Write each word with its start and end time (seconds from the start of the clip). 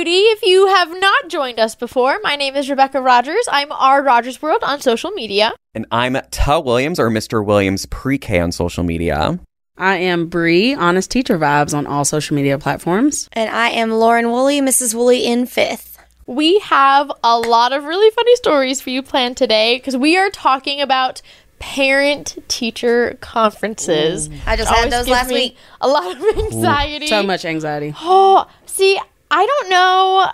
welcome 0.00 0.06
to 0.06 0.20
Teachers 0.20 0.40
Off 0.40 0.40
Duty. 0.40 0.40
If 0.40 0.42
you 0.42 0.66
have 0.68 1.00
not 1.00 1.28
joined 1.28 1.60
us 1.60 1.74
before, 1.74 2.18
my 2.22 2.36
name 2.36 2.56
is 2.56 2.70
Rebecca 2.70 3.00
Rogers. 3.00 3.46
I'm 3.50 3.70
R 3.70 4.02
Rogers 4.02 4.40
World 4.40 4.62
on 4.62 4.80
social 4.80 5.10
media. 5.10 5.52
And 5.74 5.86
I'm 5.90 6.16
Tell 6.30 6.62
Williams 6.62 6.98
or 6.98 7.10
Mr. 7.10 7.44
Williams 7.44 7.86
pre-K 7.86 8.40
on 8.40 8.52
social 8.52 8.82
media. 8.82 9.38
I 9.76 9.96
am 9.96 10.28
Bree, 10.28 10.74
Honest 10.74 11.10
Teacher 11.10 11.38
Vibes 11.38 11.74
on 11.74 11.86
all 11.86 12.04
social 12.04 12.34
media 12.36 12.58
platforms. 12.58 13.28
And 13.32 13.50
I 13.50 13.70
am 13.70 13.90
Lauren 13.90 14.30
Woolley, 14.30 14.60
Mrs. 14.60 14.94
Woolley 14.94 15.26
in 15.26 15.46
fifth. 15.46 15.98
We 16.26 16.58
have 16.60 17.10
a 17.24 17.38
lot 17.38 17.72
of 17.72 17.84
really 17.84 18.10
funny 18.10 18.36
stories 18.36 18.80
for 18.80 18.90
you 18.90 19.02
planned 19.02 19.36
today 19.36 19.78
because 19.78 19.96
we 19.96 20.16
are 20.16 20.30
talking 20.30 20.80
about 20.80 21.22
parent 21.58 22.38
teacher 22.48 23.16
conferences. 23.20 24.30
I 24.46 24.56
just 24.56 24.72
had 24.72 24.90
those 24.90 25.08
last 25.08 25.30
week. 25.30 25.56
A 25.80 25.88
lot 25.88 26.16
of 26.16 26.38
anxiety. 26.52 27.06
So 27.06 27.22
much 27.22 27.44
anxiety. 27.44 27.94
Oh, 28.00 28.46
see, 28.66 28.98
I 29.30 29.46
don't 29.46 29.70
know. 29.70 30.30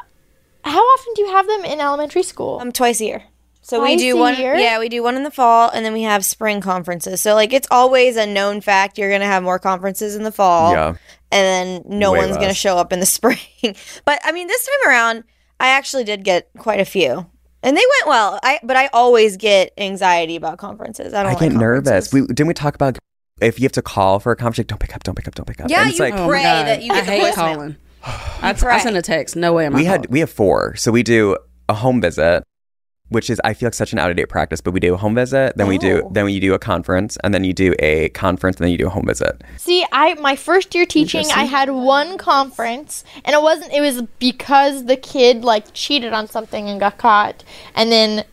How 0.64 0.80
often 0.80 1.14
do 1.14 1.22
you 1.22 1.28
have 1.32 1.46
them 1.46 1.64
in 1.64 1.80
elementary 1.80 2.22
school? 2.22 2.58
Um, 2.60 2.72
twice 2.72 3.00
a 3.00 3.04
year. 3.04 3.22
So 3.62 3.82
we 3.82 3.96
do 3.96 4.16
a 4.16 4.20
one. 4.20 4.36
year? 4.36 4.54
Yeah, 4.54 4.78
we 4.78 4.88
do 4.88 5.02
one 5.02 5.16
in 5.16 5.24
the 5.24 5.30
fall, 5.30 5.70
and 5.70 5.84
then 5.84 5.92
we 5.92 6.02
have 6.02 6.24
spring 6.24 6.60
conferences. 6.60 7.20
So 7.20 7.34
like, 7.34 7.52
it's 7.52 7.66
always 7.70 8.16
a 8.16 8.24
known 8.24 8.60
fact 8.60 8.96
you're 8.96 9.10
gonna 9.10 9.24
have 9.26 9.42
more 9.42 9.58
conferences 9.58 10.14
in 10.14 10.22
the 10.22 10.30
fall. 10.30 10.72
Yeah. 10.72 10.88
and 11.32 11.82
then 11.82 11.98
no 11.98 12.12
Way 12.12 12.20
one's 12.20 12.36
going 12.36 12.48
to 12.48 12.54
show 12.54 12.78
up 12.78 12.92
in 12.92 13.00
the 13.00 13.06
spring. 13.18 13.38
but 14.04 14.20
I 14.24 14.30
mean, 14.30 14.46
this 14.46 14.64
time 14.66 14.88
around, 14.90 15.24
I 15.58 15.68
actually 15.68 16.04
did 16.04 16.22
get 16.22 16.48
quite 16.58 16.78
a 16.78 16.84
few, 16.84 17.26
and 17.64 17.76
they 17.76 17.80
went 17.98 18.06
well. 18.06 18.38
I 18.44 18.60
but 18.62 18.76
I 18.76 18.88
always 18.92 19.36
get 19.36 19.72
anxiety 19.76 20.36
about 20.36 20.58
conferences. 20.58 21.12
I 21.12 21.24
don't. 21.24 21.30
I 21.30 21.34
like 21.34 21.50
get 21.50 21.58
nervous. 21.58 22.12
We 22.12 22.24
didn't 22.26 22.46
we 22.46 22.54
talk 22.54 22.76
about 22.76 22.98
if 23.40 23.58
you 23.58 23.64
have 23.64 23.72
to 23.72 23.82
call 23.82 24.20
for 24.20 24.30
a 24.30 24.36
conference, 24.36 24.58
like, 24.58 24.66
don't 24.68 24.78
pick 24.80 24.94
up, 24.94 25.02
don't 25.02 25.16
pick 25.16 25.26
up, 25.26 25.34
don't 25.34 25.46
pick 25.46 25.60
up. 25.60 25.68
Yeah, 25.68 25.80
And 25.80 25.90
it's 25.90 25.98
you 25.98 26.04
like 26.04 26.14
Oh 26.14 26.28
Pray 26.28 26.38
my 26.38 26.44
God. 26.44 26.66
that 26.68 26.82
you 26.82 26.92
I 26.92 26.96
get 27.00 27.06
the 27.06 27.10
hate 27.12 27.22
voicemail. 27.22 27.34
calling. 27.34 27.76
I, 28.42 28.52
pray. 28.56 28.74
I 28.74 28.78
send 28.80 28.96
a 28.96 29.02
text. 29.02 29.36
No 29.36 29.52
way 29.52 29.66
am 29.66 29.74
I 29.74 29.78
we 29.78 29.84
had 29.84 29.96
calling. 29.96 30.10
we 30.10 30.20
have 30.20 30.30
four. 30.30 30.76
So 30.76 30.92
we 30.92 31.02
do 31.02 31.36
a 31.68 31.74
home 31.74 32.00
visit, 32.00 32.44
which 33.08 33.30
is 33.30 33.40
I 33.44 33.54
feel 33.54 33.66
like 33.68 33.74
such 33.74 33.92
an 33.92 33.98
out 33.98 34.10
of 34.10 34.16
date 34.16 34.28
practice, 34.28 34.60
but 34.60 34.72
we 34.72 34.80
do 34.80 34.94
a 34.94 34.96
home 34.96 35.14
visit, 35.14 35.56
then 35.56 35.66
we 35.68 35.78
do 35.78 36.02
Oh. 36.04 36.10
then 36.12 36.28
you 36.28 36.40
do 36.40 36.54
a 36.54 36.58
conference, 36.58 37.16
and 37.24 37.32
then 37.34 37.44
you 37.44 37.52
do 37.52 37.74
a 37.78 38.08
conference, 38.10 38.56
and 38.56 38.64
then 38.64 38.70
you 38.72 38.78
do 38.78 38.86
a 38.86 38.90
home 38.90 39.06
visit. 39.06 39.42
See, 39.56 39.84
I 39.92 40.14
my 40.14 40.36
first 40.36 40.74
year 40.74 40.86
teaching, 40.86 41.26
I 41.34 41.44
had 41.44 41.70
one 41.70 42.18
conference, 42.18 43.04
and 43.24 43.34
it 43.34 43.42
wasn't. 43.42 43.72
It 43.72 43.80
was 43.80 44.02
because 44.18 44.84
the 44.86 44.96
kid 44.96 45.44
like 45.44 45.66
cheated 45.72 46.12
on 46.12 46.28
something 46.28 46.68
and 46.68 46.78
got 46.78 46.98
caught. 46.98 47.42
And 47.74 47.90
then 47.90 48.24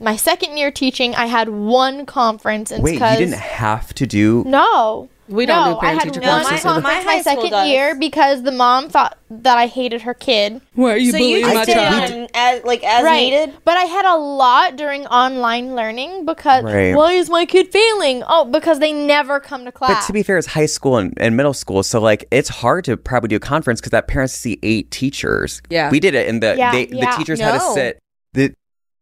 my 0.00 0.16
second 0.16 0.56
year 0.56 0.72
teaching, 0.72 1.14
I 1.14 1.26
had 1.26 1.48
one 1.48 2.06
conference. 2.06 2.72
And 2.72 2.82
Wait, 2.82 2.94
you 2.94 2.98
didn't 2.98 3.34
have 3.34 3.94
to 3.94 4.06
do 4.06 4.42
no. 4.46 5.08
We 5.28 5.46
don't 5.46 5.64
no, 5.68 5.74
do 5.74 5.80
parent 5.80 6.00
I 6.00 6.04
had 6.04 6.12
teacher 6.12 6.20
one 6.26 6.30
conferences. 6.40 6.62
conference 6.64 6.84
My 6.84 7.04
my, 7.04 7.10
high 7.12 7.22
second 7.22 7.50
does. 7.50 7.68
year 7.68 7.94
because 7.94 8.42
the 8.42 8.50
mom 8.52 8.88
thought 8.88 9.16
that 9.30 9.56
I 9.56 9.66
hated 9.66 10.02
her 10.02 10.14
kid. 10.14 10.60
Why 10.74 10.92
are 10.94 10.96
you 10.96 11.12
So 11.12 11.16
you 11.16 11.22
bullying 11.42 11.46
my 11.46 11.52
just 11.54 11.66
did 11.66 11.74
child? 11.76 12.10
it 12.10 12.30
as 12.34 12.64
like 12.64 12.82
as 12.82 13.04
right. 13.04 13.20
needed. 13.20 13.54
But 13.64 13.76
I 13.76 13.82
had 13.84 14.04
a 14.04 14.16
lot 14.18 14.76
during 14.76 15.06
online 15.06 15.74
learning 15.74 16.26
because 16.26 16.64
Right. 16.64 16.94
why 16.94 17.12
is 17.12 17.30
my 17.30 17.46
kid 17.46 17.68
failing? 17.70 18.24
Oh, 18.26 18.44
because 18.44 18.78
they 18.80 18.92
never 18.92 19.38
come 19.40 19.64
to 19.64 19.72
class. 19.72 20.00
But 20.02 20.06
to 20.08 20.12
be 20.12 20.22
fair, 20.22 20.38
it's 20.38 20.48
high 20.48 20.66
school 20.66 20.96
and, 20.98 21.14
and 21.18 21.36
middle 21.36 21.54
school, 21.54 21.82
so 21.82 22.00
like 22.00 22.26
it's 22.30 22.48
hard 22.48 22.84
to 22.86 22.96
probably 22.96 23.28
do 23.28 23.36
a 23.36 23.40
conference 23.40 23.80
because 23.80 23.90
that 23.92 24.08
parents 24.08 24.34
see 24.34 24.58
eight 24.64 24.90
teachers. 24.90 25.62
Yeah. 25.70 25.88
we 25.90 26.00
did 26.00 26.14
it, 26.14 26.28
and 26.28 26.42
the 26.42 26.56
Yeah, 26.58 26.72
they, 26.72 26.86
the 26.86 26.96
yeah. 26.96 27.16
teachers 27.16 27.38
had 27.40 27.52
to 27.58 27.60
sit. 27.72 27.98
The 28.34 28.52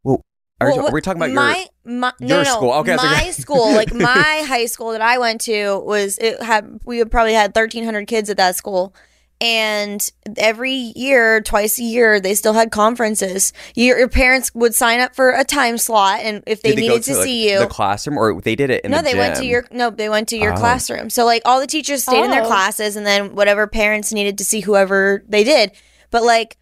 well, 0.05 0.21
are, 0.61 0.69
Well, 0.71 0.89
are 0.89 0.93
we 0.93 1.00
talking 1.00 1.21
about 1.23 1.33
my, 1.34 1.56
your? 1.56 1.67
My 1.85 2.13
no, 2.21 2.37
your 2.37 2.45
no, 2.45 2.51
school? 2.57 2.73
Okay, 2.73 2.97
my 2.97 3.03
like- 3.25 3.33
school, 3.33 3.73
like 3.75 3.93
my 3.95 4.45
high 4.47 4.67
school 4.67 4.93
that 4.93 5.01
I 5.03 5.19
went 5.19 5.41
to 5.43 5.79
was 5.79 6.19
it 6.19 6.43
had 6.43 6.81
we 6.85 6.99
had 6.99 7.11
probably 7.11 7.35
had 7.35 7.55
thirteen 7.55 7.85
hundred 7.85 8.07
kids 8.07 8.29
at 8.31 8.37
that 8.37 8.57
school, 8.57 8.95
and 9.41 10.11
every 10.37 10.93
year, 10.95 11.41
twice 11.41 11.79
a 11.79 11.83
year, 11.83 12.21
they 12.21 12.35
still 12.35 12.53
had 12.53 12.71
conferences. 12.71 13.55
Your, 13.75 13.99
your 13.99 14.09
parents 14.09 14.51
would 14.55 14.75
sign 14.75 15.01
up 15.01 15.15
for 15.15 15.31
a 15.31 15.45
time 15.45 15.79
slot, 15.79 16.21
and 16.23 16.43
if 16.47 16.61
they 16.61 16.71
Did 16.75 16.81
needed 16.81 16.93
go 16.97 16.99
to, 17.01 17.15
like, 17.15 17.25
see 17.25 17.51
you, 17.51 17.59
the 17.61 17.67
classroom, 17.67 18.19
or 18.19 18.39
they 18.43 18.55
did 18.55 18.69
it 18.69 18.85
in 18.85 18.91
no, 18.91 18.99
the 18.99 19.05
they 19.05 19.15
went 19.15 19.37
to 19.37 19.47
your 19.47 19.67
no, 19.71 19.89
they 19.89 20.11
went 20.11 20.29
to 20.29 20.37
your 20.37 20.53
Oh. 20.53 20.57
classroom. 20.59 21.09
So 21.09 21.25
like 21.25 21.43
all 21.47 21.61
the 21.61 21.67
teachers 21.67 22.03
stayed 22.03 22.23
in 22.25 22.31
their 22.31 22.43
Oh. 22.43 22.47
classes, 22.47 22.97
and 22.97 23.07
then 23.07 23.35
whatever 23.35 23.67
parents 23.67 24.12
needed 24.12 24.37
to 24.39 24.45
see 24.45 24.61
whoever 24.61 25.25
they 25.27 25.45
did. 25.45 25.73
But 26.11 26.23
like 26.23 26.59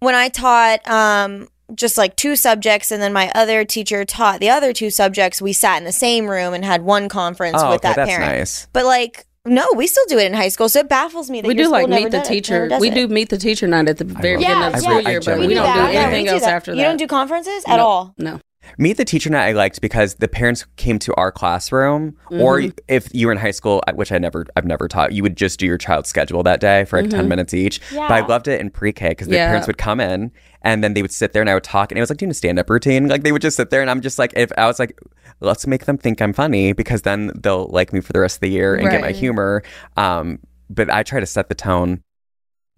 when 0.00 0.14
I 0.14 0.30
taught 0.30 0.88
um 0.88 1.48
just 1.74 1.96
like 1.98 2.16
two 2.16 2.36
subjects, 2.36 2.90
and 2.90 3.02
then 3.02 3.12
my 3.12 3.30
other 3.34 3.64
teacher 3.64 4.04
taught 4.04 4.40
the 4.40 4.50
other 4.50 4.72
two 4.72 4.90
subjects, 4.90 5.40
we 5.42 5.52
sat 5.52 5.78
in 5.78 5.84
the 5.84 5.92
same 5.92 6.26
room 6.28 6.54
and 6.54 6.64
had 6.64 6.82
one 6.82 7.08
conference 7.08 7.58
Oh, 7.60 7.70
with 7.70 7.80
okay, 7.84 7.88
that 7.88 7.96
that's 7.96 8.10
parent. 8.10 8.32
nice. 8.32 8.66
But 8.72 8.84
like 8.84 9.26
no, 9.44 9.66
we 9.74 9.88
still 9.88 10.04
do 10.06 10.18
it 10.18 10.26
in 10.26 10.34
high 10.34 10.48
school, 10.50 10.68
so 10.68 10.78
it 10.80 10.88
baffles 10.88 11.28
me 11.28 11.40
that 11.40 11.48
We 11.48 11.56
your 11.56 11.64
do 11.64 11.70
like 11.72 11.88
meet 11.88 12.04
the 12.04 12.10
does 12.18 12.28
it- 12.28 12.32
teacher. 12.32 12.68
We 12.78 12.90
it. 12.90 12.94
do 12.94 13.08
meet 13.08 13.28
the 13.28 13.38
teacher 13.38 13.66
night 13.66 13.88
at 13.88 13.98
the 13.98 14.04
very 14.04 14.36
love 14.36 14.38
beginning 14.38 14.60
that. 14.60 14.66
of 14.66 14.72
the 14.74 14.78
Yeah, 14.78 14.98
school 15.00 15.10
year, 15.10 15.20
but 15.20 15.38
we 15.40 15.46
do 15.48 15.54
don't 15.54 15.64
that. 15.64 15.86
do 15.88 15.92
Yeah, 15.94 16.00
anything 16.02 16.24
do 16.26 16.30
else 16.30 16.42
that. 16.42 16.54
after 16.54 16.70
that. 16.70 16.76
You 16.78 16.84
don't 16.84 16.96
do 16.96 17.06
conferences 17.08 17.64
at 17.66 17.76
No, 17.76 17.82
all. 17.84 18.14
No. 18.18 18.38
Meet 18.78 18.96
the 18.96 19.04
teacher 19.04 19.28
night 19.30 19.48
I 19.48 19.52
liked 19.52 19.80
because 19.80 20.14
the 20.14 20.28
parents 20.28 20.66
came 20.76 20.98
to 21.00 21.14
our 21.14 21.30
classroom, 21.32 22.16
or 22.30 22.58
Mm-hmm. 22.58 22.70
if 22.88 23.12
you 23.14 23.26
were 23.26 23.32
in 23.32 23.38
high 23.38 23.50
school, 23.50 23.82
which 23.94 24.12
I 24.12 24.18
never, 24.18 24.46
I've 24.56 24.64
never 24.64 24.88
taught, 24.88 25.12
you 25.12 25.22
would 25.22 25.36
just 25.36 25.58
do 25.60 25.66
your 25.66 25.78
child's 25.78 26.08
schedule 26.08 26.42
that 26.44 26.60
day 26.60 26.84
for 26.84 26.98
like 27.00 27.06
Mm-hmm. 27.10 27.18
ten 27.18 27.28
minutes 27.28 27.54
each. 27.54 27.80
Yeah. 27.92 28.08
But 28.08 28.24
I 28.24 28.26
loved 28.26 28.48
it 28.48 28.60
in 28.60 28.70
pre-K 28.70 29.10
because 29.10 29.28
the 29.28 29.34
Yeah. 29.34 29.46
parents 29.48 29.66
would 29.66 29.78
come 29.78 30.00
in 30.00 30.30
and 30.62 30.82
then 30.82 30.94
they 30.94 31.02
would 31.02 31.10
sit 31.12 31.32
there 31.32 31.42
and 31.42 31.50
I 31.50 31.54
would 31.54 31.64
talk, 31.64 31.90
and 31.90 31.98
it 31.98 32.00
was 32.02 32.10
like 32.10 32.18
doing 32.18 32.30
a 32.30 32.34
stand-up 32.34 32.70
routine. 32.70 33.08
Like 33.08 33.24
they 33.24 33.32
would 33.32 33.42
just 33.42 33.56
sit 33.56 33.70
there, 33.70 33.80
and 33.82 33.90
I'm 33.90 34.00
just 34.00 34.18
like, 34.18 34.32
if 34.36 34.50
I 34.56 34.66
was 34.66 34.78
like, 34.78 34.98
let's 35.40 35.66
make 35.66 35.86
them 35.86 35.98
think 35.98 36.22
I'm 36.22 36.32
funny 36.32 36.72
because 36.72 37.02
then 37.02 37.32
they'll 37.40 37.66
like 37.68 37.92
me 37.92 38.00
for 38.00 38.12
the 38.12 38.20
rest 38.20 38.36
of 38.36 38.40
the 38.42 38.50
year 38.50 38.74
and 38.76 38.88
get 38.90 39.00
my 39.00 39.10
humor. 39.12 39.62
Um, 39.96 40.38
but 40.70 40.88
I 40.88 41.02
try 41.02 41.20
to 41.20 41.26
set 41.26 41.48
the 41.48 41.54
tone. 41.56 42.02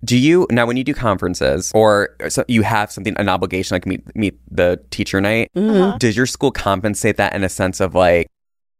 Do 0.04 0.16
you 0.18 0.46
now 0.50 0.66
when 0.66 0.76
you 0.76 0.84
do 0.84 0.94
conferences 0.94 1.70
or 1.74 2.10
so 2.28 2.44
you 2.48 2.62
have 2.62 2.90
something 2.92 3.14
an 3.18 3.28
obligation 3.28 3.74
like 3.74 3.86
meet 3.86 4.14
meet 4.16 4.38
the 4.50 4.80
teacher 4.90 5.20
night? 5.20 5.50
Mhm. 5.56 5.98
Does 5.98 6.16
your 6.16 6.26
school 6.26 6.50
compensate 6.50 7.16
that 7.16 7.34
in 7.34 7.42
a 7.42 7.48
sense 7.48 7.80
of 7.80 7.94
like 7.94 8.28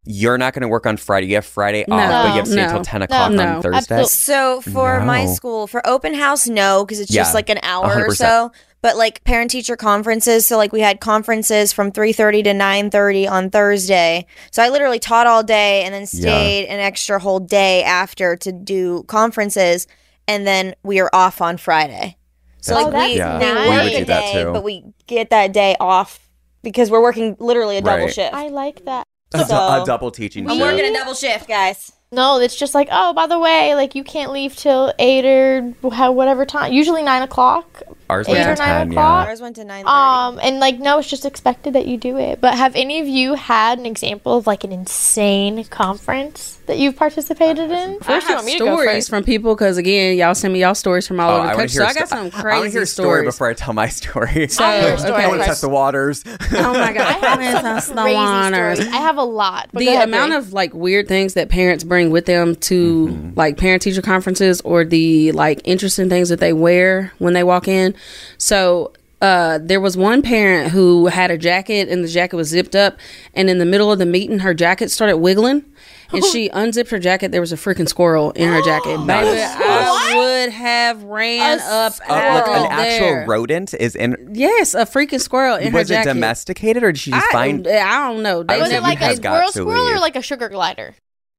you're 0.07 0.37
not 0.37 0.53
going 0.53 0.61
to 0.61 0.69
work 0.69 0.85
on 0.87 0.99
Friday, 0.99 1.29
you 1.29 1.35
have 1.37 1.47
Friday 1.47 1.83
No, 1.89 1.97
off, 1.97 2.11
but 2.11 2.29
you 2.29 2.35
have 2.37 2.45
to 2.45 2.51
stay 2.51 2.61
no, 2.61 2.69
until 2.69 2.85
ten 2.85 3.01
o'clock 3.01 3.33
no, 3.33 3.57
on 3.57 3.63
Thursday? 3.63 3.95
absolutely. 3.95 4.09
So 4.11 4.61
for 4.61 5.01
my 5.03 5.25
school, 5.25 5.67
for 5.67 5.87
open 5.87 6.13
house, 6.13 6.47
no, 6.47 6.85
because 6.85 7.01
it's 7.01 7.11
just 7.11 7.33
like 7.33 7.49
an 7.49 7.59
hour 7.63 7.87
or 7.87 8.09
100%. 8.09 8.17
so. 8.17 8.53
But 8.83 8.99
like 8.99 9.25
parent 9.25 9.51
teacher 9.51 9.77
conferences, 9.77 10.45
so 10.45 10.59
like 10.59 10.73
we 10.75 10.81
had 10.83 11.01
conferences 11.01 11.73
from 11.73 11.91
three 11.91 12.13
thirty 12.13 12.43
to 12.43 12.53
nine 12.53 12.91
thirty 12.91 13.27
on 13.27 13.49
Thursday. 13.49 14.27
So 14.51 14.63
I 14.63 14.69
literally 14.69 14.99
taught 14.99 15.27
all 15.27 15.43
day 15.43 15.85
and 15.85 15.95
then 15.95 16.05
stayed 16.05 16.67
an 16.67 16.81
extra 16.81 17.19
whole 17.19 17.41
day 17.41 17.83
after 17.83 18.37
to 18.37 18.53
do 18.53 19.05
conferences, 19.05 19.87
and 20.29 20.47
then 20.47 20.75
we 20.83 21.01
are 21.01 21.11
off 21.13 21.41
on 21.41 21.57
Friday. 21.57 22.17
So 22.61 22.75
That's- 22.75 22.93
like 22.93 23.09
we, 23.11 23.19
that's 23.19 23.45
they 23.45 23.55
nice. 23.55 23.69
work 23.69 23.79
We 23.79 23.85
would 23.85 23.93
a 23.95 23.99
do 23.99 24.05
that 24.07 24.21
day, 24.33 24.43
too. 24.45 24.53
but 24.53 24.65
we 24.65 24.85
get 25.07 25.31
that 25.31 25.53
day 25.53 25.77
off 25.79 26.19
because 26.63 26.91
we're 26.91 27.03
working 27.03 27.37
literally 27.39 27.77
a 27.77 27.83
double 27.83 28.05
Right. 28.07 28.15
shift. 28.15 28.35
I 28.35 28.49
like 28.49 28.85
that. 28.87 29.07
a, 29.35 29.39
du- 29.39 29.45
So- 29.47 29.83
a 29.83 29.85
double 29.85 30.11
teaching 30.11 30.49
I'm 30.49 30.57
shift. 30.59 30.71
working 30.73 30.91
a 30.91 30.95
double 30.99 31.15
shift, 31.15 31.49
guys. 31.49 31.93
No, 32.13 32.39
it's 32.39 32.55
just 32.55 32.75
like, 32.77 32.89
oh, 32.93 33.13
by 33.13 33.27
the 33.27 33.39
way, 33.39 33.75
like 33.75 33.97
you 33.97 34.05
can't 34.05 34.31
leave 34.31 34.55
till 34.55 34.93
eight 35.01 35.25
or 35.25 35.63
wh- 35.83 36.15
whatever 36.15 36.47
time. 36.47 36.73
Usually 36.73 37.03
nine 37.03 37.23
o'clock. 37.23 37.83
Ours 38.11 38.29
eight 38.29 38.33
was 38.33 38.41
or 38.47 38.57
nine 38.57 38.57
10, 38.57 38.91
o'clock. 38.93 39.25
yeah. 39.25 39.31
Ours 39.31 39.41
went 39.41 39.57
to 39.57 39.65
nine 39.65 39.85
thirty. 39.85 39.89
Um, 39.95 40.39
and 40.43 40.61
like, 40.61 40.79
no, 40.79 40.99
it's 40.99 41.09
just 41.09 41.25
expected 41.25 41.73
that 41.73 41.87
you 41.87 41.97
do 41.97 42.19
it. 42.19 42.41
But 42.41 42.55
have 42.55 42.77
any 42.77 43.01
of 43.01 43.07
you 43.09 43.35
had 43.35 43.79
an 43.79 43.87
example 43.87 44.37
of 44.37 44.47
like 44.47 44.63
an 44.65 44.73
insane 44.73 45.65
conference 45.65 46.59
that 46.67 46.79
you've 46.79 46.97
participated 46.97 47.71
in? 47.71 47.99
I 48.03 48.05
First, 48.05 48.09
you 48.09 48.15
have 48.21 48.29
want 48.37 48.47
me 48.47 48.53
to 48.55 48.59
go 48.59 48.65
stories 48.77 48.89
first? 48.97 49.11
from 49.11 49.25
people 49.25 49.55
because 49.55 49.77
again, 49.79 50.17
y'all 50.17 50.35
send 50.35 50.53
me 50.55 50.61
y'all 50.61 50.75
stories 50.75 51.07
from 51.09 51.21
all 51.21 51.31
Oh, 51.31 51.35
over 51.35 51.43
the 51.47 51.53
I 51.53 51.55
wanna 51.55 51.69
country. 51.69 51.75
So 51.77 51.81
hear 51.83 51.89
I 51.89 51.91
a 51.91 51.95
got 51.95 52.07
sto- 52.09 52.17
some 52.17 52.19
I 52.19 52.23
wanna 52.23 52.61
crazy 52.61 52.73
hear 52.73 52.83
a 52.83 52.87
story 52.87 53.07
stories. 53.09 53.27
before 53.35 53.47
I 53.49 53.55
tell 53.55 53.73
my 53.75 53.89
story. 54.01 54.49
So, 54.49 54.65
I'll 54.65 54.99
story 54.99 55.13
okay. 55.15 55.25
I 55.25 55.29
want 55.29 55.41
to 55.41 55.47
first. 55.47 55.49
test 55.49 55.61
the 55.63 55.69
waters. 55.71 56.25
Oh 56.27 56.73
my 56.75 56.93
god! 56.93 56.99
I 56.99 57.13
have 57.43 57.83
some 57.83 57.97
crazy 57.97 58.55
stories. 58.55 58.81
I 58.95 58.97
have 58.99 59.17
a 59.17 59.23
lot. 59.25 59.69
but 59.73 59.81
the 59.81 59.89
ahead, 59.89 60.09
amount 60.09 60.31
Bree. 60.31 60.39
of 60.39 60.53
like 60.53 60.75
weird 60.75 61.09
things 61.09 61.35
that 61.35 61.49
parents 61.49 61.85
bring 61.85 62.11
with 62.11 62.27
them 62.27 62.55
to 62.57 62.85
Mm-hmm. 63.09 63.31
like 63.39 63.57
parent 63.57 63.83
teacher 63.83 64.03
conferences 64.03 64.61
or 64.63 64.85
the 64.85 65.33
like 65.33 65.61
interesting 65.65 66.09
things 66.09 66.29
that 66.29 66.41
they 66.41 66.53
wear 66.53 67.13
when 67.19 67.33
they 67.33 67.43
walk 67.45 67.67
in 67.69 67.94
so 68.39 68.93
uh, 69.21 69.59
there 69.63 69.81
was 69.81 69.97
one 69.97 70.21
parent 70.21 70.71
who 70.73 71.07
had 71.07 71.31
a 71.31 71.39
jacket 71.39 71.89
and 71.89 72.05
the 72.05 72.09
jacket 72.09 72.37
was 72.37 72.49
zipped 72.49 72.75
up 72.77 72.99
and 73.33 73.49
in 73.49 73.59
the 73.59 73.65
middle 73.65 73.91
of 73.91 73.99
the 73.99 74.05
meeting 74.07 74.41
her 74.41 74.53
jacket 74.53 74.91
started 74.91 75.17
wiggling 75.17 75.65
and 76.13 76.23
she 76.27 76.49
unzipped 76.53 76.91
her 76.91 76.99
jacket 76.99 77.33
there 77.33 77.41
was 77.41 77.53
a 77.53 77.57
freaking 77.57 77.89
squirrel 77.89 78.33
in 78.33 78.49
her 78.51 78.61
jacket 78.61 78.99
baby 79.07 79.41
i 79.41 80.13
would 80.45 80.53
have 80.53 81.03
ran 81.05 81.59
up 81.61 81.95
Uh, 82.07 82.13
like 82.13 82.49
an 82.49 82.65
of 82.67 82.71
actual 82.73 83.25
rodent 83.27 83.73
is 83.75 83.97
in. 83.97 84.31
yes 84.35 84.75
a 84.75 84.85
freaking 84.85 85.21
squirrel 85.21 85.57
in 85.57 85.73
Was 85.73 85.89
her 85.89 86.01
it 86.01 86.05
domesticated 86.05 86.83
or 86.83 86.93
did 86.93 86.99
she 86.99 87.11
just 87.11 87.27
I, 87.29 87.33
find? 87.33 87.67
I 87.67 88.09
don't 88.13 88.23
know. 88.23 88.43
They 88.43 88.59
was 88.59 88.69
would 88.69 88.75
it 88.75 88.79
say 88.79 88.81
like 88.81 88.99
a 88.99 89.01
guys 89.01 89.21
got 89.21 89.33
squirrel 89.37 89.47
to 89.53 89.59
squirrel 89.61 89.89
or 89.89 89.93
leave. 89.93 90.01
like 90.01 90.17
a 90.17 90.23
sugar 90.23 90.49
glider? 90.51 90.95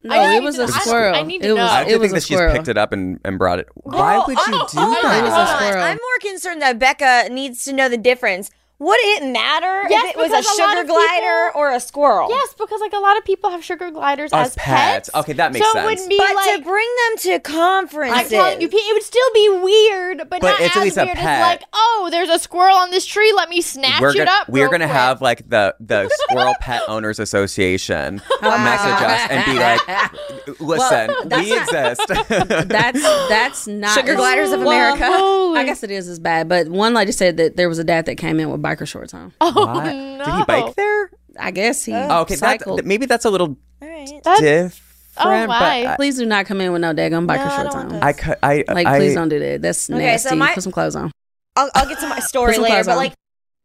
No, 0.05 0.15
I 0.15 0.35
it 0.35 0.43
was 0.43 0.59
a 0.59 0.63
a 0.63 0.65
I- 0.65 0.67
squirrel. 0.67 1.15
I 1.15 1.23
need 1.23 1.41
to 1.41 1.49
it 1.49 1.51
was, 1.53 1.57
know. 1.57 1.65
I 1.65 1.81
it 1.81 1.87
think 1.87 2.01
was 2.01 2.11
that 2.11 2.17
a 2.17 2.21
she 2.21 2.33
just 2.33 2.37
squirrel. 2.37 2.55
picked 2.55 2.67
it 2.67 2.77
up 2.77 2.93
and, 2.93 3.19
and 3.25 3.39
brought 3.39 3.59
it. 3.59 3.67
Why 3.75 4.19
would 4.19 4.37
you 4.37 4.53
do 4.53 4.59
oh, 4.77 4.99
that? 5.01 5.19
It 5.19 5.23
was 5.23 5.33
a 5.33 5.47
squirrel. 5.55 5.83
I'm 5.83 5.97
more 5.97 6.31
concerned 6.31 6.61
that 6.61 6.77
Becca 6.77 7.29
needs 7.31 7.65
to 7.65 7.73
know 7.73 7.89
the 7.89 7.97
difference. 7.97 8.51
Would 8.77 8.97
it 9.01 9.31
matter 9.31 9.83
Yes, 9.89 10.03
if 10.05 10.11
it 10.11 10.17
was 10.17 10.31
a 10.31 10.37
because 10.37 10.45
a 10.45 10.61
sugar 10.61 10.83
glider 10.83 11.47
people- 11.47 11.61
or 11.61 11.71
a 11.71 11.79
squirrel? 11.79 12.29
Yes, 12.29 12.53
because 12.57 12.81
like 12.81 12.91
a 12.93 12.99
lot 12.99 13.17
of 13.17 13.23
people 13.23 13.49
have 13.49 13.63
sugar 13.63 13.89
gliders 13.91 14.31
As 14.33 14.49
as, 14.49 14.55
pets. 14.55 15.09
Okay, 15.15 15.33
that 15.33 15.53
makes 15.53 15.65
so 15.65 15.71
sense. 15.73 15.83
it 16.01 16.03
would 16.03 16.09
be 16.09 16.17
But 16.17 16.35
like 16.35 16.57
to 16.57 16.61
bring 16.63 16.87
them 17.07 17.17
to 17.19 17.39
conferences, 17.39 18.17
I'm 18.17 18.29
telling 18.29 18.61
you, 18.61 18.67
it 18.71 18.93
would 18.93 19.03
still 19.03 19.33
be 19.33 19.49
weird, 19.63 20.17
but, 20.29 20.29
But 20.29 20.41
not 20.43 20.59
it's 20.61 20.75
at 20.75 20.77
as 20.79 20.83
least 20.83 20.97
a 20.97 21.05
weird 21.05 21.17
pet. 21.17 21.41
as 21.41 21.41
like, 21.41 21.63
oh, 21.73 22.09
there's 22.11 22.29
a 22.29 22.37
squirrel 22.37 22.75
on 22.75 22.91
this 22.91 23.05
tree. 23.05 23.31
Let 23.33 23.47
me 23.49 23.61
snatch 23.61 24.01
we're 24.01 24.09
it 24.11 24.17
gonna 24.17 24.31
up. 24.31 24.49
we're 24.49 24.69
gonna 24.69 24.85
quick. 24.85 24.91
have 24.97 25.21
like 25.21 25.49
the 25.49 25.75
the 25.79 26.09
Squirrel 26.29 26.55
Pet 26.59 26.81
Owners 26.87 27.19
Association 27.19 28.21
message 28.41 29.01
us 29.01 29.27
and 29.29 29.45
be 29.45 29.53
like, 29.59 30.59
listen, 30.59 31.11
we 31.31 31.57
exist. 31.57 32.01
That's 32.67 33.01
that's 33.29 33.67
not 33.67 33.93
Sugar 33.97 34.15
gliders 34.15 34.51
of 34.51 34.59
Well, 34.61 34.93
America. 34.95 35.59
I 35.59 35.63
guess 35.65 35.83
it 35.83 35.91
is 35.91 36.07
as 36.09 36.19
bad, 36.19 36.49
but 36.49 36.67
one 36.67 36.93
lady 36.93 37.11
said 37.11 37.37
that 37.37 37.55
there 37.55 37.69
was 37.69 37.79
a 37.79 37.83
dad 37.83 38.05
that 38.07 38.15
came 38.15 38.39
in 38.39 38.49
with 38.51 38.61
biker 38.65 38.87
shorts 38.87 39.13
on. 39.13 39.31
Oh 39.41 39.51
What? 39.67 39.83
no! 39.93 40.17
Did 40.25 40.35
he 40.35 40.43
bike 40.45 40.75
there? 40.75 41.11
I 41.39 41.51
guess 41.51 41.83
he 41.85 41.93
Oh, 41.93 42.21
okay, 42.21 42.35
that, 42.35 42.81
maybe 42.85 43.05
that's 43.05 43.25
a 43.25 43.29
little 43.29 43.57
All 43.81 43.87
right. 43.87 44.09
That's, 44.23 44.39
oh, 44.39 44.41
different. 44.41 44.81
oh, 45.17 45.47
but? 45.47 45.61
I- 45.61 45.95
please 45.97 46.17
do 46.17 46.25
not 46.25 46.45
come 46.45 46.61
in 46.61 46.71
with 46.71 46.81
no 46.81 46.93
daggone 46.93 47.27
biker 47.27 47.37
No, 47.45 47.51
I 47.51 47.55
shorts 47.61 47.75
don't 47.75 47.93
on. 47.93 48.03
I 48.03 48.13
could. 48.13 48.35
I 48.41 48.63
Like, 48.67 48.87
I, 48.87 48.97
please 48.99 49.13
don't 49.15 49.29
do 49.29 49.39
that. 49.39 49.61
That's 49.61 49.89
Okay, 49.89 49.97
so 50.17 50.29
nasty. 50.29 50.35
my- 50.35 50.53
Put 50.53 50.63
some 50.63 50.71
clothes 50.71 50.95
on. 50.95 51.11
I'll, 51.57 51.69
I'll 51.75 51.87
get 51.87 51.99
to 51.99 52.07
my 52.09 52.19
story 52.31 52.57
later, 52.57 52.83
but 52.85 52.91
on. 52.91 52.97
like 52.97 53.13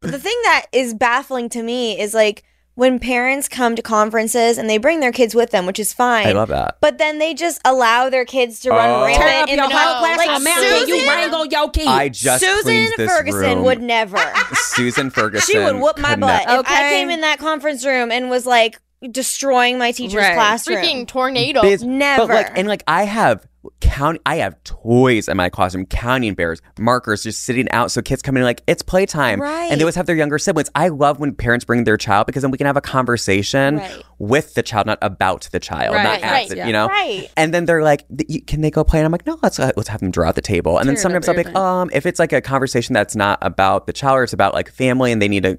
the 0.02 0.18
thing 0.18 0.38
that 0.44 0.66
is 0.72 0.94
baffling 0.94 1.48
to 1.50 1.62
me 1.62 2.00
is 2.00 2.14
like 2.14 2.42
when 2.80 2.98
parents 2.98 3.46
come 3.46 3.76
to 3.76 3.82
conferences 3.82 4.56
and 4.56 4.68
they 4.70 4.78
bring 4.78 5.00
their 5.00 5.12
kids 5.12 5.34
with 5.34 5.50
them, 5.50 5.66
which 5.66 5.78
is 5.78 5.92
fine. 5.92 6.26
I 6.26 6.32
love 6.32 6.48
that. 6.48 6.78
But 6.80 6.96
then 6.96 7.18
they 7.18 7.34
just 7.34 7.60
allow 7.62 8.08
their 8.08 8.24
kids 8.24 8.58
to 8.60 8.70
Oh. 8.70 8.74
run 8.74 9.04
rampant 9.04 9.50
in 9.50 9.58
your 9.58 9.68
the 9.68 9.76
whole 9.76 9.92
no, 9.94 9.98
class 10.00 10.16
like 10.16 10.30
on 10.30 10.42
mountain. 10.42 10.88
You 10.88 10.94
Susan- 10.96 11.08
wrangle 11.08 11.44
your 11.44 11.70
kids. 11.70 11.86
I 11.88 12.08
just 12.08 12.42
Susan 12.42 12.88
this 12.96 13.10
Ferguson 13.10 13.40
room. 13.56 13.64
would 13.64 13.82
never. 13.82 14.16
Susan 14.54 15.10
Ferguson. 15.10 15.52
she 15.52 15.58
would 15.58 15.76
whoop 15.76 15.98
my 15.98 16.16
butt 16.16 16.46
ne- 16.48 16.54
if 16.58 16.66
I 16.66 16.88
came 16.88 17.10
in 17.10 17.20
that 17.20 17.38
conference 17.38 17.84
room 17.84 18.10
and 18.10 18.30
was 18.30 18.46
like 18.46 18.80
destroying 19.10 19.78
my 19.78 19.92
teacher's 19.92 20.16
Right. 20.16 20.34
classroom. 20.34 20.78
freaking 20.78 21.06
tornado. 21.06 21.62
Biz- 21.62 21.82
Never. 21.84 22.26
But 22.26 22.34
like, 22.34 22.58
and 22.58 22.68
like, 22.68 22.82
I 22.86 23.04
have 23.04 23.46
count. 23.80 24.18
I 24.24 24.36
have 24.36 24.62
toys 24.64 25.28
in 25.28 25.36
my 25.36 25.50
classroom, 25.50 25.84
counting 25.84 26.32
bears, 26.34 26.62
markers, 26.78 27.22
just 27.24 27.42
sitting 27.42 27.70
out. 27.72 27.90
So 27.90 28.00
kids 28.00 28.22
come 28.22 28.36
in 28.38 28.42
like 28.42 28.62
it's 28.66 28.80
playtime, 28.82 29.38
Right. 29.40 29.70
and 29.70 29.78
they 29.78 29.84
always 29.84 29.96
have 29.96 30.06
their 30.06 30.16
younger 30.16 30.38
siblings. 30.38 30.70
I 30.74 30.88
love 30.88 31.20
when 31.20 31.34
parents 31.34 31.66
bring 31.66 31.84
their 31.84 31.98
child 31.98 32.26
because 32.26 32.40
then 32.42 32.50
we 32.50 32.56
can 32.58 32.66
have 32.66 32.78
a 32.78 32.80
conversation 32.80 33.76
Right. 33.76 34.02
with 34.18 34.54
the 34.54 34.62
child, 34.62 34.86
not 34.86 34.98
about 35.02 35.48
the 35.52 35.60
child, 35.60 35.94
Right, 35.94 36.02
not 36.02 36.22
right, 36.22 36.44
at 36.44 36.48
the, 36.48 36.56
yeah. 36.56 36.66
you 36.68 36.72
know. 36.72 36.86
Right. 36.86 37.28
And 37.36 37.52
then 37.52 37.66
they're 37.66 37.82
like, 37.82 38.06
"Can 38.46 38.62
they 38.62 38.70
go 38.70 38.82
play?" 38.82 38.98
And 39.00 39.04
I'm 39.06 39.12
like, 39.12 39.26
"No, 39.26 39.38
let's 39.42 39.58
uh, 39.58 39.72
let's 39.76 39.90
have 39.90 40.00
them 40.00 40.10
draw 40.10 40.28
at 40.30 40.36
the 40.36 40.40
table." 40.42 40.78
And 40.78 40.88
then 40.88 40.94
Tear 40.94 41.00
it 41.00 41.02
sometimes 41.02 41.28
I'll 41.28 41.34
be 41.36 41.42
like, 41.44 41.54
"Um, 41.54 41.90
if 41.92 42.06
it's 42.06 42.18
like 42.18 42.32
a 42.32 42.40
conversation 42.40 42.94
that's 42.94 43.14
not 43.16 43.38
about 43.42 43.86
the 43.86 43.92
child, 43.92 44.18
or 44.18 44.24
it's 44.24 44.32
about 44.32 44.54
like 44.54 44.70
family, 44.70 45.12
and 45.12 45.20
they 45.20 45.28
need 45.28 45.42
to." 45.42 45.58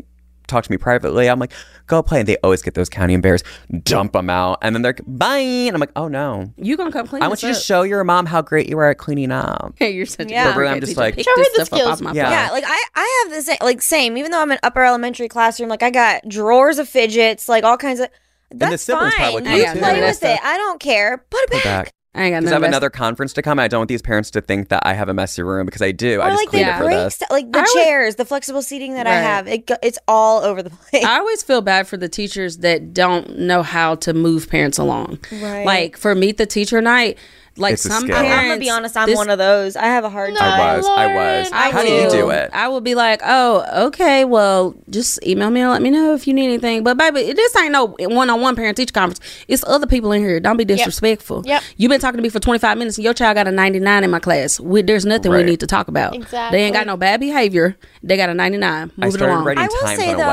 Talk 0.51 0.65
to 0.65 0.71
me 0.71 0.75
privately. 0.77 1.29
I'm 1.29 1.39
like, 1.39 1.53
go 1.87 2.03
play, 2.03 2.19
and 2.19 2.27
they 2.27 2.35
always 2.43 2.61
get 2.61 2.73
those 2.73 2.89
counting 2.89 3.21
bears, 3.21 3.41
dump 3.83 4.11
them 4.11 4.29
out, 4.29 4.57
and 4.61 4.75
then 4.75 4.81
they're 4.81 4.91
like, 4.91 5.01
bye. 5.07 5.37
And 5.37 5.73
I'm 5.73 5.79
like, 5.79 5.93
oh 5.95 6.09
no, 6.09 6.51
you 6.57 6.75
gonna 6.75 6.91
come 6.91 7.07
clean 7.07 7.23
I 7.23 7.27
want 7.29 7.39
this 7.39 7.47
you 7.47 7.53
to 7.55 7.59
show 7.59 7.83
your 7.83 8.03
mom 8.03 8.25
how 8.25 8.41
great 8.41 8.67
you 8.67 8.77
are 8.77 8.89
at 8.89 8.97
cleaning 8.97 9.31
up. 9.31 9.73
Hey, 9.77 9.91
you're 9.95 10.05
such 10.05 10.29
Yeah. 10.29 10.49
a 10.49 10.53
good 10.53 10.55
But 10.63 10.67
I'm 10.67 10.79
just 10.81 10.97
like- 10.97 11.15
Show 11.17 11.31
her 11.37 11.43
the 11.55 11.65
skills. 11.65 12.01
off 12.01 12.13
Yeah. 12.15 12.29
Yeah, 12.29 12.51
like 12.51 12.65
I, 12.67 12.83
I 12.95 13.23
have 13.23 13.33
the 13.33 13.41
same, 13.41 13.57
like 13.61 13.81
same. 13.81 14.17
Even 14.17 14.31
though 14.31 14.41
I'm 14.41 14.51
an 14.51 14.59
upper 14.61 14.83
elementary 14.83 15.29
classroom, 15.29 15.69
like 15.69 15.83
I 15.83 15.89
got 15.89 16.27
drawers 16.27 16.79
of 16.79 16.89
fidgets, 16.89 17.47
like 17.47 17.63
all 17.63 17.77
kinds 17.77 18.01
of. 18.01 18.09
That's 18.53 18.71
the 18.71 18.77
siblings 18.93 19.13
fine. 19.15 19.31
probably 19.31 19.57
you 19.61 19.65
too. 19.73 19.79
play 19.79 20.01
with 20.01 20.23
it. 20.23 20.39
I 20.43 20.57
don't 20.57 20.81
care. 20.81 21.17
Put 21.29 21.43
it 21.43 21.49
Go 21.51 21.57
back. 21.59 21.63
back. 21.85 21.93
I 22.13 22.29
got 22.29 22.39
Because 22.41 22.51
I 22.51 22.55
have 22.55 22.63
another 22.63 22.89
conference 22.89 23.31
to 23.33 23.41
come. 23.41 23.57
I 23.57 23.69
don't 23.69 23.79
want 23.81 23.87
these 23.87 24.01
parents 24.01 24.31
to 24.31 24.41
think 24.41 24.67
that 24.67 24.83
I 24.85 24.93
have 24.93 25.07
a 25.07 25.13
messy 25.13 25.43
room 25.43 25.65
because 25.65 25.81
I 25.81 25.91
do. 25.93 26.21
I 26.21 26.29
just 26.31 26.41
like 26.41 26.49
cleaned 26.49 26.67
the 26.67 26.71
it 26.73 26.77
for 26.77 26.83
break 26.83 26.97
this. 26.97 27.21
like 27.29 27.51
the 27.51 27.59
I 27.59 27.61
would- 27.61 27.73
chairs, 27.73 28.15
the 28.15 28.25
flexible 28.25 28.61
seating 28.61 28.95
that 28.95 29.07
I 29.07 29.11
Right. 29.15 29.21
have. 29.21 29.47
It, 29.47 29.65
go- 29.67 29.77
it's 29.81 29.97
all 30.09 30.41
over 30.41 30.61
the 30.61 30.69
place. 30.89 31.05
I 31.05 31.19
always 31.19 31.41
feel 31.41 31.61
bad 31.61 31.87
for 31.87 31.95
the 31.95 32.09
teachers 32.09 32.57
that 32.57 32.93
don't 32.93 33.39
know 33.39 33.63
how 33.63 33.95
to 33.95 34.13
move 34.13 34.49
parents 34.49 34.77
along. 34.77 35.19
Right. 35.31 35.65
Like 35.65 35.95
for 35.95 36.13
meet 36.13 36.37
the 36.37 36.45
teacher 36.45 36.81
night, 36.81 37.17
like 37.57 37.73
It's 37.73 37.85
a 37.85 37.89
some 37.89 38.07
parents. 38.07 38.31
I'm 38.31 38.47
gonna 38.47 38.59
be 38.59 38.69
honest. 38.69 38.95
I'm 38.95 39.07
this- 39.07 39.17
one 39.17 39.29
of 39.29 39.37
those. 39.37 39.75
I 39.75 39.85
have 39.85 40.03
a 40.05 40.09
hard 40.09 40.33
No. 40.33 40.39
time. 40.39 40.59
I 40.61 40.77
was. 40.77 40.85
I 40.87 41.07
was. 41.15 41.51
I 41.51 41.71
How 41.71 41.81
do 41.81 41.91
you 41.91 42.09
do 42.09 42.29
it? 42.29 42.49
I 42.53 42.67
will 42.69 42.79
be 42.81 42.95
like, 42.95 43.19
oh, 43.23 43.85
okay, 43.87 44.23
well, 44.25 44.73
just 44.89 45.19
email 45.25 45.49
me 45.49 45.59
and 45.61 45.69
let 45.69 45.81
me 45.81 45.89
know 45.89 46.13
if 46.13 46.27
you 46.27 46.33
need 46.33 46.45
anything. 46.45 46.83
But 46.83 46.97
baby, 46.97 47.33
this 47.33 47.55
ain't 47.57 47.71
no 47.73 47.87
one-on-one 47.99 48.55
parent-teacher 48.55 48.93
conference. 48.93 49.19
It's 49.49 49.63
other 49.67 49.85
people 49.85 50.11
in 50.13 50.21
here. 50.21 50.39
Don't 50.39 50.55
be 50.57 50.65
disrespectful. 50.65 51.43
Yep. 51.45 51.61
You've 51.77 51.89
been 51.89 51.99
talking 51.99 52.17
to 52.17 52.23
me 52.23 52.29
for 52.29 52.39
25 52.39 52.77
minutes 52.77 52.97
and 52.97 53.03
your 53.03 53.13
child 53.13 53.35
got 53.35 53.47
a 53.47 53.51
99 53.51 54.03
in 54.03 54.09
my 54.11 54.19
class. 54.19 54.59
We, 54.59 54.81
there's 54.81 55.05
nothing 55.05 55.31
we 55.31 55.43
need 55.43 55.59
to 55.59 55.67
talk 55.67 55.87
about. 55.89 56.15
Exactly. 56.15 56.57
They 56.57 56.63
ain't 56.63 56.73
got 56.73 56.87
no 56.87 56.95
bad 56.97 57.19
behavior. 57.19 57.75
They 58.01 58.15
got 58.17 58.29
a 58.29 58.33
99. 58.33 58.71
I 58.71 58.81
Move 58.83 58.91
it 59.13 59.17
started 59.17 59.33
along. 59.33 59.45
writing 59.45 59.63
I 59.63 59.67
will 59.67 59.79
times 59.81 59.99
say 59.99 60.09
on 60.09 60.15
a 60.15 60.17
though, 60.17 60.23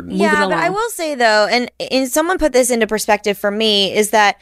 whiteboard. 0.00 0.06
Yeah, 0.10 0.46
but 0.48 0.52
I 0.58 0.70
will 0.70 0.90
say 0.90 1.14
though, 1.14 1.46
and 1.50 1.70
and 1.90 2.08
someone 2.08 2.38
put 2.38 2.52
this 2.52 2.70
into 2.70 2.86
perspective 2.86 3.38
for 3.38 3.50
me 3.50 3.94
is 3.94 4.10
that 4.10 4.36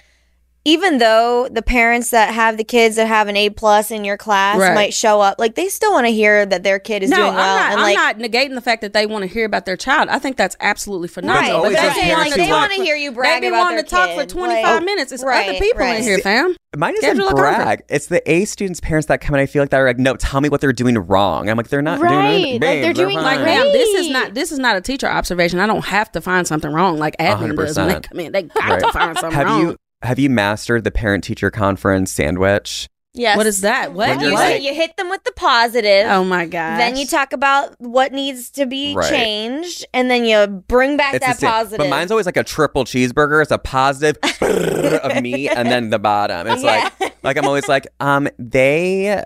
even 0.65 0.99
though 0.99 1.49
the 1.51 1.63
parents 1.63 2.11
that 2.11 2.33
have 2.33 2.57
the 2.57 2.65
kids 2.65 2.97
that 2.97 3.07
have 3.09 3.27
an 3.29 3.37
A 3.37 3.51
plus 3.51 3.91
in 3.91 4.05
your 4.05 4.17
class 4.17 4.59
Right. 4.59 4.75
might 4.75 4.95
show 4.95 5.21
up, 5.21 5.37
like 5.39 5.55
they 5.57 5.69
still 5.69 5.93
want 5.93 6.07
to 6.07 6.13
hear 6.13 6.47
that 6.47 6.63
their 6.63 6.79
kid 6.79 7.03
is 7.03 7.11
no, 7.11 7.17
doing 7.17 7.29
I'm 7.31 7.35
well, 7.35 7.57
not. 7.57 7.73
and 7.73 7.81
I'm 7.81 7.83
like. 7.83 7.97
not 7.97 8.19
negating 8.31 8.55
the 8.55 8.61
fact 8.61 8.81
that 8.83 8.93
they 8.93 9.07
want 9.07 9.23
to 9.23 9.27
hear 9.29 9.45
about 9.45 9.67
their 9.67 9.77
child. 9.77 10.09
I 10.09 10.19
think 10.19 10.37
that's 10.37 10.57
absolutely 10.61 11.09
phenomenal. 11.09 11.43
Right, 11.43 11.53
always 11.53 11.77
but 11.77 11.85
I'm 11.85 11.93
saying 11.95 12.17
like 12.17 12.35
they 12.35 12.41
want 12.49 12.51
want- 12.51 12.73
to 12.75 12.83
hear 12.85 12.97
you 12.97 13.11
brag 13.13 13.43
they 13.43 13.49
be 13.49 13.55
about 13.55 13.59
wanting 13.65 13.77
their 13.77 13.85
to 13.85 13.91
talk 13.91 14.11
for 14.19 14.25
25 14.27 14.65
Like- 14.65 14.85
minutes. 14.85 15.11
It's 15.13 15.25
right, 15.25 15.49
other 15.51 15.59
people 15.59 15.81
right. 15.81 15.97
in 15.97 16.03
here, 16.03 16.19
fam. 16.19 16.55
Mine 16.75 16.97
Schedule 16.97 17.25
isn't 17.25 17.33
a 17.33 17.37
brag. 17.37 17.83
It's 17.91 18.07
the 18.07 18.23
A 18.31 18.45
students' 18.47 18.81
parents 18.81 19.07
that 19.09 19.21
come 19.21 19.35
and 19.35 19.43
I 19.43 19.47
feel 19.47 19.63
like 19.63 19.69
they're 19.71 19.87
like, 19.87 19.99
no, 19.99 20.15
tell 20.17 20.41
me 20.41 20.49
what 20.49 20.63
they're 20.63 20.73
doing 20.73 20.97
wrong. 20.97 21.51
I'm 21.51 21.57
like, 21.59 21.69
they're 21.69 21.83
not 21.83 21.99
doing 21.99 22.11
Right, 22.13 22.25
anything. 22.33 22.53
like, 22.55 22.61
Babe, 22.63 22.83
they're 22.85 22.93
doing 22.95 23.17
Like, 23.17 23.37
fine. 23.37 23.45
great. 23.45 23.59
ma'am, 23.59 23.73
this 23.73 23.89
is 24.01 24.09
not 24.11 24.35
this 24.35 24.53
is 24.53 24.59
not 24.59 24.77
a 24.77 24.81
teacher 24.81 25.07
observation. 25.07 25.59
I 25.61 25.67
don't 25.67 25.85
have 25.85 26.11
to 26.13 26.21
find 26.23 26.47
something 26.47 26.73
wrong 26.73 26.99
like 26.99 27.15
admin 27.19 27.57
does 27.57 27.77
when 27.77 27.89
they 27.89 28.01
come 28.01 28.21
in. 28.21 28.33
They 28.33 28.43
got 28.45 28.65
Right. 28.71 28.81
to 28.81 28.93
find 28.93 29.19
something 29.19 29.23
wrong. 29.23 29.33
Have 29.33 29.47
wrong. 29.49 29.61
you 29.61 29.77
have 30.03 30.19
you 30.19 30.31
mastered 30.31 30.85
the 30.85 30.91
parent 30.91 31.25
teacher 31.25 31.51
conference 31.51 32.11
sandwich? 32.13 32.89
Yes. 33.15 33.37
What 33.37 33.47
is 33.47 33.61
that? 33.61 33.93
What? 33.93 34.23
You, 34.23 34.33
What? 34.33 34.63
you 34.63 34.73
hit 34.75 34.97
them 34.97 35.11
with 35.11 35.23
the 35.25 35.33
positive. 35.33 36.07
oh 36.09 36.25
my 36.25 36.47
god. 36.47 36.79
Then 36.79 36.97
you 36.97 37.07
talk 37.07 37.35
about 37.35 37.75
what 37.79 38.11
needs 38.13 38.49
to 38.53 38.65
be 38.65 38.95
Right. 38.95 39.11
changed, 39.11 39.85
and 39.93 40.11
then 40.11 40.25
you 40.25 40.47
bring 40.47 40.97
back 40.97 41.13
It's 41.15 41.27
that 41.27 41.35
the 41.35 41.41
same. 41.41 41.51
positive. 41.51 41.79
But 41.79 41.91
mine's 41.91 42.11
always 42.11 42.25
like 42.25 42.39
a 42.39 42.43
triple 42.45 42.85
cheeseburger. 42.85 43.43
It's 43.43 43.51
a 43.51 43.59
positive 43.59 44.17
of 44.43 45.21
me 45.23 45.47
and 45.49 45.71
then 45.71 45.91
the 45.91 45.99
bottom. 45.99 46.47
It's 46.47 46.63
Yeah. 46.63 46.89
like 47.01 47.15
like 47.23 47.37
I'm 47.37 47.45
always 47.45 47.69
like, 47.69 47.87
um, 48.01 48.29
they 48.39 49.23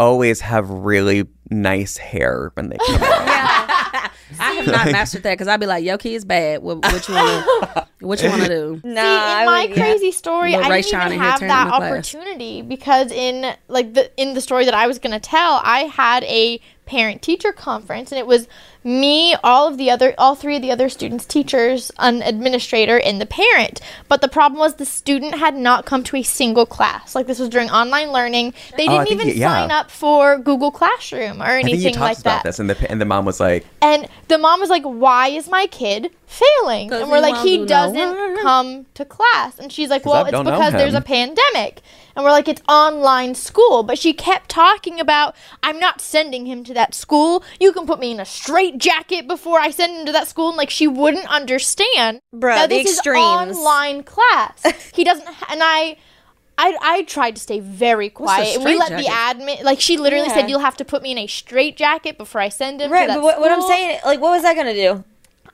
always 0.00 0.40
have 0.40 0.68
really 0.68 1.24
nice 1.48 1.96
hair 1.96 2.50
when 2.54 2.70
they 2.70 2.76
come 2.88 3.02
out. 3.04 4.10
I 4.40 4.52
have 4.54 4.66
not 4.66 4.90
mastered 4.90 5.22
that 5.22 5.34
because 5.34 5.46
I'd 5.46 5.60
be 5.60 5.66
like, 5.66 5.84
"Yo, 5.84 5.96
kid's 5.96 6.24
bad. 6.24 6.60
What, 6.62 6.78
what 6.78 7.08
you 7.08 7.14
want? 7.14 7.88
What 8.02 8.22
you 8.22 8.28
want 8.30 8.42
to 8.42 8.48
do?" 8.48 8.80
no, 8.84 8.94
See, 9.00 9.00
I 9.00 9.40
in 9.40 9.46
my 9.46 9.60
would- 9.66 9.76
yeah. 9.76 9.82
crazy 9.84 10.12
story, 10.12 10.54
I 10.54 10.68
Ray 10.68 10.82
didn't 10.82 10.90
Sean 10.90 11.00
even 11.00 11.12
in 11.12 11.20
here 11.20 11.30
have 11.30 11.38
turning 11.40 11.48
that 11.48 11.64
the 11.64 11.70
class. 11.76 11.90
opportunity 11.92 12.62
because 12.62 13.10
in 13.12 13.54
like 13.68 13.94
the 13.94 14.10
in 14.20 14.34
the 14.34 14.40
story 14.40 14.64
that 14.66 14.74
I 14.74 14.86
was 14.86 14.98
gonna 14.98 15.20
tell, 15.20 15.60
I 15.64 15.80
had 15.84 16.24
a 16.24 16.60
parent 16.84 17.22
teacher 17.22 17.52
conference 17.52 18.10
and 18.12 18.18
it 18.18 18.26
was 18.26 18.48
me, 18.84 19.34
all 19.44 19.68
of 19.68 19.78
the 19.78 19.88
other, 19.88 20.12
all 20.18 20.34
three 20.34 20.56
of 20.56 20.62
the 20.62 20.70
other 20.72 20.88
students, 20.88 21.24
teachers, 21.24 21.92
an 22.00 22.20
administrator, 22.22 22.98
and 22.98 23.20
the 23.20 23.26
parent. 23.26 23.80
But 24.08 24.20
the 24.20 24.28
problem 24.28 24.58
was 24.58 24.74
the 24.74 24.84
student 24.84 25.36
had 25.36 25.54
not 25.56 25.86
come 25.86 26.02
to 26.04 26.16
a 26.16 26.22
single 26.24 26.66
class. 26.66 27.14
Like 27.14 27.28
this 27.28 27.38
was 27.38 27.48
during 27.48 27.70
online 27.70 28.10
learning. 28.10 28.54
They 28.76 28.86
Oh, 28.88 28.90
didn't 29.04 29.06
think 29.08 29.20
even 29.20 29.28
you- 29.28 29.34
yeah. 29.34 29.48
sign 29.60 29.70
up 29.70 29.90
for 29.90 30.36
Google 30.38 30.72
Classroom 30.72 31.40
or 31.40 31.44
I 31.46 31.62
think 31.62 31.68
you 31.68 31.74
anything 31.74 31.94
talked 31.94 32.00
like 32.02 32.18
about 32.18 32.42
that. 32.42 32.44
this, 32.44 32.58
and 32.58 32.68
the 32.68 32.90
and 32.90 33.00
the 33.00 33.04
mom 33.06 33.24
was 33.24 33.38
like, 33.38 33.64
And 33.80 34.08
the 34.28 34.38
mom 34.38 34.58
was 34.60 34.68
like, 34.68 34.82
"Why 34.82 35.28
is 35.28 35.48
my 35.48 35.66
kid 35.68 36.10
failing?" 36.32 36.88
'Cause 36.88 37.02
And 37.02 37.10
we're 37.10 37.20
like, 37.20 37.36
"He 37.42 37.64
doesn't 37.64 37.96
work." 38.12 38.40
come 38.42 38.86
to 38.94 39.04
class." 39.04 39.58
And 39.58 39.72
she's 39.72 39.90
like, 39.90 40.04
"Well, 40.04 40.14
I 40.24 40.28
it's 40.28 40.38
because 40.38 40.72
there's 40.72 40.94
a 40.94 41.00
pandemic." 41.00 41.80
And 42.14 42.24
we're 42.24 42.30
like, 42.30 42.48
"It's 42.48 42.60
online 42.68 43.34
school." 43.34 43.82
But 43.82 43.98
she 43.98 44.12
kept 44.12 44.48
talking 44.50 45.00
about, 45.00 45.34
"I'm 45.62 45.78
not 45.78 46.00
sending 46.00 46.46
him 46.46 46.62
to 46.64 46.74
that 46.74 46.94
school. 46.94 47.42
You 47.60 47.72
can 47.72 47.86
put 47.86 48.00
me 48.00 48.10
in 48.12 48.20
a 48.20 48.24
straight 48.26 48.78
jacket 48.78 49.26
before 49.26 49.60
I 49.60 49.70
send 49.70 49.96
him 50.00 50.06
to 50.06 50.12
that 50.12 50.28
school." 50.28 50.48
And 50.48 50.56
like 50.56 50.70
she 50.70 50.86
wouldn't 50.86 51.26
understand 51.30 52.20
Bruh, 52.34 52.54
that 52.54 52.68
the 52.70 52.82
this 52.82 52.92
extremes. 52.98 53.52
is 53.52 53.58
online 53.58 54.02
class. 54.02 54.62
he 54.94 55.04
doesn't 55.04 55.26
ha- 55.26 55.46
and 55.50 55.60
I 55.62 55.96
I, 56.58 56.76
I 56.82 57.02
tried 57.04 57.36
to 57.36 57.40
stay 57.40 57.60
very 57.60 58.10
quiet. 58.10 58.56
and 58.56 58.64
we 58.64 58.76
let 58.76 58.88
straight 58.88 59.06
the 59.06 59.10
admin, 59.10 59.64
like 59.64 59.80
she 59.80 59.96
literally 59.96 60.26
Yeah. 60.28 60.34
said, 60.34 60.50
"You'll 60.50 60.60
have 60.60 60.76
to 60.76 60.84
put 60.84 61.02
me 61.02 61.10
in 61.12 61.18
a 61.18 61.26
straight 61.26 61.78
jacket 61.78 62.18
before 62.18 62.42
I 62.42 62.50
send 62.50 62.82
him." 62.82 62.92
Right, 62.92 63.06
to 63.06 63.08
that 63.08 63.14
but 63.16 63.22
what, 63.22 63.40
what 63.40 63.50
I'm 63.50 63.62
saying, 63.62 64.00
like, 64.04 64.20
what 64.20 64.32
was 64.32 64.42
that 64.42 64.54
gonna 64.54 64.74
do? 64.74 65.02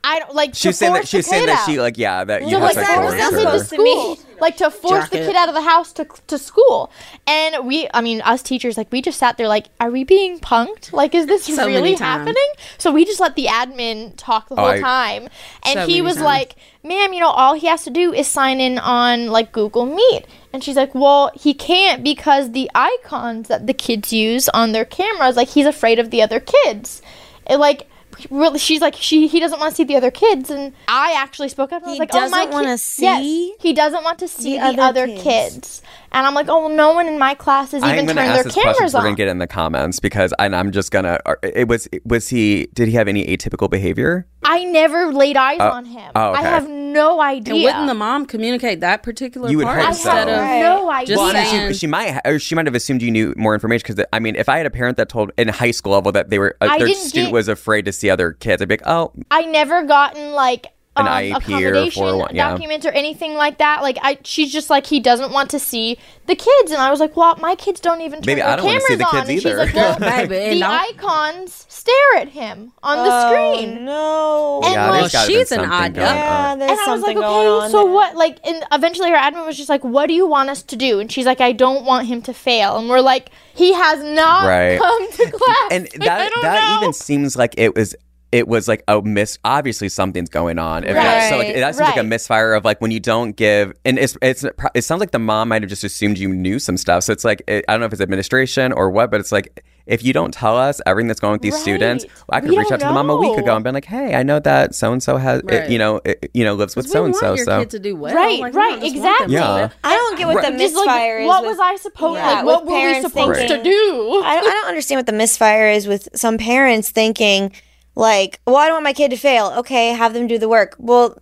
I 0.03 0.19
don't 0.19 0.33
like. 0.33 0.55
she 0.55 0.61
to 0.63 0.67
was 0.69 0.77
saying 0.77 0.93
that 0.93 0.99
force 0.99 1.09
she 1.09 1.21
saying 1.21 1.45
that 1.47 1.59
out. 1.59 1.65
she 1.65 1.79
like 1.79 1.97
yeah 1.97 2.23
that 2.23 2.43
you 2.43 2.51
So, 2.51 2.59
have 2.59 2.63
like 2.63 2.73
to 2.75 2.79
that 2.79 2.95
force 3.01 3.13
was 3.13 3.13
us 3.15 3.19
force 3.19 3.33
into 3.33 3.49
her. 3.49 3.57
supposed 3.59 3.69
to 3.71 3.83
me. 3.83 3.91
school, 4.15 4.17
like 4.39 4.57
to 4.57 4.71
force 4.71 5.09
the 5.09 5.17
kid 5.17 5.35
out 5.35 5.49
of 5.49 5.55
the 5.55 5.61
house 5.61 5.91
to 5.93 6.07
to 6.27 6.37
school. 6.37 6.89
And 7.27 7.67
we, 7.67 7.87
I 7.93 7.99
mean, 8.01 8.21
us 8.21 8.41
teachers, 8.41 8.77
like 8.77 8.91
we 8.91 9.01
just 9.01 9.19
sat 9.19 9.37
there, 9.37 9.47
like, 9.49 9.67
are 9.79 9.91
we 9.91 10.03
being 10.05 10.39
punked? 10.39 10.93
Like, 10.93 11.13
is 11.13 11.25
this 11.25 11.45
So 11.53 11.67
really 11.67 11.95
happening? 11.95 12.35
So 12.77 12.91
we 12.93 13.03
just 13.03 13.19
let 13.19 13.35
the 13.35 13.45
admin 13.47 14.13
talk 14.15 14.47
the 14.47 14.55
Oh, 14.55 14.59
whole 14.61 14.67
I- 14.69 14.79
time, 14.79 15.27
and 15.63 15.73
So 15.81 15.85
he 15.87 16.01
was 16.01 16.15
times. 16.15 16.25
like, 16.25 16.55
"Ma'am, 16.83 17.11
you 17.13 17.19
know, 17.19 17.27
all 17.29 17.53
he 17.55 17.67
has 17.67 17.83
to 17.83 17.89
do 17.89 18.13
is 18.13 18.25
sign 18.27 18.61
in 18.61 18.79
on 18.79 19.27
like 19.27 19.51
Google 19.51 19.85
Meet." 19.85 20.25
And 20.53 20.63
she's 20.63 20.77
like, 20.77 20.95
"Well, 20.95 21.29
he 21.35 21.53
can't 21.53 22.03
because 22.03 22.53
the 22.53 22.71
icons 22.73 23.49
that 23.49 23.67
the 23.67 23.73
kids 23.73 24.13
use 24.13 24.47
on 24.49 24.71
their 24.71 24.85
cameras, 24.85 25.35
like, 25.35 25.49
he's 25.49 25.65
afraid 25.65 25.99
of 25.99 26.09
the 26.09 26.21
other 26.21 26.39
kids." 26.39 27.01
It 27.45 27.57
like 27.57 27.88
really 28.29 28.59
she's 28.59 28.81
like 28.81 28.95
she 28.95 29.27
he 29.27 29.39
doesn't 29.39 29.59
want 29.59 29.71
to 29.71 29.75
see 29.75 29.83
the 29.83 29.95
other 29.95 30.11
kids 30.11 30.49
and 30.49 30.73
I 30.87 31.13
actually 31.17 31.49
spoke 31.49 31.71
up 31.71 31.81
and 31.83 31.87
I 31.87 31.89
was 31.91 31.95
He 31.95 31.99
like 31.99 32.09
oh 32.13 32.29
my 32.29 32.45
doesn't 32.45 32.51
wanna 32.51 32.77
see 32.77 33.03
yes, 33.03 33.55
he 33.61 33.73
doesn't 33.73 34.03
want 34.03 34.19
to 34.19 34.27
see 34.27 34.57
the, 34.57 34.63
other 34.65 34.81
other, 34.81 35.07
kids. 35.07 35.23
kids. 35.23 35.81
and 36.11 36.25
I'm 36.27 36.33
like 36.33 36.47
oh 36.49 36.67
well 36.67 36.69
no 36.75 36.93
one 36.93 37.07
in 37.07 37.17
my 37.19 37.33
class 37.35 37.73
is 37.73 37.83
I'm 37.83 37.93
even 37.93 38.05
gonna 38.07 38.21
turning 38.21 38.29
ask 38.31 38.35
their 38.37 38.43
this 38.45 38.53
question. 38.53 38.73
cameras 38.73 38.93
We're 38.93 38.99
on 38.99 39.05
gonna 39.05 39.15
get 39.15 39.27
it 39.27 39.31
in 39.31 39.37
the 39.39 39.47
comments 39.47 39.99
because 39.99 40.33
and 40.39 40.55
I'm 40.55 40.71
just 40.71 40.91
gonna. 40.91 41.19
uh, 41.25 41.35
It 41.43 41.67
was 41.67 41.87
was 42.05 42.29
he? 42.29 42.67
Did 42.73 42.87
he 42.89 42.95
have 42.95 43.07
any 43.07 43.25
atypical 43.25 43.69
behavior? 43.69 44.25
I 44.43 44.63
never 44.63 45.11
laid 45.11 45.35
eyes 45.35 45.59
on 45.59 45.83
him 45.85 46.11
oh, 46.15 46.31
I 46.31 46.41
have 46.41 46.67
no 46.69 47.19
idea 47.21 47.53
And 47.55 47.63
wouldn't 47.63 47.87
the 47.87 47.93
mom 47.93 48.25
communicate 48.25 48.79
that 48.79 49.03
particular 49.03 49.49
You 49.49 49.57
would 49.57 49.65
part 49.65 49.79
hope 49.81 49.89
I 49.89 49.93
so. 49.93 50.09
have 50.11 50.27
of 50.29 50.37
Right. 50.39 50.59
no 50.61 50.89
idea 50.89 51.17
Well, 51.17 51.25
I 51.25 51.33
mean, 51.33 51.45
saying. 51.45 51.67
she, 51.73 51.77
she 51.79 51.87
might 51.87 52.11
ha- 52.13 52.21
or 52.25 52.39
she 52.39 52.55
might 52.55 52.65
have 52.65 52.73
assumed 52.75 53.01
you 53.01 53.11
knew 53.11 53.33
more 53.35 53.53
information 53.53 53.83
because 53.87 54.03
I 54.13 54.19
mean, 54.19 54.35
if 54.37 54.47
I 54.47 54.57
had 54.57 54.65
a 54.65 54.69
parent 54.69 54.95
that 54.97 55.09
told 55.09 55.31
in 55.37 55.49
high 55.49 55.71
school 55.71 55.91
level 55.91 56.11
that 56.13 56.29
they 56.29 56.39
were 56.39 56.55
uh, 56.61 56.77
their 56.77 56.87
student 56.93 57.27
get- 57.27 57.33
was 57.33 57.47
afraid 57.49 57.83
to 57.85 57.91
see 57.91 58.08
other 58.09 58.33
kids, 58.33 58.61
I'd 58.61 58.67
be 58.67 58.73
like, 58.73 58.87
oh, 58.87 59.11
I 59.31 59.41
never 59.43 59.83
gotten 59.83 60.31
like 60.31 60.67
An 60.99 61.07
um, 61.07 61.13
IEP 61.13 61.33
or 61.33 61.37
accommodation 61.37 62.01
401, 62.03 62.35
yeah. 62.35 62.49
documents 62.51 62.85
or 62.85 62.89
anything 62.89 63.33
like 63.35 63.57
that. 63.59 63.81
Like 63.81 63.97
I, 64.01 64.17
she's 64.23 64.51
just 64.51 64.69
like 64.69 64.85
he 64.85 64.99
doesn't 64.99 65.31
want 65.31 65.49
to 65.51 65.59
see 65.59 65.97
the 66.25 66.35
kids, 66.35 66.71
and 66.71 66.81
I 66.81 66.91
was 66.91 66.99
like, 66.99 67.15
well, 67.17 67.35
my 67.37 67.55
kids 67.55 67.79
don't 67.79 68.01
even 68.01 68.21
turn 68.21 68.25
Maybe 68.27 68.41
their 68.41 68.49
I 68.49 68.55
don't 68.55 68.65
wanna 68.65 68.79
cameras 68.79 68.87
see 68.89 68.95
the 68.95 69.05
on. 69.05 69.11
kids 69.11 69.29
and 69.29 69.41
she's 69.41 69.57
like, 69.57 69.73
well, 69.73 69.99
Baby, 70.27 70.53
the 70.55 70.59
don't- 70.59 70.69
icons 70.71 71.65
stare 71.69 72.17
at 72.17 72.29
him 72.29 72.71
on 72.83 72.97
the 72.97 73.11
Oh, 73.11 73.55
screen. 73.55 73.85
no. 73.85 74.61
And, 74.63 74.73
yeah, 74.73 74.89
like, 74.91 74.99
there's 75.01 75.11
gotta 75.13 75.27
be 75.27 75.33
she's 75.35 75.51
an 75.51 75.59
odd 75.61 75.67
going 75.69 75.93
duck. 75.93 76.15
yeah, 76.15 76.53
and 76.53 76.63
I 76.63 76.85
was 76.93 77.01
like, 77.01 77.17
okay, 77.17 77.71
so 77.71 77.83
there. 77.85 77.93
what? 77.93 78.15
Like, 78.15 78.39
and 78.45 78.63
eventually 78.71 79.09
her 79.09 79.15
admin 79.17 79.45
was 79.45 79.57
just 79.57 79.69
like, 79.69 79.83
"What 79.83 80.07
do 80.07 80.13
you 80.13 80.27
want 80.27 80.49
us 80.49 80.61
to 80.63 80.75
do?" 80.75 80.99
And 80.99 81.11
she's 81.11 81.25
like, 81.25 81.41
"I 81.41 81.51
don't 81.51 81.85
want 81.85 82.07
him 82.07 82.21
to 82.23 82.33
fail." 82.33 82.77
And 82.77 82.89
we're 82.89 82.99
like, 83.01 83.29
"He 83.55 83.73
has 83.73 84.03
not 84.03 84.45
Right. 84.47 84.77
come 84.79 85.11
to 85.11 85.31
class." 85.31 85.67
and 85.71 85.83
Like, 85.83 86.01
I 86.01 86.05
that 86.05 86.31
don't 86.33 86.41
that 86.43 86.69
know. 86.69 86.81
even 86.81 86.93
seems 86.93 87.35
like 87.35 87.55
it 87.57 87.75
was 87.75 87.95
it 88.31 88.47
was 88.47 88.67
like 88.67 88.83
a 88.87 89.01
miss 89.01 89.39
obviously 89.43 89.89
something's 89.89 90.29
going 90.29 90.59
on 90.59 90.83
if 90.83 90.93
that's 90.93 91.29
so 91.29 91.37
like 91.37 91.53
that 91.55 91.75
seems 91.75 91.87
like 91.89 91.97
a 91.97 92.03
misfire 92.03 92.53
of 92.53 92.63
like 92.63 92.79
when 92.81 92.91
you 92.91 92.99
don't 92.99 93.35
give 93.35 93.73
and 93.85 93.97
it's 93.97 94.17
it's 94.21 94.45
it 94.75 94.83
sounds 94.83 94.99
like 94.99 95.11
the 95.11 95.17
mom 95.19 95.49
might 95.49 95.61
have 95.63 95.69
just 95.69 95.83
assumed 95.83 96.17
you 96.17 96.29
knew 96.29 96.59
some 96.59 96.77
stuff 96.77 97.03
so 97.03 97.11
it's 97.11 97.25
like 97.25 97.41
it, 97.47 97.65
i 97.67 97.73
don't 97.73 97.79
know 97.79 97.85
if 97.87 97.91
it's 97.93 98.01
administration 98.01 98.71
or 98.71 98.89
what 98.91 99.09
but 99.09 99.19
it's 99.19 99.31
like 99.31 99.63
if 99.87 100.03
you 100.03 100.13
don't 100.13 100.31
tell 100.31 100.55
us 100.55 100.79
everything 100.85 101.07
that's 101.07 101.19
going 101.19 101.31
with 101.33 101.41
these 101.41 101.59
students 101.59 102.05
well, 102.05 102.37
i 102.37 102.41
could 102.41 102.51
We 102.51 102.57
reach 102.59 102.65
out 102.65 102.79
don't 102.79 102.79
to 102.79 102.85
the 102.89 102.93
mom 102.93 103.09
a 103.09 103.15
week 103.15 103.35
ago 103.39 103.55
and 103.55 103.63
been 103.63 103.73
like 103.73 103.85
hey 103.85 104.13
i 104.13 104.21
know 104.21 104.39
that 104.39 104.75
so 104.75 104.91
and 104.93 105.01
so 105.01 105.17
has 105.17 105.41
Right. 105.43 105.67
you 105.67 105.79
know 105.79 105.99
it, 106.05 106.29
you 106.35 106.43
know 106.43 106.53
lives 106.53 106.75
with 106.75 106.87
so 106.87 107.05
and 107.05 107.15
so 107.15 107.35
so 107.35 107.61
kid 107.61 107.71
to 107.71 107.79
do 107.79 107.95
well. 107.95 108.13
Right, 108.13 108.39
Like, 108.41 108.53
right, 108.53 108.79
don't 108.79 108.81
just 108.81 108.95
want 108.97 109.19
them 109.19 109.29
to- 109.29 109.35
exactly. 109.35 109.35
Yeah. 109.35 109.69
I 109.83 109.95
don't 109.95 110.17
get 110.19 110.27
what 110.27 110.45
the 110.45 110.51
Just 110.57 110.75
like, 110.75 110.85
misfire 110.85 111.19
is. 111.19 111.27
what 111.27 111.41
with- 111.41 111.49
was 111.51 111.59
I 111.59 111.75
supposed? 111.77 112.17
Yeah, 112.19 112.31
like, 112.33 112.45
what 112.45 112.65
were 112.65 112.73
we 112.73 112.79
parents 112.79 113.07
supposed 113.09 113.39
to 113.47 113.63
do? 113.63 114.21
I 114.23 114.35
don't, 114.35 114.47
I 114.47 114.51
don't 114.51 114.67
understand 114.67 114.99
what 114.99 115.05
the 115.07 115.13
misfire 115.13 115.69
is 115.71 115.87
with 115.87 116.07
some 116.13 116.37
parents 116.37 116.89
thinking, 116.91 117.51
like, 117.99 118.39
well, 118.47 118.55
I 118.55 118.65
don't 118.67 118.75
want 118.75 118.83
my 118.85 118.93
kid 118.93 119.11
to 119.11 119.17
fail. 119.17 119.53
Okay, 119.57 119.89
have 119.89 120.13
them 120.13 120.27
do 120.27 120.37
the 120.39 120.49
work. 120.49 120.75
Well, 120.79 121.17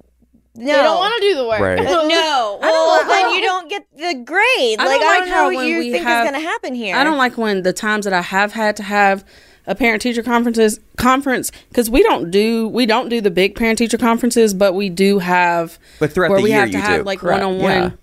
no. 0.55 0.65
They 0.65 0.81
don't 0.84 0.98
want 0.98 1.13
to 1.15 1.22
do 1.22 1.36
the 1.36 1.48
work. 1.48 1.60
Right. 1.60 1.79
No. 2.07 2.60
Well, 2.67 3.07
then 3.07 3.34
you 3.36 3.41
don't 3.41 3.69
get 3.69 3.86
the 3.96 4.13
grade. 4.25 4.79
I 4.79 4.86
like, 4.86 5.00
don't 5.01 5.03
I 5.03 5.07
like 5.07 5.19
don't 5.19 5.29
know 5.29 5.36
how 5.36 5.53
what 5.53 5.65
you 5.67 5.77
we 5.79 5.91
think 5.91 6.03
have- 6.05 6.25
is 6.25 6.31
going 6.31 6.41
to 6.41 6.48
happen 6.48 6.74
here. 6.75 6.96
I 6.96 7.03
don't 7.03 7.17
like 7.17 7.38
when 7.38 7.63
the 7.63 7.74
times 7.74 8.05
that 8.05 8.13
I 8.13 8.22
have 8.22 8.53
had 8.53 8.75
to 8.77 8.84
have 8.84 9.24
a 9.67 9.75
parent 9.75 10.01
teacher 10.01 10.24
conferences 10.24 10.79
conference 10.98 11.51
because 11.69 11.89
we 11.89 12.01
don't 12.01 12.31
do 12.31 12.67
we 12.69 12.86
don't 12.86 13.10
do 13.10 13.19
the 13.22 13.29
big 13.31 13.55
parent 13.55 13.77
teacher 13.77 13.98
conferences, 13.98 14.53
but 14.53 14.74
we 14.74 14.89
do 14.89 15.19
have 15.19 15.77
But 16.00 16.12
throughout 16.13 16.31
where 16.31 16.39
the 16.39 16.43
we 16.43 16.50
year 16.51 16.62
have 16.62 16.72
to 16.72 16.77
you 16.77 16.81
have 16.84 17.00
do, 17.00 17.03
like 17.03 17.19
correct, 17.19 17.43
one 17.43 17.55
on 17.55 17.60
yeah. 17.60 17.81
one 17.81 17.98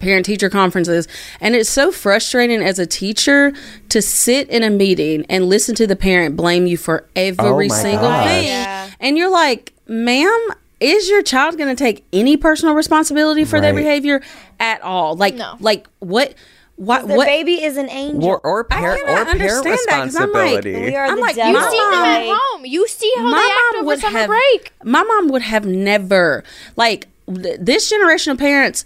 parent 0.00 0.26
teacher 0.26 0.48
conferences 0.50 1.06
and 1.40 1.54
it's 1.54 1.68
so 1.70 1.90
frustrating 1.92 2.62
as 2.62 2.78
a 2.78 2.86
teacher 2.86 3.52
to 3.88 4.00
sit 4.02 4.48
in 4.48 4.62
a 4.62 4.70
meeting 4.70 5.24
and 5.28 5.48
listen 5.48 5.74
to 5.74 5.86
the 5.86 5.96
parent 5.96 6.36
blame 6.36 6.66
you 6.66 6.76
for 6.76 7.06
every 7.16 7.70
Oh 7.70 7.74
single 7.74 8.08
gosh. 8.08 8.26
thing 8.28 8.46
Yeah. 8.46 8.90
and 9.00 9.16
you're 9.18 9.30
like 9.30 9.72
ma'am 9.86 10.48
is 10.80 11.08
your 11.08 11.22
child 11.22 11.56
going 11.56 11.74
to 11.74 11.82
take 11.82 12.04
any 12.12 12.36
personal 12.36 12.74
responsibility 12.74 13.44
for 13.44 13.60
their 13.60 13.72
behavior 13.74 14.20
at 14.60 14.82
all 14.82 15.14
like 15.16 15.34
No. 15.34 15.56
like 15.60 15.86
what 16.00 16.34
what 16.76 17.06
The 17.06 17.14
what 17.14 17.26
baby 17.26 17.62
is 17.62 17.76
an 17.76 17.88
angel. 17.88 18.24
or, 18.28 18.40
or 18.40 18.64
parent 18.64 19.02
or 19.02 19.06
cannot 19.06 19.26
parent 19.28 19.42
understand 19.64 19.78
that, 19.86 20.02
'cause 20.06 20.16
I'm 20.16 20.32
like, 20.32 20.44
responsibility 20.64 20.90
we 20.90 20.96
are 20.96 21.06
I'm 21.06 21.14
the 21.16 21.22
like, 21.22 21.36
devil. 21.36 21.52
you 21.52 21.60
see 21.60 21.70
seen 21.70 21.90
them 21.92 22.04
at 22.04 22.26
home. 22.36 22.66
You 22.66 22.88
see 22.88 23.12
how 23.16 23.24
they 23.26 23.30
my 23.30 23.38
act 23.38 23.74
mom 23.76 23.76
over 23.78 23.86
would 23.86 24.00
summer 24.00 24.18
have 24.18 24.26
break. 24.28 24.72
my 24.82 25.02
mom 25.04 25.28
would 25.28 25.42
have 25.42 25.64
never 25.66 26.42
like 26.76 27.06
th- 27.32 27.58
this 27.60 27.88
generation 27.88 28.32
of 28.32 28.38
parents 28.38 28.84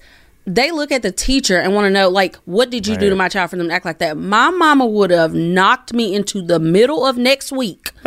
they 0.48 0.70
look 0.70 0.90
at 0.90 1.02
the 1.02 1.12
teacher 1.12 1.58
and 1.58 1.74
want 1.74 1.84
to 1.86 1.90
know 1.90 2.08
like 2.08 2.36
what 2.46 2.70
did 2.70 2.86
you 2.86 2.96
do 2.96 3.10
to 3.10 3.16
my 3.16 3.28
child 3.28 3.50
for 3.50 3.56
them 3.56 3.68
to 3.68 3.74
act 3.74 3.84
like 3.84 3.98
that? 3.98 4.16
My 4.16 4.50
mama 4.50 4.86
would 4.86 5.10
have 5.10 5.34
knocked 5.34 5.92
me 5.92 6.14
into 6.14 6.42
the 6.42 6.58
middle 6.58 7.04
of 7.06 7.16
next 7.18 7.52
week 7.52 7.92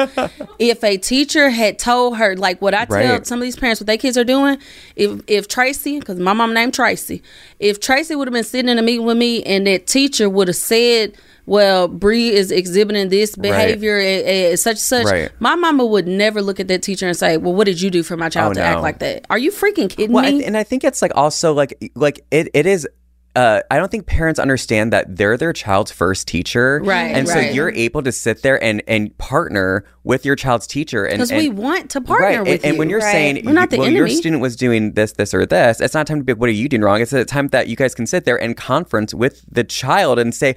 if 0.59 0.83
a 0.83 0.97
teacher 0.97 1.49
had 1.49 1.77
told 1.79 2.17
her 2.17 2.35
like 2.35 2.61
what 2.61 2.73
i 2.73 2.85
tell 2.85 2.95
Right. 2.97 3.27
some 3.27 3.39
of 3.39 3.43
these 3.43 3.55
parents 3.55 3.79
what 3.79 3.87
their 3.87 3.97
kids 3.97 4.17
are 4.17 4.23
doing. 4.23 4.57
If 4.95 5.21
if 5.27 5.47
tracy 5.47 5.99
because 5.99 6.19
my 6.19 6.33
mom 6.33 6.53
named 6.53 6.73
tracy 6.73 7.21
if 7.59 7.79
tracy 7.79 8.15
would 8.15 8.27
have 8.27 8.33
been 8.33 8.43
sitting 8.43 8.69
in 8.69 8.79
a 8.79 8.81
meeting 8.81 9.05
with 9.05 9.17
me 9.17 9.43
and 9.43 9.67
that 9.67 9.87
teacher 9.87 10.29
would 10.29 10.47
have 10.47 10.57
said 10.57 11.15
well 11.45 11.87
Bree 11.87 12.29
is 12.31 12.51
exhibiting 12.51 13.09
this 13.09 13.35
behavior 13.35 13.97
and, 13.99 14.25
and 14.27 14.59
such 14.59 14.71
and 14.71 14.79
such 14.79 15.05
Right. 15.05 15.31
my 15.39 15.55
mama 15.55 15.85
would 15.85 16.07
never 16.07 16.41
look 16.41 16.59
at 16.59 16.67
that 16.67 16.81
teacher 16.83 17.07
and 17.07 17.15
say, 17.17 17.37
"Well, 17.37 17.53
what 17.53 17.65
did 17.65 17.81
you 17.81 17.89
do 17.89 18.03
for 18.03 18.15
my 18.17 18.29
child 18.29 18.51
Oh, 18.51 18.53
to 18.55 18.61
act 18.61 18.81
like 18.81 18.99
that?" 18.99 19.25
Are 19.29 19.37
you 19.37 19.51
freaking 19.51 19.89
kidding 19.89 20.11
Well, 20.11 20.25
I 20.25 20.31
me? 20.31 20.37
th- 20.37 20.47
and 20.47 20.57
I 20.57 20.63
think 20.63 20.83
it's 20.83 21.01
like 21.01 21.11
also 21.15 21.53
like 21.53 21.91
like 21.95 22.25
it, 22.31 22.49
it 22.53 22.65
is. 22.65 22.87
Uh, 23.33 23.61
I 23.71 23.77
don't 23.77 23.89
think 23.89 24.07
parents 24.07 24.41
understand 24.41 24.91
that 24.91 25.15
they're 25.15 25.37
their 25.37 25.53
child's 25.53 25.89
first 25.89 26.27
teacher, 26.27 26.81
Right, 26.83 27.15
And 27.15 27.29
so 27.29 27.39
you're 27.39 27.71
able 27.71 28.03
to 28.03 28.11
sit 28.11 28.41
there 28.41 28.61
and 28.61 28.83
and 28.89 29.17
partner 29.17 29.85
with 30.03 30.25
your 30.25 30.35
child's 30.35 30.67
teacher, 30.67 31.05
and 31.05 31.19
Because 31.19 31.31
we 31.31 31.47
want 31.47 31.89
to 31.91 32.01
partner 32.01 32.27
right. 32.27 32.39
with 32.41 32.49
and, 32.55 32.63
you. 32.65 32.69
and 32.71 32.77
when 32.79 32.89
you're 32.89 32.99
Right. 32.99 33.11
saying, 33.13 33.41
We're 33.45 33.53
not 33.53 33.69
the 33.69 33.77
well, 33.77 33.89
your 33.89 34.09
student 34.09 34.41
was 34.41 34.57
doing 34.57 34.91
this, 34.95 35.13
this, 35.13 35.33
or 35.33 35.45
this, 35.45 35.79
it's 35.79 35.93
not 35.93 36.07
time 36.07 36.17
to 36.17 36.23
be. 36.25 36.33
What 36.33 36.49
are 36.49 36.51
you 36.51 36.67
doing 36.67 36.81
wrong? 36.81 36.99
It's 36.99 37.13
a 37.13 37.23
time 37.23 37.47
that 37.49 37.69
you 37.69 37.77
guys 37.77 37.95
can 37.95 38.05
sit 38.05 38.25
there 38.25 38.35
and 38.35 38.57
conference 38.57 39.13
with 39.13 39.43
the 39.49 39.63
child 39.63 40.19
and 40.19 40.35
say. 40.35 40.55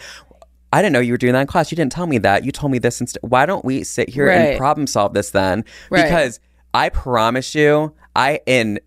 I 0.74 0.82
didn't 0.82 0.92
know 0.92 0.98
you 1.00 1.12
were 1.12 1.18
doing 1.18 1.34
that 1.34 1.42
in 1.42 1.46
class. 1.46 1.70
You 1.70 1.76
didn't 1.76 1.92
tell 1.92 2.06
me 2.08 2.18
that. 2.18 2.44
You 2.44 2.50
told 2.50 2.72
me 2.72 2.78
this 2.78 3.00
instead. 3.00 3.20
Why 3.22 3.46
don't 3.46 3.64
we 3.64 3.84
sit 3.84 4.08
here 4.08 4.26
Right. 4.26 4.34
and 4.36 4.58
problem 4.58 4.86
solve 4.88 5.14
this 5.14 5.30
then? 5.30 5.64
Right. 5.88 6.02
Because 6.02 6.40
I 6.74 6.88
promise 6.88 7.54
you, 7.54 7.94
I 8.16 8.40
in 8.46 8.80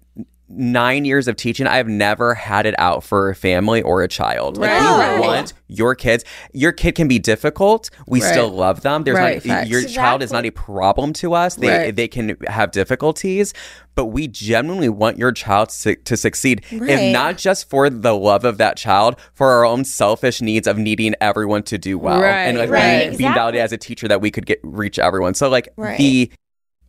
nine 0.50 1.04
years 1.06 1.28
of 1.28 1.36
teaching, 1.36 1.68
I 1.68 1.78
have 1.78 1.88
never 1.88 2.34
had 2.34 2.66
it 2.66 2.76
out 2.78 3.04
for 3.04 3.30
a 3.30 3.36
family 3.36 3.82
or 3.82 4.02
a 4.02 4.08
child. 4.08 4.58
Like 4.58 4.70
Right. 4.72 5.20
we 5.20 5.28
want 5.28 5.54
your 5.68 5.94
kids. 5.96 6.24
Your 6.54 6.72
kid 6.72 6.96
can 6.96 7.08
be 7.08 7.20
difficult. 7.20 7.90
We 8.08 8.22
Right. 8.22 8.32
still 8.32 8.50
love 8.50 8.82
them. 8.82 9.04
There's 9.04 9.18
Right, 9.18 9.44
not 9.46 9.56
facts. 9.58 9.70
your 9.70 9.84
child 9.84 10.24
is 10.24 10.32
not 10.32 10.46
a 10.46 10.52
problem 10.52 11.12
to 11.14 11.34
us. 11.34 11.56
They 11.56 11.68
Right. 11.68 11.96
they 11.96 12.08
can 12.08 12.38
have 12.48 12.72
difficulties, 12.72 13.54
but 13.96 14.06
we 14.06 14.28
genuinely 14.28 14.90
want 14.90 15.18
your 15.18 15.32
child 15.34 15.70
to, 15.82 15.96
to 15.96 16.16
succeed. 16.16 16.62
If 16.72 17.12
not 17.14 17.38
just 17.38 17.70
for 17.70 17.90
the 17.90 18.16
love 18.16 18.46
of 18.46 18.58
that 18.58 18.78
child, 18.78 19.18
for 19.34 19.50
our 19.52 19.66
own 19.66 19.84
selfish 19.84 20.42
needs 20.42 20.68
of 20.68 20.78
needing 20.78 21.14
everyone 21.20 21.64
to 21.64 21.78
do 21.78 21.98
well 21.98 22.24
and 22.24 22.58
like 22.58 22.70
Right, 22.70 22.82
right. 22.82 23.06
being, 23.08 23.18
being 23.18 23.34
validated 23.34 23.64
as 23.66 23.72
a 23.74 23.78
teacher 23.78 24.08
that 24.08 24.22
we 24.22 24.32
could 24.32 24.46
get 24.46 24.60
reach 24.64 24.98
everyone. 24.98 25.34
So 25.34 25.50
like 25.50 25.68
Right. 25.76 25.98
the 25.98 26.32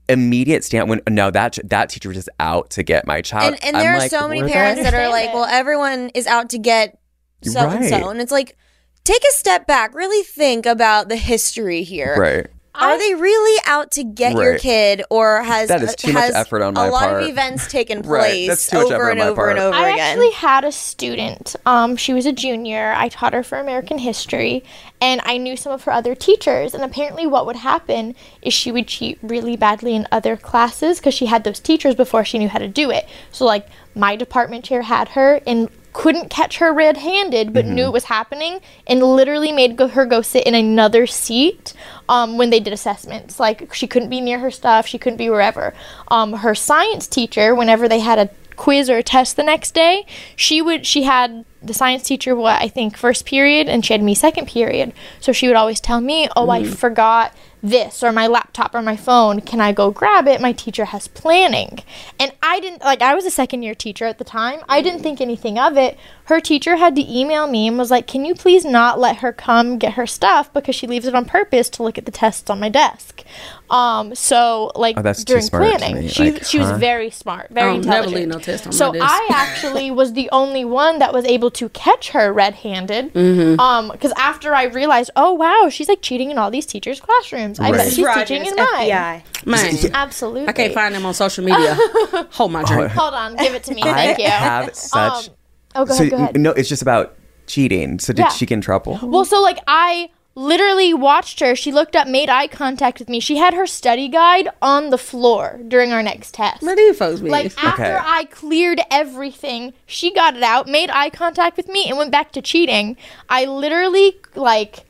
immediate 0.08 0.64
stand 0.64 0.88
when 0.88 1.00
no 1.08 1.30
that 1.30 1.58
that 1.64 1.90
teacher 1.90 2.08
was 2.08 2.16
just 2.16 2.28
out 2.40 2.70
to 2.70 2.82
get 2.82 3.06
my 3.06 3.20
child 3.20 3.54
and, 3.54 3.64
and 3.64 3.76
I'm 3.76 3.82
there 3.82 3.94
are 3.94 3.98
like, 3.98 4.10
so 4.10 4.26
many 4.28 4.48
parents 4.50 4.82
that 4.82 4.94
are 4.94 5.08
like, 5.08 5.32
well, 5.34 5.44
everyone 5.44 6.10
is 6.14 6.26
out 6.26 6.50
to 6.50 6.58
get 6.58 6.98
so 7.44 7.60
and 7.68 7.80
Right. 7.80 7.90
so. 7.90 8.08
And 8.08 8.20
it's 8.20 8.32
like, 8.32 8.56
take 9.04 9.22
a 9.22 9.32
step 9.32 9.66
back, 9.66 9.94
really 9.94 10.22
think 10.24 10.66
about 10.66 11.08
the 11.08 11.16
history 11.16 11.82
here. 11.82 12.16
right 12.18 12.46
Are 12.74 12.96
they 12.98 13.14
really 13.14 13.60
out 13.66 13.90
to 13.92 14.04
get 14.04 14.32
your 14.34 14.56
kid, 14.58 15.02
or 15.10 15.42
has 15.42 15.68
That 15.68 15.82
is 15.82 15.94
too 15.96 16.12
much 16.12 16.32
effort 16.34 16.62
on 16.62 16.74
my 16.74 16.86
a 16.86 16.90
lot 16.90 17.08
part. 17.08 17.22
of 17.22 17.28
events 17.28 17.66
taken 17.70 18.02
place 18.04 18.48
That's 18.48 18.70
too 18.70 18.78
much 18.84 18.92
over 18.92 19.10
and 19.10 19.20
on 19.20 19.26
my 19.26 19.30
over 19.32 19.48
and 19.50 19.58
part. 19.58 19.74
over 19.74 19.76
I 19.76 19.90
again? 19.94 20.00
actually 20.10 20.30
had 20.32 20.64
a 20.64 20.72
student. 20.72 21.56
Um, 21.66 21.96
she 21.96 22.12
was 22.14 22.24
a 22.26 22.32
junior. 22.32 22.92
I 22.96 23.08
taught 23.08 23.32
her 23.34 23.42
for 23.42 23.58
American 23.58 23.98
history, 23.98 24.62
and 25.00 25.20
I 25.24 25.36
knew 25.36 25.56
some 25.56 25.72
of 25.72 25.84
her 25.84 25.92
other 25.92 26.14
teachers. 26.14 26.74
And 26.74 26.82
apparently, 26.82 27.26
what 27.26 27.46
would 27.46 27.56
happen 27.56 28.14
is 28.42 28.52
she 28.52 28.72
would 28.72 28.88
cheat 28.88 29.18
really 29.22 29.56
badly 29.56 29.94
in 29.94 30.08
other 30.10 30.36
classes 30.36 30.98
because 30.98 31.14
she 31.14 31.26
had 31.26 31.44
those 31.44 31.60
teachers 31.60 31.94
before 31.94 32.24
she 32.24 32.38
knew 32.38 32.48
how 32.48 32.58
to 32.58 32.68
do 32.68 32.90
it. 32.90 33.08
So, 33.30 33.44
like, 33.44 33.68
my 33.94 34.16
department 34.16 34.64
chair 34.64 34.82
had 34.82 35.10
her 35.10 35.40
and 35.46 35.68
couldn't 35.92 36.30
catch 36.30 36.58
her 36.58 36.72
red-handed, 36.72 37.52
but 37.52 37.64
knew 37.64 37.84
it 37.84 37.92
was 37.92 38.04
happening, 38.04 38.60
and 38.86 39.02
literally 39.02 39.50
made 39.50 39.76
go- 39.76 39.88
her 39.88 40.06
go 40.06 40.22
sit 40.22 40.46
in 40.46 40.54
another 40.54 41.06
seat 41.06 41.72
um, 42.08 42.38
when 42.38 42.50
they 42.50 42.60
did 42.60 42.72
assessments. 42.72 43.40
Like, 43.40 43.72
she 43.74 43.86
couldn't 43.86 44.10
be 44.10 44.20
near 44.20 44.38
her 44.38 44.50
stuff. 44.50 44.86
She 44.86 44.98
couldn't 44.98 45.16
be 45.16 45.30
wherever. 45.30 45.74
Um, 46.08 46.34
her 46.34 46.54
science 46.54 47.08
teacher, 47.08 47.54
whenever 47.54 47.88
they 47.88 48.00
had 48.00 48.18
a 48.18 48.30
quiz 48.54 48.90
or 48.90 48.98
a 48.98 49.02
test 49.02 49.36
the 49.36 49.42
next 49.42 49.72
day, 49.72 50.04
she 50.36 50.60
would 50.60 50.84
she 50.84 51.04
had 51.04 51.44
the 51.62 51.74
science 51.74 52.02
teacher 52.04 52.34
what 52.36 52.60
I 52.62 52.68
think 52.68 52.96
first 52.96 53.24
period 53.24 53.68
and 53.68 53.84
she 53.84 53.92
had 53.92 54.02
me 54.02 54.14
second 54.14 54.46
period. 54.46 54.92
So 55.20 55.32
she 55.32 55.46
would 55.48 55.56
always 55.56 55.80
tell 55.80 56.00
me, 56.00 56.28
"Oh, 56.36 56.50
I 56.50 56.62
mm-hmm. 56.62 56.72
forgot 56.72 57.34
this 57.62 58.02
or 58.02 58.12
my 58.12 58.26
laptop 58.26 58.74
or 58.74 58.82
my 58.82 58.96
phone. 58.96 59.40
Can 59.40 59.60
I 59.60 59.72
go 59.72 59.90
grab 59.90 60.26
it? 60.28 60.40
My 60.40 60.52
teacher 60.52 60.86
has 60.86 61.08
planning." 61.08 61.80
And 62.20 62.32
I 62.42 62.60
didn't 62.60 62.82
like 62.82 63.02
I 63.02 63.14
was 63.14 63.24
a 63.24 63.30
second 63.30 63.62
year 63.62 63.74
teacher 63.74 64.04
at 64.04 64.18
the 64.18 64.24
time. 64.24 64.60
I 64.68 64.82
didn't 64.82 65.02
think 65.02 65.20
anything 65.20 65.58
of 65.58 65.76
it. 65.76 65.98
Her 66.24 66.40
teacher 66.40 66.76
had 66.76 66.94
to 66.96 67.10
email 67.18 67.46
me 67.46 67.66
and 67.68 67.78
was 67.78 67.90
like, 67.90 68.06
"Can 68.06 68.24
you 68.24 68.34
please 68.34 68.64
not 68.64 68.98
let 68.98 69.16
her 69.18 69.32
come 69.32 69.78
get 69.78 69.94
her 69.94 70.06
stuff 70.06 70.52
because 70.52 70.74
she 70.74 70.86
leaves 70.86 71.06
it 71.06 71.14
on 71.14 71.24
purpose 71.24 71.68
to 71.70 71.82
look 71.82 71.96
at 71.98 72.04
the 72.04 72.12
tests 72.12 72.50
on 72.50 72.60
my 72.60 72.68
desk." 72.68 73.24
Um, 73.70 74.14
so 74.14 74.72
like 74.76 74.98
Oh, 74.98 75.02
that's 75.02 75.24
during 75.24 75.46
planning, 75.48 76.08
she 76.08 76.32
Like, 76.32 76.44
she 76.44 76.58
was 76.58 76.68
huh? 76.70 76.78
very 76.78 77.10
smart, 77.10 77.48
very 77.50 77.70
I 77.70 77.72
don't 77.74 77.84
never 77.84 77.96
intelligent. 78.06 78.16
leave 78.16 78.28
no 78.28 78.38
test 78.38 78.66
on 78.66 78.72
so 78.72 78.92
my 78.92 78.98
desk. 78.98 79.10
I 79.12 79.28
actually 79.30 79.90
was 80.00 80.14
the 80.14 80.28
only 80.32 80.64
one 80.64 80.98
that 81.00 81.12
was 81.12 81.24
able 81.26 81.50
to 81.52 81.68
catch 81.70 82.10
her 82.10 82.32
red-handed. 82.32 83.12
Mm-hmm. 83.12 83.60
Um, 83.60 83.90
because 83.90 84.12
after 84.16 84.54
I 84.54 84.64
realized, 84.64 85.10
oh 85.16 85.34
wow, 85.34 85.68
she's 85.70 85.88
like 85.88 86.00
cheating 86.00 86.30
in 86.30 86.38
all 86.38 86.50
these 86.50 86.64
teachers' 86.66 87.00
classrooms. 87.00 87.47
I 87.58 87.70
bet 87.70 87.80
Right. 87.80 87.92
she's 87.92 88.04
Rogers, 88.04 88.28
teaching 88.28 88.46
in 88.46 88.54
mine. 88.56 88.66
FBI. 88.90 89.22
Man, 89.46 89.90
Absolutely. 89.94 90.48
I 90.48 90.52
can't 90.52 90.74
find 90.74 90.94
them 90.94 91.06
on 91.06 91.14
social 91.14 91.44
media. 91.44 91.74
Hold 92.32 92.52
my 92.52 92.62
drink. 92.64 92.90
Hold 92.92 93.14
on, 93.14 93.36
give 93.36 93.54
it 93.54 93.64
to 93.64 93.74
me. 93.74 93.82
I 93.84 93.92
Thank 93.92 94.18
you. 94.18 94.28
have 94.28 94.74
such. 94.74 95.28
Um, 95.28 95.34
oh, 95.76 95.84
go 95.84 95.94
so 95.94 96.00
ahead. 96.02 96.10
Go 96.10 96.16
ahead. 96.16 96.40
no, 96.40 96.50
it's 96.52 96.68
just 96.68 96.82
about 96.82 97.16
cheating. 97.46 97.98
So 97.98 98.12
did 98.12 98.22
Yeah. 98.22 98.28
she 98.28 98.46
get 98.46 98.54
in 98.54 98.60
trouble? 98.60 98.98
Well, 99.02 99.24
so 99.24 99.40
like 99.40 99.58
I 99.66 100.10
literally 100.34 100.94
watched 100.94 101.40
her. 101.40 101.56
She 101.56 101.72
looked 101.72 101.96
up, 101.96 102.06
made 102.06 102.28
eye 102.30 102.46
contact 102.46 103.00
with 103.00 103.08
me. 103.08 103.18
She 103.18 103.38
had 103.38 103.54
her 103.54 103.66
study 103.66 104.06
guide 104.08 104.48
on 104.62 104.90
the 104.90 104.98
floor 104.98 105.58
during 105.66 105.92
our 105.92 106.00
next 106.02 106.34
test. 106.34 106.62
Where 106.62 106.76
do 106.76 106.82
you 106.82 106.94
folks 106.94 107.20
be? 107.20 107.28
Like 107.28 107.46
after 107.64 107.82
Okay. 107.82 107.98
I 108.00 108.24
cleared 108.26 108.80
everything, 108.88 109.72
she 109.86 110.12
got 110.12 110.36
it 110.36 110.42
out, 110.44 110.68
made 110.68 110.90
eye 110.90 111.10
contact 111.10 111.56
with 111.56 111.66
me, 111.68 111.88
and 111.88 111.98
went 111.98 112.12
back 112.12 112.30
to 112.32 112.42
cheating. 112.42 112.96
I 113.28 113.46
literally 113.46 114.16
like. 114.36 114.84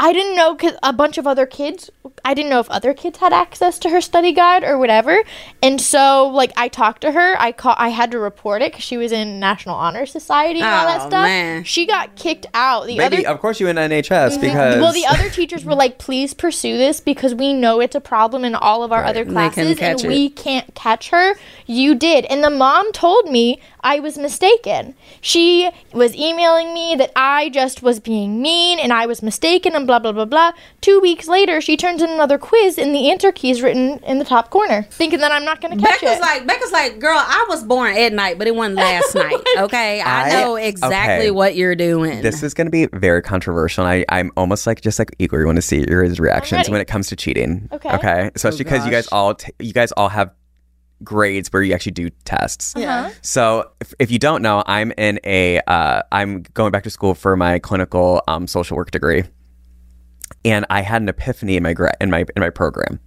I 0.00 0.12
didn't 0.12 0.36
know 0.36 0.54
because 0.54 0.74
a 0.82 0.92
bunch 0.92 1.18
of 1.18 1.26
other 1.26 1.44
kids. 1.46 1.90
I 2.24 2.34
didn't 2.34 2.50
know 2.50 2.60
if 2.60 2.70
other 2.70 2.94
kids 2.94 3.18
had 3.18 3.32
access 3.32 3.78
to 3.80 3.90
her 3.90 4.00
study 4.00 4.32
guide 4.32 4.62
or 4.64 4.78
whatever, 4.78 5.22
and 5.62 5.80
so 5.80 6.28
like 6.28 6.52
I 6.56 6.68
talked 6.68 7.00
to 7.02 7.12
her. 7.12 7.34
I 7.40 7.52
call. 7.52 7.74
I 7.78 7.88
had 7.88 8.10
to 8.12 8.18
report 8.18 8.62
it 8.62 8.72
because 8.72 8.84
she 8.84 8.96
was 8.96 9.12
in 9.12 9.40
National 9.40 9.74
Honor 9.74 10.06
Society 10.06 10.60
and 10.60 10.68
all 10.68 10.86
that 10.86 11.00
Oh, 11.02 11.08
stuff. 11.08 11.22
man. 11.24 11.64
She 11.64 11.86
got 11.86 12.16
kicked 12.16 12.46
out. 12.54 12.86
The 12.86 12.96
Maybe, 12.96 13.24
other 13.26 13.34
of 13.34 13.40
course, 13.40 13.60
you 13.60 13.66
went 13.66 13.78
NHS 13.78 14.40
because. 14.40 14.74
Mm-hmm. 14.74 14.80
well, 14.80 14.92
the 14.92 15.06
other 15.06 15.28
teachers 15.30 15.64
were 15.64 15.74
like, 15.74 15.98
"Please 15.98 16.32
pursue 16.34 16.76
this 16.78 17.00
because 17.00 17.34
we 17.34 17.52
know 17.52 17.80
it's 17.80 17.96
a 17.96 18.00
problem 18.00 18.44
in 18.44 18.54
all 18.54 18.82
of 18.84 18.92
our 18.92 19.04
other 19.04 19.22
And 19.22 19.30
they 19.36 19.48
couldn't 19.48 19.52
classes, 19.54 19.70
and 19.70 19.98
catch 20.00 20.04
it. 20.04 20.08
we 20.08 20.30
can't 20.30 20.74
catch 20.74 21.10
her." 21.10 21.34
You 21.66 21.94
did, 21.94 22.24
and 22.26 22.42
the 22.44 22.50
mom 22.50 22.92
told 22.92 23.30
me 23.30 23.60
I 23.80 24.00
was 24.00 24.18
mistaken. 24.18 24.94
She 25.20 25.70
was 25.92 26.14
emailing 26.14 26.74
me 26.74 26.94
that 26.96 27.12
I 27.16 27.48
just 27.50 27.82
was 27.82 28.00
being 28.00 28.42
mean 28.42 28.78
and 28.78 28.92
I 28.92 29.06
was 29.06 29.22
mistaken, 29.22 29.74
and 29.74 29.86
blah 29.86 29.98
blah 29.98 30.12
blah 30.12 30.24
blah. 30.24 30.52
Two 30.80 31.00
weeks 31.00 31.28
later, 31.28 31.60
she 31.60 31.76
turns 31.76 32.02
in 32.02 32.10
another 32.10 32.38
quiz, 32.38 32.78
and 32.78 32.94
the 32.94 33.10
answer 33.10 33.32
key 33.32 33.50
is 33.50 33.62
written 33.62 33.98
in 34.04 34.18
the 34.18 34.24
top 34.24 34.50
corner, 34.50 34.82
thinking 34.90 35.20
that 35.20 35.32
I'm 35.32 35.44
not 35.44 35.60
going 35.60 35.76
to 35.78 35.84
catch 35.84 36.00
Becca's 36.00 36.18
it. 36.18 36.20
like 36.20 36.46
Becca's 36.46 36.72
like, 36.72 36.98
girl, 36.98 37.18
I 37.18 37.46
was 37.48 37.64
born 37.64 37.96
at 37.96 38.12
night, 38.12 38.38
but 38.38 38.46
it 38.46 38.54
wasn't 38.54 38.76
last 38.76 39.14
night. 39.14 39.36
Okay, 39.58 40.00
I, 40.00 40.28
I- 40.28 40.32
know 40.42 40.56
exactly 40.56 41.26
okay. 41.26 41.30
what 41.30 41.56
you're 41.56 41.76
doing. 41.76 42.22
This 42.22 42.42
is 42.42 42.54
going 42.54 42.66
to 42.66 42.70
be 42.70 42.86
very 42.92 43.22
controversial. 43.22 43.84
And 43.86 44.04
I, 44.08 44.18
I'm 44.18 44.30
almost 44.36 44.66
like 44.66 44.80
just 44.80 44.98
like 44.98 45.14
eagerly 45.18 45.44
want 45.44 45.56
to 45.56 45.62
see 45.62 45.84
your 45.88 46.00
reactions 46.14 46.68
when 46.68 46.80
it 46.80 46.86
comes 46.86 47.08
to 47.08 47.16
cheating. 47.16 47.68
Okay. 47.72 47.90
Okay. 47.90 48.22
Oh, 48.26 48.30
Especially 48.34 48.64
because 48.64 48.84
you 48.84 48.90
guys 48.90 49.08
all 49.08 49.34
t- 49.34 49.52
you 49.58 49.72
guys 49.72 49.92
all 49.92 50.08
have 50.08 50.30
grades 51.04 51.48
where 51.52 51.62
you 51.62 51.74
actually 51.74 51.92
do 51.92 52.10
tests. 52.24 52.74
Uh-huh. 52.76 53.10
So 53.22 53.70
if, 53.80 53.94
if 53.98 54.10
you 54.10 54.18
don't 54.18 54.42
know, 54.42 54.62
I'm 54.66 54.92
in 54.98 55.20
a 55.24 55.60
uh, 55.66 56.02
I'm 56.12 56.42
going 56.54 56.72
back 56.72 56.82
to 56.84 56.90
school 56.90 57.14
for 57.14 57.36
my 57.36 57.58
clinical 57.58 58.22
um, 58.28 58.46
social 58.46 58.76
work 58.76 58.90
degree, 58.90 59.24
and 60.44 60.66
I 60.70 60.80
had 60.82 61.02
an 61.02 61.08
epiphany 61.08 61.56
in 61.56 61.62
my 61.62 61.72
gra- 61.72 61.96
in 62.00 62.10
my 62.10 62.20
in 62.36 62.40
my 62.40 62.50
program. 62.50 63.00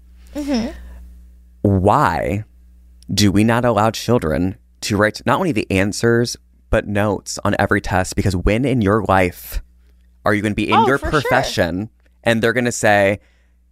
Why 1.61 2.43
do 3.13 3.31
we 3.31 3.43
not 3.43 3.65
allow 3.65 3.91
children 3.91 4.57
to 4.81 4.97
write 4.97 5.21
not 5.25 5.37
only 5.37 5.51
the 5.51 5.69
answers 5.69 6.37
but 6.69 6.87
notes 6.87 7.37
on 7.43 7.55
every 7.59 7.81
test? 7.81 8.15
Because 8.15 8.35
when 8.35 8.65
in 8.65 8.81
your 8.81 9.03
life 9.03 9.61
are 10.25 10.33
you 10.33 10.41
going 10.41 10.53
to 10.53 10.55
be 10.55 10.69
in 10.69 10.75
Oh, 10.75 10.87
your 10.87 10.97
for 10.97 11.11
sure. 11.11 11.21
profession 11.21 11.89
and 12.23 12.41
they're 12.41 12.53
going 12.53 12.65
to 12.65 12.71
say, 12.71 13.19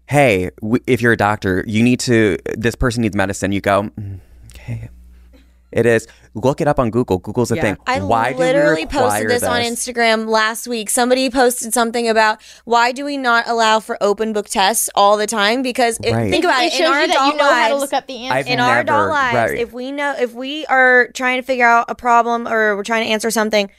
"Hey, 0.09 0.49
w- 0.61 0.83
if 0.87 1.01
you're 1.01 1.13
a 1.13 1.17
doctor, 1.17 1.63
you 1.67 1.83
need 1.83 1.99
to. 2.01 2.37
This 2.57 2.75
person 2.75 3.01
needs 3.01 3.15
medicine." 3.15 3.51
You 3.51 3.61
go, 3.61 3.83
"Mm, 3.83 4.19
"Okay." 4.55 4.89
It 5.71 5.85
is. 5.85 6.07
Look 6.33 6.61
it 6.61 6.67
up 6.67 6.79
on 6.79 6.89
Google. 6.89 7.19
Google's 7.19 7.51
a 7.51 7.55
Yeah. 7.55 7.61
thing. 7.61 7.77
I 7.85 7.99
Why 7.99 8.31
do 8.31 8.39
we 8.39 8.45
literally 8.45 8.85
posted 8.87 9.29
this, 9.29 9.43
on 9.43 9.61
Instagram 9.61 10.27
last 10.27 10.67
week. 10.67 10.89
Somebody 10.89 11.29
posted 11.29 11.75
something 11.75 12.09
about 12.09 12.41
why 12.65 12.91
do 12.91 13.05
we 13.05 13.17
not 13.17 13.47
allow 13.47 13.79
for 13.79 13.95
open 14.01 14.33
book 14.33 14.49
tests 14.49 14.89
all 14.95 15.15
the 15.15 15.27
time? 15.27 15.61
Because 15.61 15.99
it, 16.03 16.11
Right. 16.11 16.31
think 16.31 16.43
about 16.43 16.63
it 16.63 16.67
it, 16.67 16.71
shows 16.73 16.87
in 16.87 16.91
our 16.93 17.01
you 17.01 17.07
that 17.07 17.15
adult 17.15 17.33
you 17.33 17.37
know 17.37 17.43
lives, 17.43 17.61
how 17.61 17.67
to 17.69 17.75
look 17.75 17.93
up 17.93 18.07
the 18.07 18.25
answer. 18.25 18.33
I've 18.35 18.47
in 18.47 18.59
our 18.59 18.79
adult 18.79 19.09
lives, 19.09 19.51
right. 19.51 19.59
if 19.59 19.71
we 19.71 19.91
know 19.91 20.15
if 20.19 20.33
we 20.33 20.65
are 20.65 21.09
trying 21.13 21.37
to 21.39 21.45
figure 21.45 21.67
out 21.67 21.85
a 21.87 21.93
problem 21.95 22.47
or 22.47 22.75
we're 22.75 22.83
trying 22.83 23.05
to 23.05 23.11
answer 23.11 23.29
something, 23.29 23.69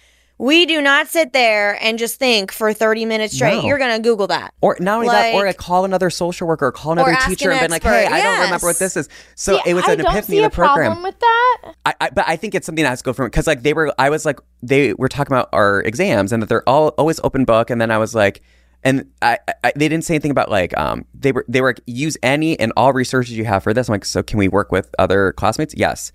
we 0.41 0.65
do 0.65 0.81
not 0.81 1.07
sit 1.07 1.35
there 1.35 1.77
and 1.85 1.99
just 1.99 2.19
think 2.19 2.51
for 2.51 2.73
30 2.73 3.05
minutes 3.05 3.35
straight. 3.35 3.57
No. 3.59 3.65
You're 3.69 3.77
going 3.77 3.95
to 3.95 4.01
Google 4.01 4.27
that. 4.29 4.55
Or 4.63 4.75
not 4.81 4.95
only 4.97 5.09
that, 5.09 5.35
or 5.35 5.45
Like- 5.45 5.59
call 5.59 5.85
another 5.85 6.09
social 6.09 6.49
worker, 6.49 6.69
or 6.69 6.73
call 6.73 6.93
another 6.93 7.11
ask 7.13 7.29
teacher, 7.29 7.51
an 7.51 7.59
and 7.59 7.67
be 7.69 7.73
like. 7.73 7.83
"Hey, 7.83 8.07
I 8.07 8.23
don't 8.23 8.41
remember 8.45 8.67
what 8.67 8.79
this 8.79 8.97
is." 8.97 9.09
So 9.35 9.57
See, 9.57 9.63
it 9.71 9.75
was 9.75 9.85
I 9.85 9.93
an 9.93 9.99
don't 9.99 10.07
epiphany 10.13 10.39
in 10.39 10.45
the 10.45 10.51
program. 10.51 10.87
problem 10.93 11.03
with 11.03 11.21
that. 11.21 11.59
I, 11.85 11.95
I, 12.01 12.11
but 12.11 12.25
I 12.27 12.37
think 12.37 12.55
it's 12.55 12.65
something 12.65 12.83
that 12.85 12.89
has 12.89 13.01
to 13.01 13.05
go 13.05 13.13
from 13.13 13.27
because 13.27 13.47
like 13.47 13.63
they 13.63 13.75
were, 13.75 13.93
I 13.99 14.09
was 14.09 14.25
like, 14.25 14.41
they 14.63 14.95
were 14.95 15.09
talking 15.09 15.33
about 15.35 15.51
our 15.53 15.81
exams 15.83 16.33
and 16.33 16.43
that 16.43 16.49
they're 16.49 16.67
all 16.69 16.89
always 16.97 17.21
open 17.23 17.45
book, 17.45 17.69
and 17.69 17.79
then 17.79 17.91
I 17.91 17.99
was 17.99 18.15
like, 18.15 18.41
and 18.83 19.11
I, 19.21 19.37
I 19.63 19.73
they 19.77 19.89
didn't 19.91 20.05
say 20.05 20.15
anything 20.15 20.31
about 20.31 20.51
like 20.51 20.75
um 20.79 21.05
they 21.13 21.33
were 21.33 21.45
they 21.49 21.61
were 21.61 21.69
like, 21.69 21.81
use 21.87 22.17
any 22.23 22.59
and 22.59 22.73
all 22.79 22.95
resources 22.95 23.37
you 23.37 23.45
have 23.45 23.63
for 23.63 23.75
this. 23.75 23.89
I'm 23.91 23.93
like, 23.93 24.07
so 24.07 24.23
can 24.23 24.39
we 24.39 24.49
work 24.49 24.73
with 24.73 24.89
other 24.99 25.33
classmates? 25.33 25.75
Yes. 25.77 26.13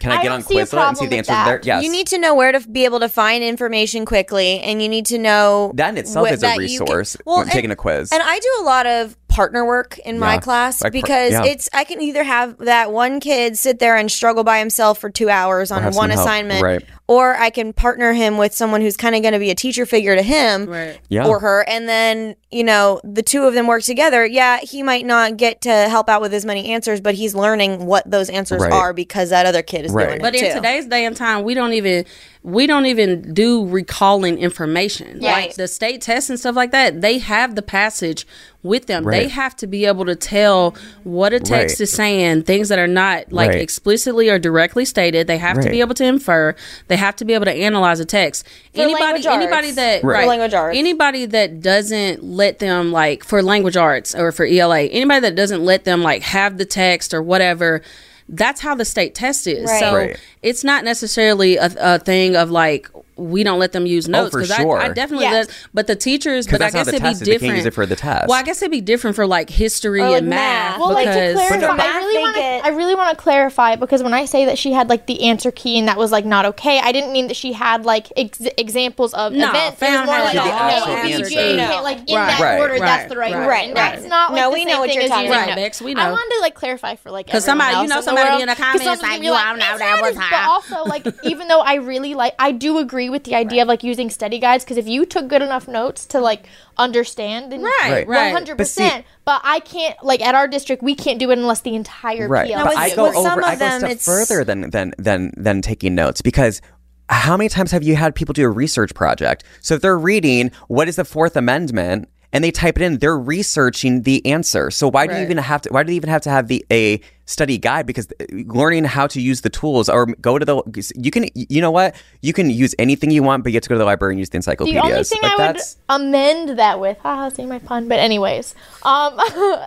Can 0.00 0.10
I, 0.12 0.16
I 0.16 0.22
get 0.22 0.32
on 0.32 0.42
Quizlet 0.42 0.88
and 0.88 0.98
see 0.98 1.06
the 1.06 1.22
that. 1.22 1.44
there? 1.44 1.60
Yes. 1.62 1.84
You 1.84 1.92
need 1.92 2.06
to 2.08 2.18
know 2.18 2.34
where 2.34 2.50
to 2.52 2.60
be 2.68 2.84
able 2.86 3.00
to 3.00 3.08
find 3.08 3.44
information 3.44 4.04
quickly, 4.06 4.58
and 4.60 4.82
you 4.82 4.88
need 4.88 5.06
to 5.06 5.18
know 5.18 5.72
that 5.74 5.90
in 5.90 5.98
itself 5.98 6.26
wh- 6.28 6.32
is 6.32 6.42
a 6.42 6.46
you 6.46 6.52
can- 6.52 6.58
resource 6.58 7.16
well, 7.24 7.36
when 7.36 7.42
and- 7.44 7.52
taking 7.52 7.70
a 7.70 7.76
quiz. 7.76 8.10
And 8.10 8.22
I 8.24 8.38
do 8.38 8.48
a 8.60 8.64
lot 8.64 8.86
of 8.86 9.16
partner 9.28 9.64
work 9.64 9.96
in 9.98 10.18
my 10.18 10.38
class 10.38 10.82
Like 10.82 10.92
because 10.92 11.30
yeah. 11.30 11.44
it's 11.44 11.68
I 11.72 11.84
can 11.84 12.00
either 12.02 12.24
have 12.24 12.58
that 12.58 12.90
one 12.90 13.20
kid 13.20 13.56
sit 13.56 13.78
there 13.78 13.96
and 13.96 14.10
struggle 14.10 14.42
by 14.42 14.58
himself 14.58 14.98
for 14.98 15.08
two 15.08 15.30
hours 15.30 15.70
on 15.70 15.84
one 15.94 16.10
help, 16.10 16.20
assignment, 16.26 16.62
right. 16.64 16.82
Or 17.10 17.34
I 17.34 17.50
can 17.50 17.72
partner 17.72 18.12
him 18.12 18.38
with 18.38 18.54
someone 18.54 18.82
who's 18.82 18.96
kind 18.96 19.16
of 19.16 19.22
going 19.22 19.32
to 19.34 19.40
be 19.40 19.50
a 19.50 19.54
teacher 19.56 19.84
figure 19.84 20.14
to 20.14 20.22
him 20.22 20.66
right. 20.66 21.00
Yeah. 21.08 21.26
or 21.26 21.40
her, 21.40 21.64
and 21.68 21.88
then 21.88 22.36
you 22.52 22.62
know 22.62 23.00
the 23.02 23.22
two 23.22 23.42
of 23.48 23.54
them 23.54 23.66
work 23.66 23.82
together. 23.82 24.24
Yeah, 24.24 24.60
he 24.62 24.84
might 24.84 25.04
not 25.04 25.36
get 25.36 25.60
to 25.62 25.70
help 25.88 26.08
out 26.08 26.20
with 26.20 26.32
as 26.32 26.44
many 26.44 26.66
answers, 26.72 27.00
but 27.00 27.14
he's 27.16 27.34
learning 27.34 27.84
what 27.86 28.08
those 28.08 28.30
answers 28.30 28.62
Right. 28.62 28.72
are 28.72 28.92
because 28.92 29.30
that 29.30 29.44
other 29.44 29.62
kid 29.62 29.86
is 29.86 29.92
Right. 29.92 30.06
doing 30.08 30.20
But 30.20 30.36
it 30.36 30.42
in 30.44 30.48
too. 30.50 30.54
today's 30.58 30.86
day 30.86 31.04
and 31.04 31.16
time, 31.16 31.42
we 31.42 31.54
don't 31.54 31.72
even 31.72 32.04
we 32.42 32.66
don't 32.66 32.86
even 32.86 33.34
do 33.34 33.66
recalling 33.66 34.38
information. 34.38 35.18
Right. 35.20 35.48
Like 35.48 35.54
the 35.56 35.68
state 35.68 36.00
tests 36.00 36.30
and 36.30 36.38
stuff 36.40 36.56
like 36.56 36.70
that, 36.70 37.02
they 37.02 37.18
have 37.18 37.54
the 37.54 37.60
passage 37.60 38.26
with 38.62 38.86
them. 38.86 39.04
They 39.04 39.28
have 39.28 39.54
to 39.56 39.66
be 39.66 39.84
able 39.84 40.06
to 40.06 40.14
tell 40.16 40.74
what 41.04 41.34
a 41.34 41.40
text 41.40 41.74
Right. 41.78 41.80
is 41.82 41.92
saying, 41.92 42.44
things 42.44 42.70
that 42.70 42.78
are 42.78 42.86
not 42.86 43.30
like 43.30 43.50
Right. 43.50 43.60
explicitly 43.60 44.30
or 44.30 44.38
directly 44.38 44.86
stated. 44.86 45.26
They 45.26 45.36
have 45.36 45.60
to 45.60 45.68
be 45.68 45.80
able 45.80 45.94
to 45.96 46.04
infer. 46.04 46.54
They 46.88 46.96
have 47.00 47.16
to 47.16 47.24
be 47.24 47.34
able 47.34 47.46
to 47.46 47.52
analyze 47.52 47.98
a 48.00 48.04
text. 48.04 48.46
anybody 48.74 49.02
language 49.04 49.26
anybody 49.26 49.66
arts. 49.68 49.76
that 49.76 50.04
Right. 50.04 50.22
For 50.22 50.28
language 50.28 50.54
arts. 50.54 50.78
anybody 50.78 51.26
that 51.26 51.60
doesn't 51.60 52.22
let 52.22 52.58
them 52.60 52.92
like 52.92 53.24
for 53.24 53.42
language 53.42 53.76
arts 53.76 54.14
or 54.14 54.30
for 54.32 54.44
ELA, 54.46 54.82
anybody 54.82 55.20
that 55.20 55.34
doesn't 55.34 55.64
let 55.64 55.84
them 55.84 56.02
like 56.02 56.22
have 56.22 56.58
the 56.58 56.64
text 56.64 57.12
or 57.12 57.22
whatever, 57.22 57.82
that's 58.28 58.60
how 58.60 58.74
the 58.76 58.84
state 58.84 59.14
test 59.16 59.46
is. 59.48 59.68
Right. 59.68 59.80
So 59.80 59.94
Right. 59.94 60.16
it's 60.42 60.62
not 60.62 60.84
necessarily 60.84 61.56
a, 61.56 61.70
a 61.78 61.98
thing 61.98 62.36
of 62.36 62.50
like 62.50 62.88
we 63.20 63.42
don't 63.44 63.58
let 63.58 63.72
them 63.72 63.86
use 63.86 64.08
oh, 64.08 64.12
notes 64.12 64.34
Oh, 64.34 64.44
for 64.44 64.52
I, 64.52 64.56
sure. 64.56 64.78
I 64.80 64.88
definitely 64.88 65.26
Yes. 65.26 65.48
let, 65.48 65.68
but 65.74 65.86
the 65.86 65.96
teachers 65.96 66.46
'Cause 66.46 66.52
but 66.58 66.62
I 66.62 66.70
that's 66.70 66.74
how 66.74 66.78
guess 66.80 66.86
the 66.86 66.96
it'd 66.96 67.02
test 67.02 67.20
be 67.20 67.22
is. 67.22 67.26
They 67.26 67.32
can't 67.32 67.40
different 67.40 67.56
use 67.58 67.66
it 67.66 67.74
for 67.74 67.86
the 67.86 67.96
test. 67.96 68.28
Well, 68.28 68.38
I 68.38 68.42
guess 68.42 68.62
it'd 68.62 68.70
be 68.72 68.80
different 68.80 69.16
for 69.16 69.26
like 69.26 69.50
history 69.50 70.00
Or 70.00 70.08
like 70.10 70.18
and 70.20 70.28
math. 70.30 70.70
math. 70.72 70.80
Well, 70.80 70.92
like 70.92 71.04
to 71.06 71.32
clarify, 71.34 71.76
I 71.82 71.96
really 71.98 72.20
want 72.22 72.36
to. 72.36 72.42
I 72.42 72.68
really 72.68 72.94
want 72.94 73.16
to 73.18 73.22
clarify 73.22 73.76
because 73.76 74.02
when 74.02 74.14
I 74.14 74.24
say 74.24 74.44
that 74.46 74.58
she 74.58 74.72
had 74.72 74.88
like 74.88 75.06
the 75.06 75.24
answer 75.24 75.50
key 75.50 75.78
and 75.78 75.88
that 75.88 75.96
was 75.98 76.10
like 76.12 76.24
not 76.24 76.44
okay, 76.46 76.78
I 76.78 76.92
didn't 76.92 77.12
mean 77.12 77.26
that 77.28 77.36
she 77.36 77.52
had 77.52 77.84
like 77.84 78.12
ex- 78.16 78.40
examples 78.56 79.12
of 79.14 79.32
No, 79.32 79.50
events. 79.50 79.80
It 79.82 79.84
was 79.86 79.90
found 79.94 80.06
more 80.06 80.14
her 80.16 80.24
like 80.24 80.32
the 80.34 80.44
no, 80.44 80.50
actual 80.50 80.92
answer. 80.94 81.56
No. 81.56 81.82
like 81.82 81.98
in 82.08 82.16
Right. 82.16 82.26
that 82.28 82.40
Right. 82.40 82.58
order. 82.60 82.72
Right. 82.74 82.80
That's 82.80 83.08
the 83.10 83.16
right, 83.18 83.34
Right. 83.34 83.46
Right. 83.46 83.74
that's 83.74 84.04
not 84.06 84.32
like 84.32 84.40
No, 84.42 84.50
we 84.50 84.64
know 84.64 84.80
what 84.80 84.94
you're 84.94 85.08
talking 85.08 85.28
about. 85.30 85.46
notes. 85.48 85.56
Bex, 85.56 85.82
we 85.82 85.94
I 85.94 86.10
wanted 86.10 86.34
to 86.36 86.40
like 86.40 86.54
clarify 86.54 86.96
for 86.96 87.10
like 87.10 87.28
'Cause 87.28 87.44
somebody- 87.44 87.76
you 87.82 87.88
know 87.88 88.00
somebody 88.00 88.40
in 88.42 88.48
the 88.48 88.54
'cause 88.54 88.64
comments 88.80 88.86
like, 88.86 89.00
gonna 89.00 89.14
"You 89.24 89.30
don't 89.30 89.58
know 89.58 89.78
that 89.78 90.00
was 90.02 90.16
not. 90.16 90.30
But 90.30 90.42
also 90.44 90.84
like 90.84 91.06
even 91.24 91.48
though 91.48 91.60
I 91.60 91.74
really 91.74 92.14
like 92.14 92.34
I 92.38 92.52
do 92.52 92.78
agree 92.78 93.09
with 93.10 93.24
the 93.24 93.34
idea 93.34 93.62
of 93.62 93.68
like 93.68 93.82
using 93.82 94.10
study 94.10 94.38
guides 94.38 94.64
because 94.64 94.76
if 94.76 94.86
you 94.88 95.04
took 95.04 95.28
good 95.28 95.42
enough 95.42 95.66
notes 95.68 96.06
to 96.06 96.20
like 96.20 96.48
understand 96.78 97.52
then 97.52 97.62
Right, 97.62 97.72
Right. 97.90 98.08
right. 98.08 98.24
one 98.26 98.32
hundred 98.32 98.56
But 98.56 98.66
see- 98.66 98.82
percent. 98.82 99.04
But 99.24 99.40
I 99.44 99.60
can't 99.60 99.96
like 100.02 100.20
at 100.22 100.34
our 100.34 100.48
district 100.48 100.82
we 100.82 100.94
can't 100.94 101.18
do 101.18 101.30
it 101.30 101.38
unless 101.38 101.60
the 101.60 101.74
entire 101.74 102.26
right 102.28 102.48
PL 102.48 102.64
but 102.64 102.68
with- 102.70 102.78
i 102.78 102.86
is 102.88 102.94
go 102.94 103.04
with 103.04 103.16
over 103.16 103.28
some 103.28 103.44
i 103.44 103.52
of 103.52 103.58
go 103.58 103.66
a 103.66 103.68
them, 103.68 103.78
step 103.80 103.90
it's- 103.90 104.04
further 104.04 104.44
than 104.44 104.70
than 104.70 104.94
than 104.98 105.32
than 105.36 105.62
taking 105.62 105.94
notes 105.94 106.20
because 106.22 106.60
how 107.08 107.36
many 107.36 107.48
times 107.48 107.72
have 107.72 107.82
you 107.82 107.96
had 107.96 108.14
people 108.14 108.32
do 108.32 108.44
a 108.46 108.48
research 108.48 108.94
project? 108.94 109.42
So 109.62 109.74
if 109.74 109.80
they're 109.82 109.98
reading 109.98 110.52
what 110.68 110.86
is 110.88 110.94
the 110.94 111.04
Fourth 111.04 111.34
Amendment 111.36 112.08
and 112.32 112.44
they 112.44 112.52
type 112.52 112.76
it 112.78 112.84
in, 112.84 112.98
they're 112.98 113.18
researching 113.18 114.02
the 114.02 114.24
answer. 114.24 114.70
So 114.70 114.86
why 114.88 115.08
do 115.08 115.16
you 115.16 115.22
even 115.22 115.36
have 115.38 115.60
to? 115.62 115.70
Why 115.70 115.82
do 115.82 115.88
they 115.88 115.96
even 115.96 116.08
have 116.08 116.22
to 116.22 116.30
have 116.30 116.46
the 116.46 116.64
a 116.70 117.00
study 117.30 117.56
guide? 117.58 117.86
Because 117.86 118.08
learning 118.32 118.84
how 118.84 119.06
to 119.06 119.20
use 119.20 119.40
the 119.42 119.50
tools 119.50 119.88
or 119.88 120.06
go 120.20 120.38
to 120.38 120.44
the 120.44 120.56
you 120.96 121.10
can 121.10 121.26
you 121.34 121.60
know 121.60 121.70
what 121.70 121.94
you 122.22 122.32
can 122.32 122.50
use 122.50 122.74
anything 122.78 123.10
you 123.10 123.22
want, 123.22 123.44
but 123.44 123.52
you 123.52 123.56
have 123.56 123.62
to 123.62 123.68
go 123.68 123.74
to 123.76 123.78
the 123.78 123.84
library 123.84 124.14
and 124.14 124.18
use 124.18 124.28
the 124.28 124.32
The 124.32 124.38
encyclopedias. 124.38 124.84
only 124.84 125.04
thing 125.04 125.20
Like, 125.22 125.40
I 125.40 125.52
would 125.52 125.60
amend 125.88 126.58
that 126.58 126.80
with, 126.80 126.98
haha, 126.98 127.28
say 127.30 127.46
my 127.46 127.58
pun. 127.58 127.88
But 127.88 127.98
anyways, 128.00 128.54
um, 128.82 129.14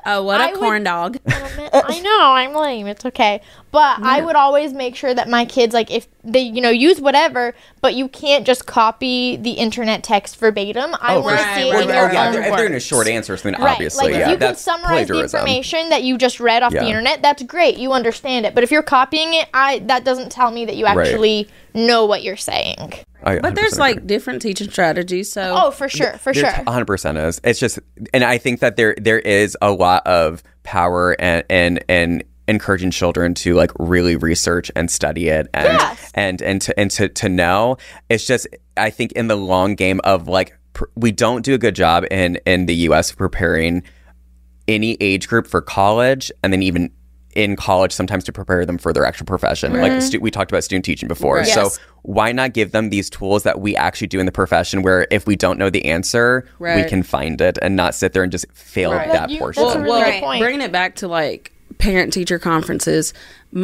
Oh, 0.06 0.22
what 0.24 0.42
a 0.42 0.46
I 0.46 0.52
would- 0.52 0.60
corn 0.60 0.84
dog. 0.84 1.18
I 1.28 2.00
know 2.02 2.20
I'm 2.34 2.54
lame. 2.54 2.88
It's 2.88 3.06
okay, 3.06 3.42
but 3.74 4.00
I 4.04 4.22
would 4.22 4.36
always 4.38 4.72
make 4.72 4.96
sure 4.96 5.14
that 5.14 5.28
my 5.28 5.44
kids, 5.46 5.74
like, 5.74 5.92
if 5.92 6.08
they, 6.24 6.40
you 6.42 6.62
know, 6.62 6.70
use 6.70 7.02
whatever, 7.02 7.54
but 7.82 7.96
you 7.96 8.08
can't 8.08 8.46
just 8.46 8.66
copy 8.68 9.36
the 9.36 9.52
internet 9.54 10.04
text 10.04 10.38
verbatim. 10.38 10.96
I 11.02 11.16
Oh, 11.16 11.22
want 11.22 11.40
to 11.40 11.44
right, 11.44 11.56
see 11.56 11.70
it 11.70 11.74
right, 11.74 11.82
in 11.84 11.90
your 11.90 12.04
right. 12.06 12.14
yeah, 12.14 12.22
own 12.22 12.28
if 12.28 12.34
they're, 12.34 12.50
if 12.52 12.56
they're 12.56 12.66
in 12.68 12.72
a 12.72 12.76
words. 12.76 12.86
short 12.86 13.08
answer 13.08 13.34
or 13.34 13.38
something, 13.38 13.60
Right, 13.62 13.72
obviously, 13.74 14.06
like 14.06 14.14
yeah, 14.14 14.26
if 14.28 14.32
you 14.32 14.38
can 14.38 14.56
summarize 14.56 15.08
plagiarism. 15.08 15.32
the 15.32 15.38
information 15.52 15.90
that 15.90 16.04
you 16.04 16.18
just 16.18 16.40
read 16.40 16.64
off 16.64 16.72
Yeah. 16.72 16.82
the 16.84 16.88
internet, 16.88 17.22
that's 17.24 17.44
great. 17.44 17.78
You 17.78 17.92
understand 17.94 18.46
it. 18.46 18.54
But 18.56 18.64
if 18.64 18.72
you're 18.72 18.84
copying 18.84 19.34
it, 19.34 19.50
I 19.54 19.80
that 19.88 20.06
doesn't 20.06 20.32
tell 20.32 20.52
me 20.52 20.66
that 20.66 20.78
you 20.78 20.86
Right. 20.86 20.98
actually 21.08 21.50
know 21.74 22.06
what 22.06 22.24
you're 22.24 22.38
saying. 22.38 22.94
I 23.26 23.40
But 23.40 23.56
there's 23.56 23.74
100% 23.74 23.80
like 23.80 24.06
different 24.06 24.42
teaching 24.42 24.70
strategies. 24.70 25.32
So 25.32 25.56
Oh, 25.58 25.72
for 25.72 25.90
sure, 25.90 26.14
for 26.18 26.32
There 26.34 26.54
sure. 26.54 26.64
100% 26.66 27.18
is. 27.28 27.42
It's 27.44 27.60
just, 27.60 27.80
and 28.14 28.24
I 28.24 28.38
think 28.38 28.60
that 28.60 28.76
there 28.76 28.96
there 29.02 29.20
is 29.20 29.58
a 29.62 29.72
lot 29.72 30.06
of 30.06 30.44
power 30.64 31.16
and 31.20 31.44
and 31.50 31.84
and 31.90 32.24
encouraging 32.48 32.92
children 32.92 33.34
to 33.34 33.54
like 33.54 33.72
really 33.80 34.16
research 34.16 34.70
and 34.76 34.92
study 34.92 35.30
it 35.30 35.48
and 35.54 35.66
Yes. 35.66 36.12
and 36.14 36.42
and 36.42 36.62
to 36.62 36.78
and 36.80 36.92
to 36.92 37.10
to 37.10 37.30
know. 37.30 37.78
It's 38.10 38.26
just, 38.28 38.48
I 38.78 38.90
think 38.90 39.14
in 39.14 39.28
the 39.28 39.36
long 39.38 39.76
game 39.76 40.02
of 40.04 40.28
like 40.28 40.58
pr- 40.74 40.86
we 40.96 41.12
don't 41.12 41.44
do 41.44 41.54
a 41.54 41.58
good 41.58 41.76
job 41.76 42.06
in 42.12 42.38
in 42.46 42.66
the 42.66 42.76
U.S. 42.88 43.12
preparing 43.14 43.84
any 44.68 44.98
age 45.02 45.28
group 45.28 45.48
for 45.48 45.62
college, 45.62 46.32
and 46.44 46.52
then 46.54 46.62
even 46.64 46.92
in 47.36 47.56
college 47.56 47.92
sometimes 47.92 48.24
to 48.24 48.32
prepare 48.32 48.64
them 48.64 48.78
for 48.78 48.94
their 48.94 49.06
actual 49.06 49.26
profession. 49.26 49.74
Like 49.74 49.92
mm-hmm. 49.92 50.02
stu- 50.02 50.20
we 50.20 50.30
talked 50.30 50.52
about 50.52 50.64
student 50.64 50.86
teaching 50.86 51.08
before. 51.08 51.38
Right. 51.38 51.48
So 51.48 51.64
Yes. 51.64 51.80
why 52.04 52.32
not 52.32 52.54
give 52.54 52.74
them 52.74 52.92
these 52.92 53.10
tools 53.10 53.42
that 53.42 53.60
we 53.60 53.76
actually 53.76 54.06
do 54.06 54.20
in 54.20 54.28
the 54.28 54.32
profession 54.32 54.84
where 54.84 55.08
if 55.10 55.26
we 55.26 55.36
don't 55.36 55.58
know 55.58 55.72
the 55.72 55.86
answer, 55.86 56.48
we 56.60 56.84
can 56.84 57.02
find 57.02 57.42
it 57.42 57.58
and 57.64 57.76
not 57.76 57.96
sit 57.96 58.14
there 58.14 58.22
and 58.22 58.32
just 58.32 58.46
fail 58.54 58.92
Right. 58.94 59.12
that 59.12 59.32
You- 59.32 59.40
portion. 59.40 59.64
that's 59.64 59.76
a 59.76 59.80
really 59.80 60.04
good 60.04 60.22
point. 60.22 60.42
bringing 60.44 60.62
it 60.62 60.72
back 60.72 60.94
to 60.98 61.08
like 61.08 61.53
parent 61.78 62.14
teacher 62.14 62.40
conferences, 62.40 63.14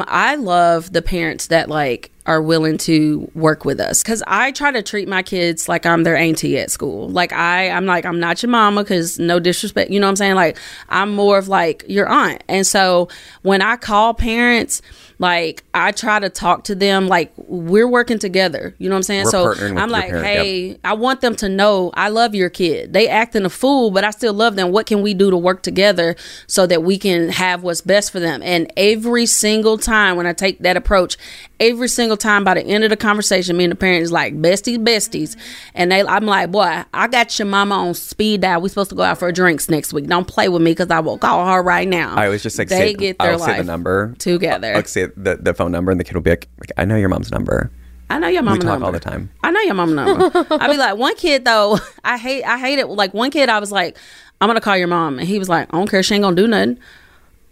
I 0.02 0.36
love 0.36 0.94
the 0.94 1.02
parents 1.02 1.48
that 1.48 1.70
like 1.70 2.12
are 2.30 2.44
willing 2.44 2.78
to 2.78 3.30
work 3.34 3.66
with 3.66 3.80
us 3.80 4.04
because 4.04 4.22
I 4.28 4.52
try 4.52 4.72
to 4.72 4.84
treat 4.84 5.08
my 5.08 5.24
kids 5.24 5.68
like 5.68 5.88
I'm 5.88 6.04
their 6.04 6.16
auntie 6.16 6.60
at 6.60 6.70
school. 6.70 7.10
Like 7.10 7.34
I, 7.34 7.72
I'm 7.72 7.88
like 7.88 8.06
I'm 8.06 8.20
not 8.20 8.44
your 8.44 8.52
mama 8.52 8.84
because 8.84 9.18
no 9.18 9.40
disrespect, 9.40 9.90
you 9.90 10.00
know 10.00 10.06
what 10.06 10.12
I'm 10.12 10.16
saying? 10.16 10.36
Like 10.36 10.58
I'm 10.90 11.16
more 11.16 11.40
of 11.40 11.48
like 11.48 11.84
your 11.88 12.08
aunt, 12.08 12.44
and 12.48 12.66
so 12.66 13.10
when 13.42 13.62
I 13.64 13.76
call 13.76 14.14
parents. 14.14 14.82
Like 15.22 15.66
I 15.74 15.92
try 15.92 16.18
to 16.18 16.30
talk 16.30 16.64
to 16.66 16.76
them 16.76 17.10
like 17.10 17.34
we're 17.36 17.90
working 17.90 18.20
together. 18.20 18.74
You 18.78 18.88
know 18.88 18.96
what 18.96 19.00
I'm 19.00 19.04
saying? 19.04 19.26
We're 19.26 19.56
so 19.56 19.78
I'm 19.78 19.90
like, 19.90 20.12
parent, 20.12 20.26
hey, 20.26 20.68
yep. 20.68 20.80
I 20.86 20.94
want 20.94 21.20
them 21.20 21.36
to 21.36 21.50
know 21.50 21.92
I 21.94 22.08
love 22.08 22.34
your 22.36 22.50
kid. 22.50 22.94
They 22.94 23.10
acting 23.10 23.44
a 23.44 23.50
fool, 23.50 23.92
but 23.92 24.06
I 24.06 24.12
still 24.12 24.32
love 24.34 24.56
them. 24.56 24.72
What 24.72 24.86
can 24.86 25.02
we 25.02 25.14
do 25.14 25.30
to 25.30 25.36
work 25.36 25.62
together 25.62 26.16
so 26.48 26.66
that 26.68 26.84
we 26.84 26.98
can 26.98 27.28
have 27.28 27.64
what's 27.64 27.82
best 27.82 28.14
for 28.14 28.22
them? 28.22 28.42
And 28.42 28.72
every 28.78 29.26
single 29.26 29.78
time 29.78 30.16
when 30.16 30.26
I 30.26 30.32
take 30.32 30.60
that 30.60 30.78
approach, 30.78 31.18
every 31.60 31.90
single 31.90 32.16
time 32.20 32.44
by 32.44 32.54
the 32.54 32.62
end 32.62 32.84
of 32.84 32.90
the 32.90 32.98
conversation, 32.98 33.58
me 33.58 33.66
and 33.66 33.72
the 33.72 33.76
parents 33.76 34.12
like 34.12 34.36
besties, 34.36 34.78
besties, 34.78 35.36
and 35.74 35.92
they, 35.92 36.04
I'm 36.04 36.26
like, 36.26 36.52
boy, 36.52 36.84
I 36.94 37.08
got 37.08 37.38
your 37.40 37.48
mama 37.48 37.76
on 37.76 37.94
speed 37.94 38.42
dial. 38.42 38.62
We 38.62 38.70
supposed 38.70 38.90
to 38.92 38.96
go 38.96 39.04
out 39.04 39.18
for 39.18 39.32
drinks 39.32 39.70
next 39.70 39.94
week. 39.94 40.08
Don't 40.08 40.28
play 40.28 40.50
with 40.50 40.62
me 40.62 40.72
because 40.72 40.92
I 40.92 41.00
will 41.00 41.18
call 41.18 41.46
her 41.48 41.62
right 41.62 41.88
now. 41.88 42.16
I 42.16 42.26
always 42.26 42.44
just 42.44 42.58
like 42.60 42.68
they 42.68 42.78
say, 42.78 42.94
get 42.94 43.20
their 43.20 43.32
I'll 43.32 43.40
say 43.40 43.58
the 43.58 43.64
number 43.64 44.14
together. 44.20 44.76
I'll 44.76 44.84
say 44.86 45.08
the, 45.16 45.38
the 45.42 45.54
phone 45.54 45.72
number, 45.72 45.92
and 45.92 46.00
the 46.00 46.04
kid 46.04 46.14
will 46.14 46.22
be 46.22 46.32
like, 46.32 46.48
"I 46.78 46.86
know 46.86 46.96
your 46.96 47.10
mom's 47.10 47.32
number." 47.32 47.72
I 48.10 48.18
know 48.18 48.28
your 48.28 48.42
mama 48.42 48.56
we 48.56 48.60
talk 48.62 48.72
number. 48.72 48.86
all 48.88 48.92
the 48.92 49.00
time. 49.00 49.30
I 49.44 49.52
know 49.52 49.60
your 49.62 49.76
mama 49.76 49.94
number. 49.94 50.48
I 50.50 50.68
be 50.68 50.78
like, 50.78 50.98
one 50.98 51.16
kid 51.16 51.46
though, 51.46 51.78
I 52.04 52.18
hate 52.18 52.44
I 52.44 52.58
hate 52.58 52.80
it. 52.80 52.88
Like 52.88 53.14
one 53.14 53.30
kid 53.30 53.50
I 53.50 53.60
was 53.60 53.72
like, 53.72 53.98
I'm 54.42 54.50
gonna 54.50 54.62
call 54.62 54.78
your 54.78 54.88
mom 54.88 55.20
and 55.20 55.28
he 55.28 55.38
was 55.38 55.48
like, 55.48 55.72
I 55.72 55.78
don't 55.78 55.90
care, 55.90 56.02
she 56.02 56.16
ain't 56.16 56.24
gonna 56.24 56.36
do 56.36 56.48
nothing. 56.48 56.80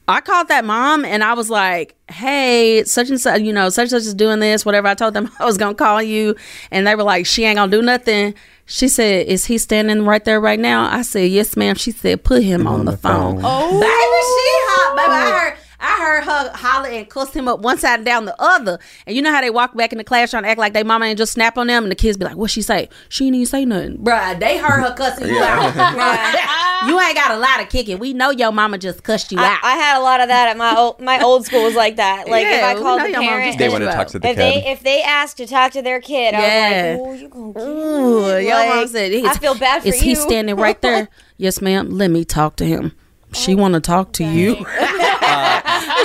I 0.08 0.22
called 0.22 0.48
that 0.48 0.63
mom 0.63 1.04
and 1.04 1.24
I 1.24 1.34
was 1.34 1.50
like, 1.50 1.96
Hey, 2.10 2.84
such 2.86 3.10
and 3.10 3.20
such, 3.20 3.41
you 3.41 3.52
know, 3.52 3.70
such 3.70 3.84
and 3.84 3.91
such 3.91 4.04
is 4.04 4.13
doing 4.13 4.39
this, 4.39 4.65
whatever. 4.65 4.88
I 4.88 4.93
told 4.93 5.13
them 5.13 5.30
I 5.39 5.46
was 5.46 5.58
gonna 5.58 5.76
call 5.76 6.02
you 6.02 6.36
and 6.72 6.88
they 6.88 6.96
were 6.96 7.04
like, 7.04 7.26
She 7.26 7.43
ain't 7.43 7.58
gonna 7.58 7.72
do 7.72 7.82
nothing. 7.82 8.34
She 8.65 8.88
said, 8.88 9.28
Is 9.28 9.46
he 9.46 9.58
standing 9.58 10.06
right 10.06 10.24
there 10.24 10.39
right 10.39 10.60
now? 10.60 10.89
I 10.91 11.02
said, 11.02 11.30
Yes, 11.30 11.58
ma'am. 11.58 11.76
She 11.76 11.91
said, 11.91 12.24
Put 12.24 12.43
him 12.43 12.67
on, 12.67 12.86
the, 12.86 12.96
phone. 12.96 13.41
Oh. 13.43 13.70
Baby, 13.70 13.82
she 13.82 14.48
hot, 14.70 14.96
baby. 14.96 15.12
I 15.12 15.39
heard 15.39 15.57
I 15.80 16.00
heard 16.00 16.24
her 16.24 16.52
holler 16.58 16.90
and 16.90 17.08
cuss 17.08 17.34
him 17.34 17.48
up 17.48 17.60
one 17.60 17.78
side 17.78 17.96
and 18.00 18.06
down 18.06 18.26
the 18.26 18.36
other. 18.42 18.80
And 19.06 19.16
you 19.16 19.22
know 19.22 19.32
how 19.32 19.42
they 19.42 19.50
walk 19.52 19.76
back 19.76 19.92
in 19.92 19.98
the 20.00 20.04
class 20.04 20.32
trying 20.32 20.44
to 20.44 20.50
act 20.50 20.60
like 20.60 20.74
they 20.74 20.84
mama 20.84 21.06
ain't 21.06 21.18
just 21.20 21.34
snap 21.34 21.58
on 21.58 21.68
them 21.68 21.84
and 21.84 21.92
the 21.92 21.96
kids 21.96 22.18
be 22.18 22.26
like, 22.26 22.36
What 22.36 22.50
she 22.50 22.62
say? 22.63 22.90
She 23.10 23.26
didn't 23.26 23.36
even 23.36 23.46
say 23.46 23.66
nothing. 23.66 23.98
Bruh, 24.00 24.40
they 24.40 24.58
heard 24.58 24.82
her 24.82 24.94
cussing 24.96 25.28
you 25.28 25.38
out. 25.40 25.74
Bruh, 25.74 26.88
you 26.88 27.00
ain't 27.00 27.16
got 27.16 27.32
a 27.32 27.38
lot 27.38 27.62
of 27.62 27.70
kicking. 27.70 28.00
We 28.00 28.13
know 28.13 28.32
your 28.32 28.52
mama 28.52 28.78
just 28.80 29.04
cussed 29.04 29.32
you 29.32 29.38
I, 29.40 29.46
out. 29.54 29.60
I 29.63 29.76
had 29.76 30.00
a 30.00 30.02
lot 30.02 30.20
of 30.20 30.30
that 30.30 30.50
at 30.50 30.58
my 30.58 30.76
old, 30.76 31.00
my 31.00 31.22
old 31.22 31.46
school 31.46 31.62
was 31.63 31.76
like 31.76 31.98
that. 31.98 32.28
Like 32.28 32.48
if 32.48 32.63
I 32.63 32.74
called 32.76 33.02
the 33.02 33.12
your 33.12 33.22
parent, 33.22 33.46
just 33.46 33.58
They 33.60 33.66
Yes, 33.66 33.72
want 33.74 33.84
to 33.84 33.92
talk 33.92 34.08
to 34.08 34.20
the 34.20 34.28
if 34.30 34.36
kid. 34.36 34.42
they 34.63 34.72
if 34.72 34.80
they 34.82 35.02
asked 35.04 35.38
to 35.38 35.46
talk 35.48 35.72
to 35.74 35.82
their 35.84 36.02
kid, 36.02 36.34
Yeah. 36.34 36.40
I 36.40 36.98
was 36.98 37.06
like, 37.06 37.08
"Oh, 37.08 37.13
you 37.13 37.30
gonna 37.30 37.54
get 37.54 37.62
Ooh, 37.63 38.28
it." 38.38 38.44
your 38.46 38.54
Like, 38.56 38.70
mom 38.70 38.88
said, 38.88 39.13
I 39.13 39.38
feel 39.38 39.56
bad 39.56 39.82
for 39.84 39.88
Is 39.90 40.00
you. 40.02 40.10
he 40.10 40.16
standing 40.16 40.56
right 40.56 40.82
there? 40.82 41.10
yes, 41.38 41.62
ma'am. 41.62 41.90
Let 41.92 42.10
me 42.10 42.26
talk 42.26 42.56
to 42.58 42.66
him. 42.66 42.94
She 43.34 43.56
want 43.56 43.74
to 43.76 43.80
talk 43.82 44.13
to 44.13 44.24
you. 44.24 44.56
you 44.56 44.66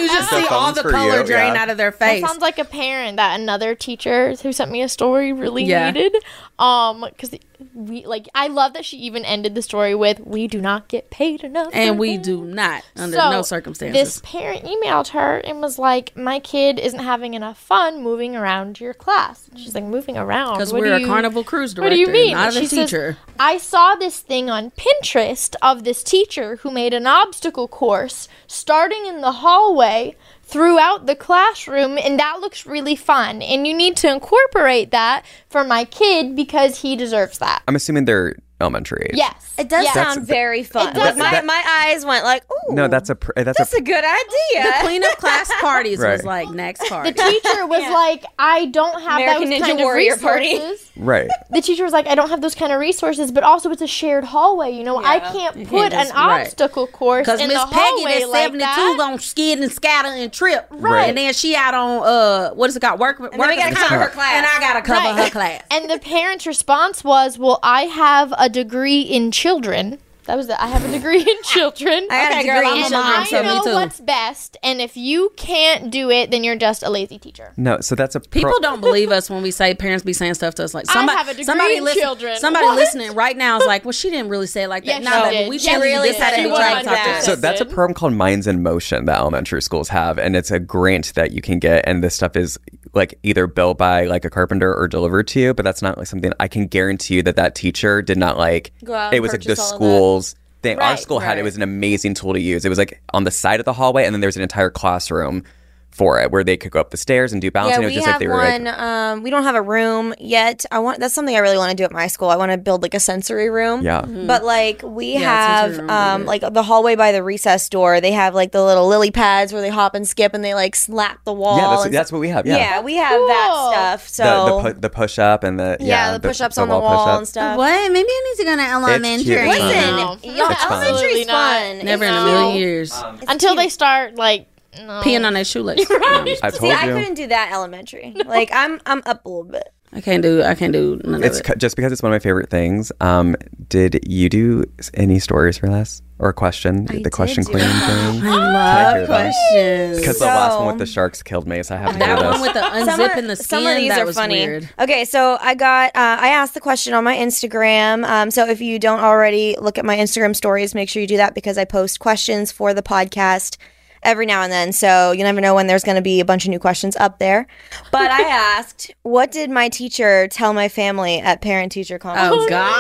just 0.08 0.30
The 0.30 0.40
see 0.42 0.46
all 0.48 0.72
the 0.72 0.82
for 0.82 0.90
color 0.90 1.20
you, 1.20 1.26
drain 1.26 1.54
yeah. 1.54 1.62
out 1.62 1.70
of 1.70 1.76
their 1.76 1.90
That 1.90 1.98
face. 1.98 2.24
sounds 2.26 2.40
like 2.40 2.58
a 2.58 2.64
parent 2.64 3.16
that 3.16 3.38
another 3.40 3.74
teacher 3.74 4.34
who 4.42 4.52
sent 4.52 4.70
me 4.70 4.82
a 4.82 4.88
story 4.88 5.32
really 5.32 5.64
Yeah. 5.64 5.90
needed. 5.90 6.16
Um, 6.58 7.06
because 7.08 7.34
we 7.74 8.04
like, 8.06 8.28
I 8.34 8.48
love 8.48 8.72
that 8.74 8.84
she 8.84 8.96
even 8.98 9.24
ended 9.24 9.54
the 9.54 9.62
story 9.62 9.94
with, 9.94 10.20
"We 10.24 10.46
do 10.48 10.60
not 10.60 10.88
get 10.88 11.10
paid 11.10 11.44
enough," 11.44 11.70
and 11.72 11.98
we 11.98 12.16
this." 12.16 12.26
do 12.26 12.44
not 12.44 12.82
under 12.96 13.16
So, 13.16 13.30
no 13.30 13.42
circumstances. 13.42 13.98
This 14.00 14.20
parent 14.24 14.64
emailed 14.64 15.08
her 15.08 15.38
and 15.38 15.60
was 15.60 15.78
like, 15.78 16.16
"My 16.16 16.38
kid 16.38 16.78
isn't 16.78 16.98
having 17.00 17.34
enough 17.34 17.58
fun 17.58 18.02
moving 18.02 18.36
around 18.36 18.80
your 18.80 18.94
class." 18.94 19.48
She's 19.56 19.74
like, 19.74 19.84
"Moving 19.84 20.16
around 20.16 20.54
Because 20.54 20.72
we're 20.72 20.92
a 20.92 21.00
you- 21.00 21.06
carnival 21.06 21.44
cruise 21.44 21.74
director. 21.74 21.90
What 21.90 21.94
do 21.94 22.00
you 22.00 22.08
mean?" 22.08 22.32
Not 22.32 22.54
a 22.56 22.60
She 22.60 22.66
says, 22.66 22.90
teacher. 22.90 23.18
I 23.38 23.58
saw 23.58 23.94
this 23.94 24.18
thing 24.20 24.50
on 24.50 24.70
Pinterest 24.72 25.54
of 25.62 25.84
this 25.84 26.02
teacher 26.02 26.56
who 26.62 26.70
made 26.70 26.94
an 26.94 27.06
obstacle 27.06 27.68
course 27.68 28.28
starting 28.46 29.06
in 29.06 29.20
the 29.20 29.32
hallway 29.32 30.16
throughout 30.52 31.06
the 31.06 31.16
classroom, 31.16 31.96
and 31.96 32.18
that 32.20 32.40
looks 32.40 32.66
really 32.66 32.94
fun. 32.94 33.40
And 33.40 33.66
you 33.66 33.72
need 33.72 33.96
to 33.96 34.12
incorporate 34.12 34.90
that 34.90 35.24
for 35.48 35.64
my 35.64 35.86
kid 35.86 36.36
because 36.36 36.82
he 36.82 36.94
deserves 36.94 37.38
that. 37.38 37.62
I'm 37.66 37.74
assuming 37.74 38.04
they're 38.04 38.36
elementary. 38.62 39.08
age. 39.10 39.16
Yes, 39.18 39.52
It 39.58 39.68
does 39.68 39.84
yes. 39.84 39.94
sound 39.94 40.26
very 40.26 40.62
fun. 40.62 40.88
It 40.88 40.94
does. 40.94 41.16
Like, 41.16 41.18
my 41.18 41.30
That- 41.32 41.44
my 41.44 41.62
eyes 41.88 42.04
went 42.06 42.24
like, 42.24 42.44
"Ooh, 42.50 42.74
No, 42.74 42.88
that's 42.88 43.10
a 43.10 43.14
pr- 43.14 43.32
that's, 43.36 43.58
that's 43.58 43.74
a 43.74 43.78
a 43.78 43.80
good 43.80 44.04
idea." 44.04 44.62
The 44.64 44.74
cleanup 44.86 45.18
class 45.18 45.50
parties 45.60 45.98
was 45.98 46.22
Right. 46.24 46.24
like 46.24 46.50
next 46.50 46.88
part. 46.88 47.04
The 47.06 47.12
party. 47.12 47.40
teacher 47.40 47.66
was 47.66 47.82
like, 47.82 48.24
I 48.38 48.66
don't 48.66 49.02
have 49.02 49.20
American 49.20 49.50
those 49.50 49.60
Ninja 49.60 49.66
kind 49.66 49.78
Warrior 49.80 50.14
of 50.14 50.22
party. 50.22 50.52
resources. 50.54 50.90
right. 50.96 51.30
The 51.50 51.60
teacher 51.60 51.84
was 51.84 51.92
like, 51.92 52.06
I 52.06 52.14
don't 52.14 52.30
have 52.30 52.40
those 52.40 52.54
kind 52.54 52.72
of 52.72 52.80
resources, 52.80 53.30
but 53.32 53.42
also 53.44 53.70
it's 53.70 53.82
a 53.82 53.86
shared 53.86 54.24
hallway. 54.24 54.70
You 54.72 54.84
know, 54.84 54.98
I 55.02 55.18
can't 55.20 55.56
You 55.56 55.66
put 55.66 55.90
can't 55.90 55.92
just- 55.92 56.10
an 56.10 56.16
right. 56.16 56.42
obstacle 56.46 56.86
course 56.86 57.26
Because 57.26 57.40
in 57.40 57.48
Miss 57.48 57.60
the 57.60 57.66
Peggy, 57.66 57.80
hallway 57.80 58.12
that's 58.20 58.26
like 58.26 58.42
72, 58.44 58.58
that. 58.64 58.94
gonna 58.98 59.18
skid 59.18 59.58
and 59.60 59.72
scatter 59.72 60.08
and 60.08 60.32
trip. 60.32 60.66
Right. 60.70 61.08
And 61.08 61.18
then 61.18 61.32
she 61.34 61.54
out 61.56 61.74
on, 61.74 62.02
uh, 62.06 62.50
what 62.54 62.68
is 62.70 62.76
it 62.76 62.80
called? 62.80 63.00
Work, 63.00 63.18
work 63.18 63.32
then 63.32 63.40
we 63.40 63.56
gotta 63.56 63.74
cover 63.74 63.98
her 63.98 64.08
class. 64.08 64.32
And 64.34 64.46
I 64.46 64.60
got 64.60 64.74
to 64.74 64.82
cover 64.82 65.00
Right. 65.00 65.24
her 65.24 65.30
class. 65.30 65.62
And 65.70 65.90
the 65.90 65.98
parent's 65.98 66.46
response 66.46 67.02
was, 67.04 67.38
"Well, 67.38 67.58
I 67.62 67.82
have 67.82 68.32
a 68.38 68.48
degree 68.52 69.00
in 69.02 69.30
children." 69.32 69.98
That 70.26 70.36
was 70.36 70.48
it. 70.48 70.54
I 70.60 70.68
have 70.68 70.84
a 70.84 70.88
degree 70.92 71.20
in 71.20 71.36
children. 71.42 72.06
I 72.08 72.22
got 72.22 72.32
a 72.32 72.34
Okay, 72.38 72.46
girl, 72.46 72.54
degree 72.60 72.68
I'm 72.70 72.76
in 72.76 72.90
children, 72.90 73.12
and 73.12 73.16
I 73.16 73.24
so 73.24 73.42
me 73.42 73.48
know 73.48 73.64
too. 73.64 73.72
what's 73.74 74.00
best. 74.00 74.56
And 74.62 74.80
if 74.80 74.96
you 74.96 75.32
can't 75.36 75.90
do 75.90 76.10
it, 76.10 76.30
then 76.30 76.44
you're 76.44 76.54
just 76.54 76.84
a 76.84 76.90
lazy 76.90 77.18
teacher. 77.18 77.52
No, 77.56 77.80
so 77.80 77.96
that's 77.96 78.14
a 78.14 78.20
pro- 78.20 78.28
People 78.42 78.60
don't 78.60 78.80
believe 78.80 79.10
us 79.10 79.28
when 79.28 79.42
we 79.42 79.50
say 79.50 79.74
parents 79.74 80.04
be 80.04 80.12
saying 80.12 80.34
stuff 80.34 80.54
to 80.54 80.64
us 80.64 80.74
like 80.74 80.88
I 80.88 80.92
somebody, 80.92 81.18
have 81.18 81.26
a 81.26 81.30
degree 81.32 81.44
somebody 81.44 81.76
in 81.78 81.82
listen- 81.82 82.02
children. 82.02 82.36
Somebody 82.38 82.66
What? 82.66 82.76
listening 82.76 83.14
right 83.16 83.36
now 83.36 83.58
is 83.58 83.66
like, 83.66 83.84
well, 83.84 83.90
she 83.90 84.10
didn't 84.10 84.28
really 84.28 84.46
say 84.46 84.62
it 84.62 84.68
like 84.68 84.84
that. 84.84 85.02
Yes, 85.02 85.04
nah, 85.04 85.10
she 85.10 85.30
baby, 85.30 85.36
did. 85.38 85.48
we 85.48 85.56
Yes, 85.56 85.64
changed 85.64 85.82
she 85.82 85.90
this 85.90 86.16
did. 86.16 86.22
out 86.22 86.34
She 86.34 86.40
and 86.44 86.54
tried 86.54 86.78
to 86.82 86.88
talk 86.88 87.16
to. 87.16 87.22
So 87.22 87.34
that's 87.34 87.60
a 87.60 87.64
program 87.66 87.94
called 87.94 88.12
Minds 88.12 88.46
in 88.46 88.62
Motion 88.62 89.06
that 89.06 89.18
elementary 89.18 89.60
schools 89.60 89.88
have, 89.88 90.18
and 90.20 90.36
it's 90.36 90.52
a 90.52 90.60
grant 90.60 91.14
that 91.16 91.32
you 91.32 91.42
can 91.42 91.58
get, 91.58 91.82
and 91.88 92.00
this 92.04 92.14
stuff 92.14 92.36
is 92.36 92.58
like 92.94 93.18
either 93.22 93.46
built 93.46 93.78
by 93.78 94.04
like 94.04 94.24
a 94.24 94.30
carpenter 94.30 94.74
or 94.74 94.88
delivered 94.88 95.28
to 95.28 95.40
you. 95.40 95.54
But 95.54 95.64
that's 95.64 95.82
not 95.82 95.98
like 95.98 96.06
something 96.06 96.32
I 96.40 96.48
can 96.48 96.66
guarantee 96.66 97.16
you 97.16 97.22
that 97.24 97.36
that 97.36 97.54
teacher 97.54 98.02
did 98.02 98.18
not 98.18 98.36
like. 98.38 98.72
Go 98.84 98.94
out 98.94 99.14
it 99.14 99.20
was 99.20 99.32
like 99.32 99.42
the 99.42 99.48
purchase 99.48 99.60
all 99.60 99.76
of 99.76 99.80
that. 99.80 99.86
school's 99.86 100.34
thing. 100.62 100.78
Our 100.78 100.90
Right, 100.90 100.98
school 100.98 101.18
had 101.18 101.38
it 101.38 101.42
was 101.42 101.56
an 101.56 101.62
amazing 101.62 102.14
tool 102.14 102.32
to 102.34 102.40
use. 102.40 102.64
It 102.64 102.68
was 102.68 102.78
like 102.78 103.00
on 103.12 103.24
the 103.24 103.30
side 103.30 103.60
of 103.60 103.64
the 103.66 103.72
hallway, 103.72 104.04
and 104.04 104.14
then 104.14 104.20
there's 104.20 104.36
an 104.36 104.42
entire 104.42 104.70
classroom 104.70 105.44
for 105.92 106.20
it, 106.20 106.30
where 106.30 106.42
they 106.42 106.56
could 106.56 106.70
go 106.72 106.80
up 106.80 106.90
the 106.90 106.96
stairs 106.96 107.32
and 107.32 107.40
do 107.42 107.50
balancing. 107.50 107.82
Yeah, 107.82 107.86
it 107.88 107.90
was 107.90 107.92
we 107.92 107.94
just 107.96 108.06
have 108.06 108.14
like 108.14 108.20
they 108.20 108.26
were 108.28 108.34
one. 108.36 108.64
like, 108.64 108.78
um, 108.78 109.22
we 109.22 109.30
don't 109.30 109.42
have 109.44 109.54
a 109.54 109.62
room 109.62 110.14
yet. 110.18 110.64
I 110.72 110.78
want 110.78 111.00
that's 111.00 111.14
something 111.14 111.36
I 111.36 111.40
really 111.40 111.58
want 111.58 111.70
to 111.70 111.76
do 111.76 111.84
at 111.84 111.92
my 111.92 112.06
school. 112.06 112.28
I 112.30 112.36
want 112.36 112.50
to 112.52 112.58
build 112.58 112.82
like 112.82 112.94
a 112.94 113.00
sensory 113.00 113.50
room. 113.50 113.82
yeah. 113.82 114.02
But 114.04 114.44
like 114.44 114.82
we 114.82 115.12
Yeah, 115.14 115.20
have 115.20 115.74
sensory 115.74 115.78
room 115.78 115.86
would 115.86 115.88
be 115.88 115.92
um 115.94 116.20
good. 116.22 116.26
like 116.28 116.54
the 116.54 116.62
hallway 116.62 116.96
by 116.96 117.12
the 117.12 117.22
recess 117.22 117.68
door, 117.68 118.00
they 118.00 118.12
have 118.12 118.34
like 118.34 118.52
the 118.52 118.64
little 118.64 118.88
lily 118.88 119.10
pads 119.10 119.52
where 119.52 119.60
they 119.62 119.68
hop 119.70 119.94
and 119.94 120.08
skip 120.08 120.34
and 120.34 120.42
they 120.42 120.54
like 120.54 120.74
slap 120.74 121.22
the 121.24 121.32
wall. 121.32 121.58
Yeah, 121.58 121.76
that's, 121.76 121.90
that's 121.90 122.12
what 122.12 122.20
we 122.20 122.28
have. 122.30 122.46
yeah. 122.46 122.56
Yeah. 122.56 122.80
we 122.80 122.94
have 122.96 123.10
that 123.10 123.98
stuff. 124.00 124.08
The, 124.08 124.12
So 124.14 124.46
the, 124.62 124.72
pu- 124.74 124.80
the 124.80 124.90
push 124.90 125.18
up 125.18 125.44
and 125.44 125.58
the 125.60 125.76
yeah, 125.80 126.12
the, 126.16 126.20
push-ups 126.28 126.56
on 126.58 126.68
the 126.68 126.78
wall 126.78 127.04
push-up. 127.04 127.18
and 127.18 127.28
stuff. 127.28 127.58
What? 127.58 127.92
Maybe 127.92 128.08
I 128.08 128.34
need 128.36 128.42
to 128.44 128.50
go 128.50 128.56
to 128.56 128.62
elementary. 128.62 129.24
cute. 129.24 129.46
Listen, 129.48 129.96
No. 129.96 130.18
y'all, 130.22 130.48
fun. 130.54 130.84
elementary's 130.86 131.26
fun. 131.26 131.78
Never 131.84 132.04
in 132.04 132.14
a 132.14 132.24
million 132.24 132.56
years. 132.56 132.92
Um, 132.92 133.18
Until 133.28 133.54
they 133.56 133.68
start 133.68 134.16
like 134.16 134.46
no. 134.76 135.00
Peeing 135.02 135.26
on 135.26 135.34
that 135.34 135.46
shoelace. 135.46 135.86
No, 135.90 135.98
I'm 136.02 136.26
just- 136.26 136.44
I 136.44 136.50
See, 136.50 136.58
told 136.58 136.72
I 136.72 136.86
you. 136.86 136.92
couldn't 136.94 137.14
do 137.14 137.26
that 137.28 137.50
elementary. 137.52 138.14
Like 138.26 138.50
I'm 138.52 138.80
I'm 138.86 139.02
up 139.06 139.24
a 139.24 139.28
little 139.28 139.44
bit. 139.44 139.72
I 139.94 140.00
can't 140.00 140.22
do. 140.22 140.42
I 140.42 140.54
can't 140.54 140.72
do 140.72 140.98
none 141.04 141.22
It's 141.22 141.40
of 141.40 141.50
it. 141.50 141.58
just 141.58 141.76
because 141.76 141.92
it's 141.92 142.02
one 142.02 142.10
of 142.12 142.14
my 142.14 142.18
favorite 142.20 142.48
things. 142.48 142.90
Um, 143.02 143.36
did 143.68 144.00
you 144.08 144.30
do 144.30 144.64
s- 144.78 144.90
any 144.94 145.18
stories 145.18 145.58
for 145.58 145.68
us 145.70 146.00
or 146.18 146.30
a 146.30 146.32
question? 146.32 146.86
the 146.86 147.00
did 147.02 147.12
question 147.12 147.44
do 147.44 147.50
queen 147.52 147.62
a 147.64 147.68
thing. 147.68 148.22
I 148.22 148.22
hear 148.22 148.30
love 148.30 148.94
them? 148.94 149.06
questions. 149.06 149.98
Because 150.00 150.18
the 150.18 150.24
last 150.24 150.58
one 150.60 150.66
with 150.68 150.78
the 150.78 150.86
sharks 150.86 151.22
killed 151.22 151.46
me, 151.46 151.62
so 151.62 151.74
I 151.74 151.78
have 151.78 151.88
to 151.88 151.92
do 151.92 151.98
That 151.98 152.18
do 152.20 152.24
one 152.24 152.32
this. 152.32 152.40
with 152.40 152.52
the 152.54 152.84
Some 152.86 153.00
unzipping 153.00 153.26
the 153.26 153.36
skin. 153.36 153.44
Some 153.46 153.66
of 153.66 153.76
these 153.76 153.88
that 153.90 154.00
are 154.00 154.06
was 154.06 154.16
funny. 154.16 154.36
weird. 154.46 154.68
Okay, 154.78 155.04
so 155.04 155.36
I 155.38 155.54
got 155.54 155.88
uh, 155.94 156.16
I 156.22 156.28
asked 156.28 156.54
the 156.54 156.60
question 156.60 156.94
on 156.94 157.04
my 157.04 157.14
Instagram. 157.14 158.06
Um, 158.08 158.30
so 158.30 158.48
if 158.48 158.62
you 158.62 158.78
don't 158.78 159.00
already 159.00 159.56
look 159.60 159.76
at 159.76 159.84
my 159.84 159.98
Instagram 159.98 160.34
stories, 160.34 160.74
make 160.74 160.88
sure 160.88 161.02
you 161.02 161.06
do 161.06 161.18
that 161.18 161.34
because 161.34 161.58
I 161.58 161.66
post 161.66 161.98
questions 162.00 162.50
for 162.50 162.72
the 162.72 162.82
podcast 162.82 163.58
every 164.02 164.26
now 164.26 164.42
and 164.42 164.52
then. 164.52 164.72
So 164.72 165.12
you 165.12 165.22
never 165.24 165.40
know 165.40 165.54
when 165.54 165.66
there's 165.66 165.84
going 165.84 165.96
to 165.96 166.02
be 166.02 166.20
a 166.20 166.24
bunch 166.24 166.44
of 166.44 166.50
new 166.50 166.58
questions 166.58 166.96
up 166.96 167.18
there. 167.18 167.46
But 167.90 168.10
I 168.10 168.22
asked, 168.58 168.90
what 169.02 169.30
did 169.32 169.50
my 169.50 169.68
teacher 169.68 170.28
tell 170.28 170.52
my 170.52 170.68
family 170.68 171.20
at 171.20 171.40
parent 171.40 171.72
teacher 171.72 171.96
oh, 171.96 171.98
conference? 171.98 172.34
Oh 172.36 172.48
God! 172.48 172.74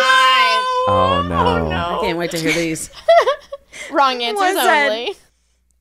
oh 0.88 1.22
no. 1.28 1.98
I 1.98 2.00
can't 2.02 2.18
wait 2.18 2.30
to 2.32 2.38
hear 2.38 2.52
these. 2.54 2.90
Wrong 3.90 4.22
answers 4.22 4.54
said- 4.54 4.88
only. 4.88 5.14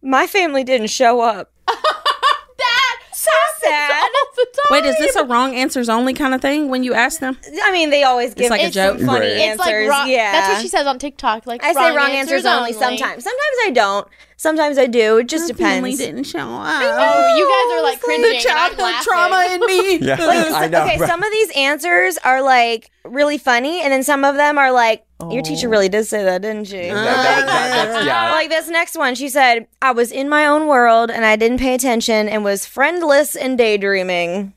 My 0.04 0.26
family 0.26 0.64
didn't 0.64 0.88
show 0.88 1.22
up. 1.22 1.52
That 2.58 3.00
So 3.14 3.32
sad. 3.60 3.92
all 4.04 4.32
the 4.36 4.46
time. 4.46 4.84
Wait, 4.84 4.86
is 4.86 4.98
this 5.00 5.16
a 5.16 5.24
wrong 5.24 5.56
answers 5.56 5.90
only 5.90 6.14
kind 6.14 6.34
of 6.36 6.42
thing 6.42 6.70
when 6.70 6.84
you 6.84 6.94
ask 6.94 7.20
them? 7.20 7.38
I 7.64 7.72
mean, 7.72 7.90
they 7.90 8.04
always 8.04 8.34
give 8.36 8.44
it's 8.46 8.52
like 8.52 8.62
a 8.62 8.70
joke? 8.70 9.00
funny 9.00 9.26
Right. 9.26 9.38
It's 9.38 9.60
like 9.60 9.74
answers. 9.74 9.90
wrong, 9.90 10.10
yeah, 10.10 10.32
That's 10.32 10.54
what 10.54 10.62
she 10.62 10.68
says 10.68 10.86
on 10.86 11.00
TikTok. 11.00 11.48
Like 11.48 11.64
I 11.64 11.74
say 11.74 11.96
wrong 11.96 12.12
answers, 12.12 12.46
only 12.46 12.74
sometimes. 12.74 13.24
Sometimes 13.24 13.58
I 13.66 13.72
don't. 13.74 14.08
Sometimes 14.42 14.80
I 14.80 14.88
do. 14.88 15.18
It 15.18 15.28
just 15.28 15.54
Family 15.54 15.92
depends. 15.92 16.00
didn't 16.00 16.24
show 16.24 16.40
up. 16.40 16.82
Oh, 16.84 17.36
you 17.38 17.46
guys 17.48 17.78
are 17.78 17.84
like 17.84 18.02
cringing. 18.02 18.24
the 18.24 18.38
and 18.38 18.48
I'm 18.58 18.76
childhood 18.76 19.04
trauma 19.04 19.48
in 19.52 19.60
me. 19.68 19.98
Yeah, 20.02 20.16
I 20.20 20.68
know. 20.68 20.82
okay, 20.82 20.98
right? 20.98 21.08
some 21.08 21.22
of 21.22 21.32
these 21.32 21.52
answers 21.56 22.18
are 22.24 22.42
like 22.42 22.90
really 23.06 23.38
funny, 23.38 23.82
and 23.84 23.94
then 23.94 24.02
some 24.02 24.26
of 24.26 24.38
them 24.38 24.58
are 24.58 24.72
like, 24.72 25.06
"Your 25.30 25.44
teacher 25.44 25.68
oh. 25.68 25.70
really 25.70 25.90
did 25.90 26.08
say 26.08 26.24
that, 26.24 26.42
didn't 26.42 26.66
she?" 26.66 26.78
That- 26.78 26.96
that- 26.96 27.46
that- 27.46 27.70
that's- 27.86 28.06
yeah. 28.08 28.32
Like 28.32 28.50
this 28.50 28.68
next 28.68 28.98
one, 28.98 29.14
she 29.14 29.30
said, 29.30 29.68
"I 29.80 29.92
was 29.92 30.12
in 30.12 30.28
my 30.28 30.48
own 30.48 30.66
world 30.66 31.12
and 31.12 31.24
I 31.24 31.36
didn't 31.36 31.60
pay 31.60 31.76
attention 31.76 32.28
and 32.28 32.44
was 32.44 32.66
friendless 32.66 33.36
and 33.36 33.60
daydreaming." 33.60 34.54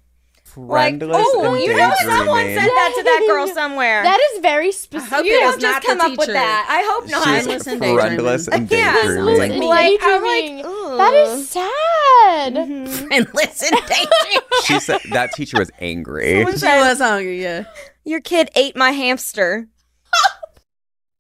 Like, 0.56 1.02
oh, 1.02 1.54
you 1.54 1.76
know 1.76 1.92
someone 2.02 2.44
said 2.44 2.68
that 2.68 2.92
to 2.96 3.02
that 3.02 3.24
girl 3.28 3.46
somewhere. 3.48 4.02
That 4.04 4.18
is 4.34 4.40
very 4.40 4.70
specific. 4.72 5.24
you 5.26 5.32
it 5.36 5.40
don't 5.40 5.60
just 5.60 5.82
come 5.84 6.00
up 6.00 6.16
with 6.16 6.28
that. 6.28 6.66
I 6.68 6.82
hope 6.92 7.10
not. 7.10 7.24
She's 7.24 7.44
Friendless 7.44 7.66
and 7.66 7.80
daydreaming. 7.80 8.06
friendless 8.06 8.48
and 8.48 8.70
Yeah. 8.70 8.94
daydreaming. 8.94 9.52
And 9.52 9.64
Like, 9.64 9.98
I'm 10.02 10.22
daydreaming. 10.22 10.56
like, 10.58 10.66
ooh. 10.66 10.96
that 10.96 11.14
is 11.14 11.50
sad. 11.50 12.54
Mm-hmm. 12.54 13.06
and 13.12 13.26
listen, 13.34 13.70
daydream. 13.88 14.40
She 14.64 14.78
said 14.80 15.00
that 15.10 15.32
teacher 15.32 15.58
was 15.58 15.70
angry. 15.80 16.34
Someone 16.36 16.52
she 16.52 16.58
said, 16.58 16.88
was 16.88 16.98
hungry. 16.98 17.42
Yeah. 17.42 17.64
Your 18.04 18.20
kid 18.20 18.50
ate 18.54 18.76
my 18.76 18.90
hamster. 18.92 19.66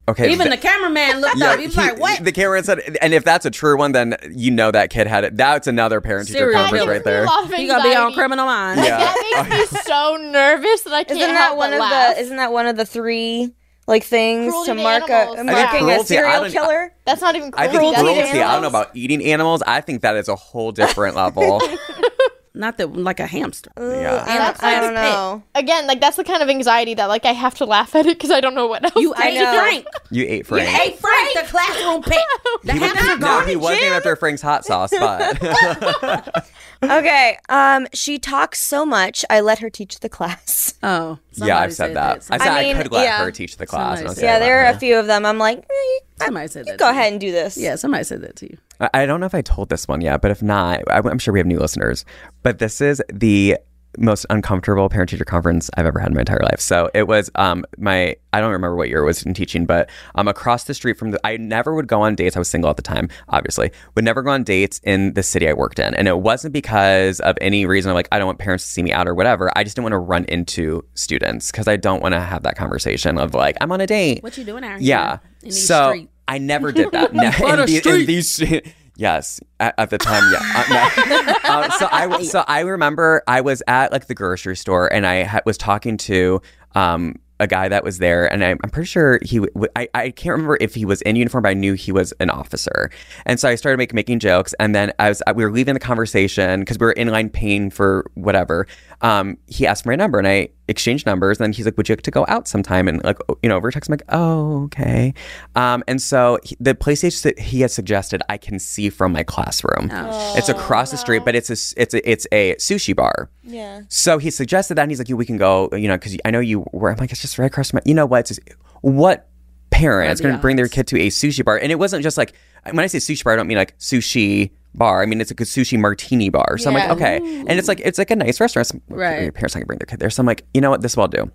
Okay, 0.06 0.32
Even 0.32 0.48
th- 0.48 0.60
the 0.60 0.68
cameraman 0.68 1.20
looked 1.22 1.40
up. 1.40 1.58
He 1.58 1.64
was 1.66 1.74
he- 1.74 1.80
like, 1.80 1.98
"What?" 1.98 2.22
The 2.22 2.30
cameraman 2.32 2.64
said, 2.64 2.98
and 3.00 3.14
if 3.14 3.24
that's 3.24 3.46
a 3.46 3.50
true 3.50 3.78
one, 3.78 3.92
then 3.92 4.16
you 4.30 4.50
know 4.50 4.70
that 4.70 4.90
kid 4.90 5.06
had 5.06 5.24
it. 5.24 5.34
That's 5.34 5.66
another 5.66 6.02
parent 6.02 6.28
teacher 6.28 6.40
Serial 6.40 6.60
conference 6.60 6.86
right 6.86 7.02
there. 7.04 7.24
lot 7.24 7.44
of 7.50 7.58
You 7.58 7.66
gotta 7.66 7.88
be 7.88 7.94
on. 7.96 8.12
Criminal 8.12 8.44
Minds. 8.44 8.82
Yeah. 8.84 8.98
That 8.98 9.46
makes 9.48 9.72
me 9.72 9.78
so 9.86 10.16
nervous 10.20 10.82
that 10.82 10.92
I 10.92 11.04
can't 11.04 11.18
Isn't 11.20 11.32
that 11.34 11.40
help 11.40 11.56
one 11.56 11.70
but 11.70 11.74
of 11.76 11.80
laugh. 11.80 12.16
the? 12.16 12.20
Isn't 12.22 12.36
that 12.36 12.52
one 12.52 12.66
of 12.66 12.76
the 12.76 12.84
three 12.84 13.54
like 13.86 14.02
things 14.04 14.52
Cruelty 14.52 14.72
to 14.72 14.76
to 14.76 14.82
mark 14.82 15.08
animals. 15.10 15.36
a 15.36 15.40
I 15.40 15.44
think 15.44 15.50
marking 15.52 15.80
a 15.80 15.84
cruelty, 15.84 16.00
I 16.00 16.04
serial 16.04 16.40
don't- 16.42 16.52
killer? 16.52 16.92
That's 17.06 17.20
not 17.22 17.36
even 17.36 17.50
I 17.56 17.68
cruelty. 17.68 17.78
think 17.78 17.96
Cruelty 17.96 18.14
to 18.14 18.20
cruelty. 18.28 18.42
I 18.42 18.52
don't 18.52 18.62
know 18.62 18.68
about 18.68 18.90
eating 18.94 19.24
animals. 19.24 19.62
I 19.66 19.80
think 19.80 20.02
that 20.02 20.16
is 20.16 20.28
a 20.28 20.36
whole 20.36 20.70
different 20.72 21.16
level. 21.16 21.62
Not 22.56 22.78
that 22.78 22.92
like 22.92 23.18
a 23.18 23.26
hamster. 23.26 23.72
yeah. 23.76 24.22
I 24.26 24.38
That's 24.38 24.60
don't, 24.60 24.68
I 24.68 24.72
like 24.74 24.82
don't 24.82 24.94
know. 24.94 25.42
Again, 25.56 25.86
like 25.88 26.00
that's 26.00 26.16
the 26.16 26.22
kind 26.22 26.40
of 26.40 26.48
anxiety 26.48 26.94
that 26.94 27.06
like 27.06 27.24
I 27.24 27.32
have 27.32 27.54
to 27.56 27.64
laugh 27.64 27.96
at 27.96 28.06
it 28.06 28.16
because 28.16 28.30
I 28.30 28.40
don't 28.40 28.54
know 28.54 28.68
what 28.68 28.84
else. 28.84 28.94
You 28.94 29.12
to 29.12 29.22
ate 29.22 29.34
know. 29.34 29.58
Frank. 29.58 29.86
You 30.10 30.24
ate 30.28 30.46
Frank. 30.46 30.68
Hey 30.68 30.92
Frank, 30.92 31.34
the 31.34 31.42
classroom 31.50 32.02
pet. 32.02 32.18
The 32.64 32.72
He 32.72 32.78
was, 32.78 32.92
hamster 32.92 33.18
no, 33.18 33.40
he 33.40 33.56
was 33.56 33.78
named 33.78 33.92
after 33.92 34.16
Frank's 34.16 34.40
hot 34.40 34.64
sauce, 34.64 34.90
but 34.98 36.46
Okay. 36.82 37.38
Um, 37.48 37.86
she 37.92 38.18
talks 38.18 38.60
so 38.60 38.86
much. 38.86 39.24
I 39.28 39.40
let 39.40 39.58
her 39.58 39.68
teach 39.70 40.00
the 40.00 40.08
class. 40.08 40.74
Oh, 40.82 41.18
yeah, 41.32 41.58
I've 41.58 41.74
said 41.74 41.94
that. 41.96 42.26
I 42.30 42.38
said 42.38 42.48
I 42.48 42.70
I, 42.70 42.74
could 42.74 42.92
let 42.92 43.04
yeah. 43.04 43.24
her 43.24 43.30
teach 43.30 43.56
the 43.56 43.66
class. 43.66 43.98
Somebody 43.98 44.00
and 44.00 44.08
I 44.08 44.12
said 44.14 44.20
said 44.20 44.26
yeah, 44.26 44.38
there 44.38 44.64
are 44.64 44.70
a 44.70 44.78
few 44.78 44.98
of 44.98 45.06
them. 45.06 45.24
I'm 45.26 45.38
like, 45.38 45.58
eh, 45.58 46.00
Somebody 46.20 46.48
said 46.48 46.66
that. 46.66 46.78
go 46.78 46.86
to 46.86 46.90
ahead 46.90 47.06
You. 47.06 47.12
and 47.12 47.20
do 47.20 47.32
this. 47.32 47.56
Yeah, 47.56 47.76
somebody 47.76 48.04
said 48.04 48.22
that 48.22 48.36
to 48.36 48.46
you. 48.50 48.58
I 48.80 48.90
I 48.94 49.06
don't 49.06 49.20
know 49.20 49.26
if 49.26 49.34
I 49.34 49.42
told 49.42 49.68
this 49.68 49.86
one 49.88 50.00
yet, 50.00 50.20
but 50.22 50.30
if 50.30 50.42
not, 50.42 50.80
I- 50.90 50.98
I'm 51.08 51.18
sure 51.18 51.32
we 51.32 51.40
have 51.40 51.46
new 51.46 51.58
listeners. 51.58 52.04
But 52.42 52.58
this 52.58 52.80
is 52.80 53.02
the 53.12 53.56
most 53.96 54.26
uncomfortable 54.28 54.88
parent 54.88 55.08
teacher 55.10 55.24
conference 55.24 55.70
I've 55.76 55.86
ever 55.86 56.00
had 56.00 56.08
in 56.08 56.14
my 56.14 56.20
entire 56.22 56.40
life. 56.42 56.58
So 56.60 56.90
it 56.94 57.06
was 57.06 57.30
um 57.36 57.64
my 57.78 58.16
I 58.32 58.40
don't 58.40 58.50
remember 58.50 58.74
what 58.74 58.88
year 58.88 59.02
it 59.02 59.04
was 59.04 59.22
in 59.24 59.34
teaching, 59.34 59.66
but 59.66 59.88
um 60.16 60.26
across 60.26 60.64
the 60.64 60.74
street 60.74 60.98
from 60.98 61.12
the 61.12 61.20
I 61.24 61.36
never 61.36 61.74
would 61.76 61.86
go 61.86 62.02
on 62.02 62.16
dates. 62.16 62.34
I 62.34 62.40
was 62.40 62.48
single 62.48 62.68
at 62.70 62.76
the 62.76 62.82
time, 62.82 63.08
obviously. 63.28 63.70
Would 63.94 64.04
never 64.04 64.22
go 64.22 64.30
on 64.30 64.42
dates 64.42 64.80
in 64.82 65.14
the 65.14 65.22
city 65.22 65.48
I 65.48 65.52
worked 65.52 65.78
in. 65.78 65.94
And 65.94 66.08
it 66.08 66.18
wasn't 66.18 66.52
because 66.52 67.20
of 67.20 67.38
any 67.40 67.66
reason 67.66 67.94
like 67.94 68.08
I 68.10 68.18
don't 68.18 68.26
want 68.26 68.40
parents 68.40 68.64
to 68.64 68.70
see 68.70 68.82
me 68.82 68.90
out 68.92 69.06
or 69.06 69.14
whatever. 69.14 69.52
I 69.56 69.62
just 69.62 69.76
didn't 69.76 69.84
want 69.84 69.92
to 69.92 69.98
run 69.98 70.24
into 70.24 70.84
students 70.94 71.52
because 71.52 71.68
I 71.68 71.76
don't 71.76 72.02
want 72.02 72.14
to 72.14 72.20
have 72.20 72.42
that 72.42 72.56
conversation 72.56 73.16
of 73.16 73.32
like 73.34 73.56
I'm 73.60 73.70
on 73.70 73.80
a 73.80 73.86
date. 73.86 74.24
What 74.24 74.36
you 74.36 74.42
doing 74.42 74.64
out 74.64 74.80
Yeah. 74.80 75.02
here? 75.06 75.12
In 75.12 75.20
these 75.20 75.33
so 75.50 75.90
streets? 75.90 76.10
I 76.28 76.38
never 76.38 76.72
did 76.72 76.90
that. 76.92 77.12
No, 77.14 77.22
in, 77.22 77.30
the- 77.66 77.82
in 78.00 78.06
these, 78.06 78.40
yes, 78.96 79.40
at, 79.60 79.74
at 79.78 79.90
the 79.90 79.98
time, 79.98 80.22
yeah. 80.32 80.40
Uh, 80.54 80.64
no. 80.70 81.34
Uh, 81.44 81.70
so 81.78 81.88
I 81.90 82.22
so 82.22 82.44
I 82.48 82.60
remember 82.60 83.22
I 83.26 83.40
was 83.40 83.62
at 83.66 83.92
like 83.92 84.06
the 84.06 84.14
grocery 84.14 84.56
store 84.56 84.92
and 84.92 85.06
I 85.06 85.24
ha- 85.24 85.40
was 85.44 85.58
talking 85.58 85.96
to 85.98 86.40
um 86.74 87.16
a 87.40 87.48
guy 87.48 87.66
that 87.68 87.82
was 87.82 87.98
there 87.98 88.32
and 88.32 88.44
I, 88.44 88.50
I'm 88.50 88.70
pretty 88.70 88.86
sure 88.86 89.18
he 89.22 89.38
w- 89.40 89.66
I, 89.74 89.88
I 89.92 90.10
can't 90.10 90.30
remember 90.34 90.56
if 90.60 90.72
he 90.76 90.84
was 90.84 91.02
in 91.02 91.16
uniform 91.16 91.42
but 91.42 91.48
I 91.48 91.54
knew 91.54 91.74
he 91.74 91.90
was 91.90 92.12
an 92.20 92.30
officer 92.30 92.90
and 93.26 93.40
so 93.40 93.48
I 93.48 93.56
started 93.56 93.76
make, 93.76 93.92
making 93.92 94.20
jokes 94.20 94.54
and 94.60 94.72
then 94.72 94.92
as 95.00 95.20
I, 95.26 95.32
we 95.32 95.44
were 95.44 95.50
leaving 95.50 95.74
the 95.74 95.80
conversation 95.80 96.60
because 96.60 96.78
we 96.78 96.86
were 96.86 96.92
in 96.92 97.08
line 97.08 97.28
paying 97.30 97.70
for 97.70 98.08
whatever 98.14 98.68
um 99.04 99.36
he 99.46 99.66
asked 99.66 99.84
for 99.84 99.90
my 99.90 99.96
number 99.96 100.18
and 100.18 100.26
I 100.26 100.48
exchanged 100.66 101.04
numbers 101.06 101.38
and 101.38 101.44
then 101.44 101.52
he's 101.52 101.66
like 101.66 101.76
would 101.76 101.88
you 101.88 101.94
like 101.94 102.02
to 102.02 102.10
go 102.10 102.24
out 102.26 102.48
sometime 102.48 102.88
and 102.88 103.04
like 103.04 103.18
you 103.42 103.48
know 103.48 103.56
over 103.56 103.70
text 103.70 103.88
I'm 103.88 103.92
like 103.92 104.04
oh 104.08 104.64
okay 104.64 105.12
um 105.54 105.84
and 105.86 106.00
so 106.00 106.38
he, 106.42 106.56
the 106.58 106.74
PlayStation 106.74 107.22
that 107.22 107.38
he 107.38 107.60
had 107.60 107.70
suggested 107.70 108.22
I 108.28 108.36
can 108.38 108.58
see 108.58 108.88
from 108.90 109.12
my 109.12 109.22
classroom 109.22 109.90
it's 110.38 110.48
across 110.48 110.90
the 110.90 110.96
street 110.96 111.22
but 111.24 111.34
it's 111.36 111.50
a 111.50 111.80
it's 111.82 111.94
a 111.94 112.10
it's 112.10 112.26
a 112.32 112.54
sushi 112.56 112.96
bar 112.96 113.30
Yeah. 113.44 113.82
so 113.88 114.18
he 114.18 114.30
suggested 114.30 114.74
that, 114.76 114.82
and 114.82 114.90
he's 114.90 114.98
like, 114.98 115.08
"Yeah, 115.10 115.16
we 115.16 115.26
can 115.26 115.36
go, 115.36 115.68
you 115.72 115.86
know, 115.88 115.96
because 115.96 116.16
I 116.24 116.30
know 116.30 116.40
you 116.40 116.64
were." 116.72 116.90
I'm 116.90 116.96
like, 116.96 117.12
"It's 117.12 117.20
just 117.20 117.38
right 117.38 117.46
across 117.46 117.72
my." 117.74 117.80
You 117.84 117.92
know 117.94 118.06
what? 118.06 118.20
It's 118.20 118.28
just, 118.30 118.40
what 118.80 119.28
parent 119.70 120.10
is 120.12 120.20
going 120.20 120.34
to 120.34 120.40
bring 120.40 120.56
their 120.56 120.68
kid 120.68 120.86
to 120.88 120.96
a 120.98 121.08
sushi 121.10 121.44
bar? 121.44 121.58
And 121.58 121.70
it 121.70 121.78
wasn't 121.78 122.02
just 122.02 122.16
like 122.16 122.32
when 122.64 122.80
I 122.80 122.86
say 122.86 122.98
sushi 122.98 123.22
bar, 123.22 123.34
I 123.34 123.36
don't 123.36 123.46
mean 123.46 123.58
like 123.58 123.76
sushi 123.78 124.50
bar. 124.74 125.02
I 125.02 125.06
mean 125.06 125.20
it's 125.20 125.30
like 125.30 125.40
a 125.40 125.44
sushi 125.44 125.78
martini 125.78 126.28
bar. 126.28 126.58
So 126.58 126.70
I'm 126.70 126.74
like, 126.74 126.90
okay, 126.90 127.16
and 127.16 127.52
it's 127.52 127.68
like 127.68 127.80
it's 127.80 127.98
like 127.98 128.10
a 128.10 128.16
nice 128.16 128.40
restaurant. 128.40 128.66
So 128.66 128.80
Right. 128.88 129.22
Your 129.22 129.32
parents 129.32 129.54
gonna 129.54 129.66
bring 129.66 129.78
their 129.78 129.86
kid 129.86 130.00
there. 130.00 130.10
So 130.10 130.20
I'm 130.20 130.26
like, 130.26 130.44
you 130.54 130.60
know 130.60 130.70
what? 130.70 130.82
This 130.82 130.96
will 130.96 131.02
I'll 131.02 131.08
do. 131.08 131.30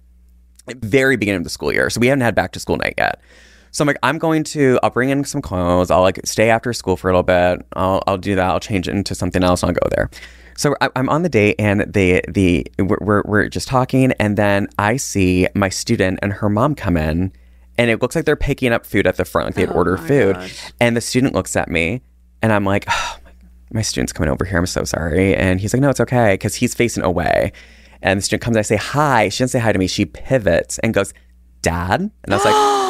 Very 0.77 1.17
beginning 1.17 1.39
of 1.39 1.43
the 1.43 1.49
school 1.49 1.71
year, 1.73 1.89
so 1.89 1.99
we 1.99 2.07
haven't 2.07 2.21
had 2.21 2.35
back 2.35 2.51
to 2.51 2.59
school 2.59 2.77
night 2.77 2.93
yet. 2.97 3.19
So 3.71 3.83
I'm 3.83 3.87
like, 3.87 3.97
I'm 4.03 4.17
going 4.17 4.43
to, 4.45 4.79
I'll 4.81 4.89
bring 4.89 5.09
in 5.09 5.23
some 5.23 5.41
clothes. 5.41 5.91
I'll 5.91 6.01
like 6.01 6.19
stay 6.25 6.49
after 6.49 6.73
school 6.73 6.97
for 6.97 7.09
a 7.09 7.13
little 7.13 7.23
bit. 7.23 7.65
I'll, 7.73 8.01
I'll 8.07 8.17
do 8.17 8.35
that. 8.35 8.45
I'll 8.45 8.59
change 8.59 8.87
it 8.87 8.95
into 8.95 9.13
something 9.13 9.43
else. 9.43 9.61
And 9.61 9.69
I'll 9.69 9.75
go 9.75 9.87
there. 9.95 10.09
So 10.57 10.75
I, 10.81 10.89
I'm 10.95 11.07
on 11.07 11.23
the 11.23 11.29
date, 11.29 11.55
and 11.57 11.81
the 11.81 12.21
the 12.27 12.67
we're, 12.77 12.97
we're 12.99 13.21
we're 13.25 13.47
just 13.47 13.69
talking, 13.69 14.11
and 14.19 14.37
then 14.37 14.67
I 14.77 14.97
see 14.97 15.47
my 15.55 15.69
student 15.69 16.19
and 16.21 16.33
her 16.33 16.49
mom 16.49 16.75
come 16.75 16.97
in, 16.97 17.31
and 17.77 17.89
it 17.89 18.01
looks 18.01 18.13
like 18.13 18.25
they're 18.25 18.35
picking 18.35 18.73
up 18.73 18.85
food 18.85 19.07
at 19.07 19.15
the 19.15 19.23
front, 19.23 19.47
like 19.47 19.55
they'd 19.55 19.69
oh 19.69 19.75
ordered 19.75 20.01
food, 20.01 20.35
and 20.81 20.97
the 20.97 21.01
student 21.01 21.33
looks 21.33 21.55
at 21.55 21.69
me, 21.69 22.01
and 22.41 22.51
I'm 22.51 22.65
like, 22.65 22.83
oh, 22.89 23.17
my, 23.71 23.81
student's 23.81 24.13
coming 24.13 24.29
over 24.29 24.45
here. 24.45 24.57
I'm 24.57 24.65
so 24.65 24.83
sorry, 24.83 25.35
and 25.35 25.59
he's 25.59 25.73
like, 25.73 25.81
no, 25.81 25.89
it's 25.89 25.99
okay, 25.99 26.33
because 26.33 26.55
he's 26.55 26.73
facing 26.73 27.03
away, 27.03 27.51
and 28.01 28.17
the 28.19 28.21
student 28.21 28.43
comes, 28.43 28.57
I 28.57 28.61
say 28.61 28.77
hi. 28.77 29.29
She 29.29 29.43
doesn't 29.43 29.59
say 29.59 29.63
hi 29.63 29.71
to 29.71 29.79
me. 29.79 29.87
She 29.87 30.05
pivots 30.05 30.79
and 30.79 30.93
goes, 30.93 31.13
Dad, 31.61 31.99
and 32.01 32.33
I 32.33 32.35
was 32.35 32.45
like. 32.45 32.55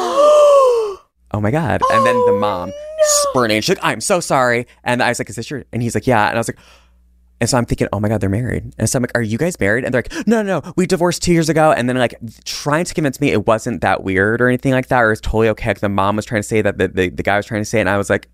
oh 1.32 1.40
my 1.40 1.50
god 1.50 1.80
and 1.90 2.06
then 2.06 2.16
the 2.26 2.32
mom 2.32 2.70
oh, 2.72 3.26
spurting 3.30 3.60
she's 3.60 3.76
like 3.76 3.84
i'm 3.84 4.00
so 4.00 4.20
sorry 4.20 4.66
and 4.84 5.02
i 5.02 5.08
was 5.08 5.18
like 5.18 5.28
is 5.30 5.36
this 5.36 5.50
your 5.50 5.64
and 5.72 5.82
he's 5.82 5.94
like 5.94 6.06
yeah 6.06 6.28
and 6.28 6.36
i 6.36 6.40
was 6.40 6.48
like 6.48 6.58
And 7.40 7.48
so 7.48 7.56
I'm 7.56 7.64
thinking, 7.64 7.88
oh 7.90 8.00
my 8.00 8.08
God, 8.10 8.20
they're 8.20 8.28
married. 8.28 8.74
And 8.76 8.86
so 8.86 8.98
I'm 8.98 9.02
like, 9.02 9.12
are 9.14 9.22
you 9.22 9.38
guys 9.38 9.58
married? 9.58 9.86
And 9.86 9.94
they're 9.94 10.02
like, 10.02 10.26
no, 10.26 10.42
no, 10.42 10.60
no, 10.60 10.72
we 10.76 10.86
divorced 10.86 11.22
two 11.22 11.32
years 11.32 11.48
ago. 11.48 11.72
And 11.72 11.88
then 11.88 11.96
like 11.96 12.14
trying 12.44 12.84
to 12.84 12.92
convince 12.92 13.18
me 13.18 13.32
it 13.32 13.46
wasn't 13.46 13.80
that 13.80 14.04
weird 14.04 14.42
or 14.42 14.48
anything 14.48 14.72
like 14.72 14.88
that, 14.88 15.00
or 15.00 15.10
it's 15.10 15.22
totally 15.22 15.48
okay. 15.48 15.70
Like 15.70 15.80
the 15.80 15.88
mom 15.88 16.16
was 16.16 16.26
trying 16.26 16.42
to 16.42 16.46
say 16.46 16.60
that 16.60 16.76
the, 16.76 16.88
the, 16.88 17.08
the 17.08 17.22
guy 17.22 17.38
was 17.38 17.46
trying 17.46 17.62
to 17.62 17.64
say, 17.64 17.78
it, 17.78 17.80
and 17.80 17.88
I 17.88 17.96
was 17.96 18.10
like, 18.10 18.28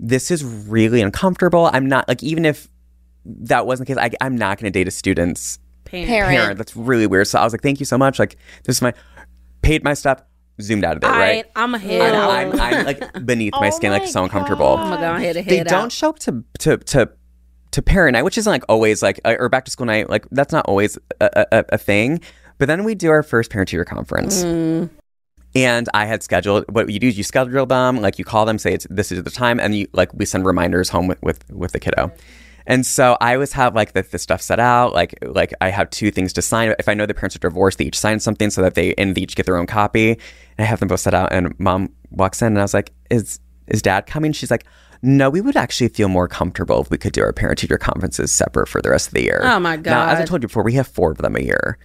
this 0.00 0.30
is 0.30 0.44
really 0.44 1.00
uncomfortable. 1.02 1.70
I'm 1.72 1.86
not 1.86 2.08
like, 2.08 2.22
even 2.22 2.44
if 2.44 2.68
that 3.24 3.66
wasn't 3.66 3.88
the 3.88 3.94
case, 3.94 4.02
I, 4.20 4.24
I'm 4.24 4.36
not 4.36 4.58
going 4.58 4.72
to 4.72 4.78
date 4.78 4.88
a 4.88 4.90
student's 4.90 5.58
Parent. 5.84 6.08
Parent. 6.08 6.30
parent. 6.30 6.58
That's 6.58 6.76
really 6.76 7.06
weird. 7.06 7.26
So 7.28 7.38
I 7.38 7.44
was 7.44 7.52
like, 7.54 7.62
thank 7.62 7.80
you 7.80 7.86
so 7.86 7.96
much. 7.96 8.18
Like 8.18 8.36
this 8.64 8.76
is 8.76 8.82
my 8.82 8.92
paid 9.62 9.82
my 9.82 9.94
stuff, 9.94 10.22
zoomed 10.60 10.84
out 10.84 10.98
of 10.98 11.02
it, 11.02 11.06
All 11.06 11.12
right? 11.12 11.18
right, 11.36 11.44
I'm 11.56 11.74
And 11.74 11.82
ahead. 11.82 12.14
I'm, 12.14 12.60
I'm 12.60 12.84
like 12.84 13.24
beneath 13.26 13.54
my 13.54 13.68
Oh 13.72 13.76
skin, 13.76 13.90
like 13.90 14.02
my 14.02 14.08
so 14.08 14.22
uncomfortable. 14.24 14.76
God. 14.76 14.80
I'm 14.84 14.90
gonna 14.90 15.00
go 15.00 15.14
ahead 15.16 15.36
and 15.38 15.46
They 15.46 15.56
head 15.58 15.66
don't 15.66 15.84
out. 15.84 15.92
show 15.92 16.10
up 16.10 16.18
to 16.20 16.44
to 16.58 16.76
to 16.76 17.10
to 17.70 17.82
parent 17.82 18.12
night, 18.14 18.22
which 18.22 18.36
isn't 18.36 18.50
like 18.50 18.64
always 18.68 19.02
like 19.02 19.18
uh, 19.24 19.36
or 19.38 19.48
back 19.48 19.64
to 19.64 19.70
school 19.70 19.86
night. 19.86 20.10
Like 20.10 20.26
that's 20.30 20.52
not 20.52 20.66
always 20.66 20.98
a, 21.22 21.46
a, 21.52 21.64
a 21.70 21.78
thing. 21.78 22.20
But 22.58 22.66
then 22.68 22.84
we 22.84 22.94
do 22.94 23.08
our 23.10 23.22
first 23.22 23.50
parent 23.50 23.68
teacher 23.70 23.84
conference. 23.84 24.42
Mm. 24.44 24.90
And 25.64 25.88
I 25.94 26.04
had 26.04 26.22
scheduled 26.22 26.64
what 26.68 26.90
you 26.90 26.98
do 26.98 27.08
is 27.08 27.16
you 27.18 27.24
schedule 27.24 27.66
them, 27.66 28.00
like 28.00 28.18
you 28.18 28.24
call 28.24 28.44
them, 28.44 28.58
say 28.58 28.74
it's 28.74 28.86
this 28.90 29.10
is 29.12 29.22
the 29.22 29.30
time, 29.30 29.58
and 29.60 29.74
you 29.74 29.88
like 29.92 30.12
we 30.14 30.24
send 30.24 30.44
reminders 30.46 30.88
home 30.88 31.06
with 31.06 31.20
with, 31.22 31.48
with 31.50 31.72
the 31.72 31.80
kiddo. 31.80 32.12
And 32.66 32.84
so 32.84 33.16
I 33.22 33.32
always 33.32 33.52
have 33.54 33.74
like 33.74 33.94
the, 33.94 34.02
the 34.02 34.18
stuff 34.18 34.42
set 34.42 34.60
out, 34.60 34.92
like 34.92 35.18
like 35.22 35.54
I 35.62 35.70
have 35.70 35.88
two 35.88 36.10
things 36.10 36.34
to 36.34 36.42
sign. 36.42 36.74
If 36.78 36.86
I 36.88 36.94
know 36.94 37.06
the 37.06 37.14
parents 37.14 37.34
are 37.34 37.38
divorced, 37.38 37.78
they 37.78 37.86
each 37.86 37.98
sign 37.98 38.20
something 38.20 38.50
so 38.50 38.60
that 38.60 38.74
they 38.74 38.94
and 38.94 39.14
they 39.14 39.22
each 39.22 39.36
get 39.36 39.46
their 39.46 39.56
own 39.56 39.66
copy. 39.66 40.10
And 40.10 40.18
I 40.58 40.64
have 40.64 40.78
them 40.80 40.88
both 40.88 41.00
set 41.00 41.14
out. 41.14 41.32
And 41.32 41.58
mom 41.58 41.90
walks 42.10 42.42
in, 42.42 42.48
and 42.48 42.58
I 42.58 42.62
was 42.62 42.74
like, 42.74 42.92
"Is 43.10 43.40
is 43.68 43.80
dad 43.80 44.06
coming?" 44.06 44.32
She's 44.32 44.50
like, 44.50 44.66
"No, 45.00 45.30
we 45.30 45.40
would 45.40 45.56
actually 45.56 45.88
feel 45.88 46.08
more 46.08 46.28
comfortable 46.28 46.82
if 46.82 46.90
we 46.90 46.98
could 46.98 47.14
do 47.14 47.22
our 47.22 47.32
parent 47.32 47.58
teacher 47.58 47.78
conferences 47.78 48.32
separate 48.32 48.68
for 48.68 48.82
the 48.82 48.90
rest 48.90 49.08
of 49.08 49.14
the 49.14 49.22
year." 49.22 49.40
Oh, 49.44 49.58
my 49.58 49.78
god! 49.78 49.90
Now, 49.90 50.06
as 50.08 50.20
I 50.20 50.26
told 50.26 50.42
you 50.42 50.48
before, 50.48 50.62
we 50.62 50.74
have 50.74 50.86
four 50.86 51.10
of 51.10 51.18
them 51.18 51.36
a 51.36 51.40
year. 51.40 51.78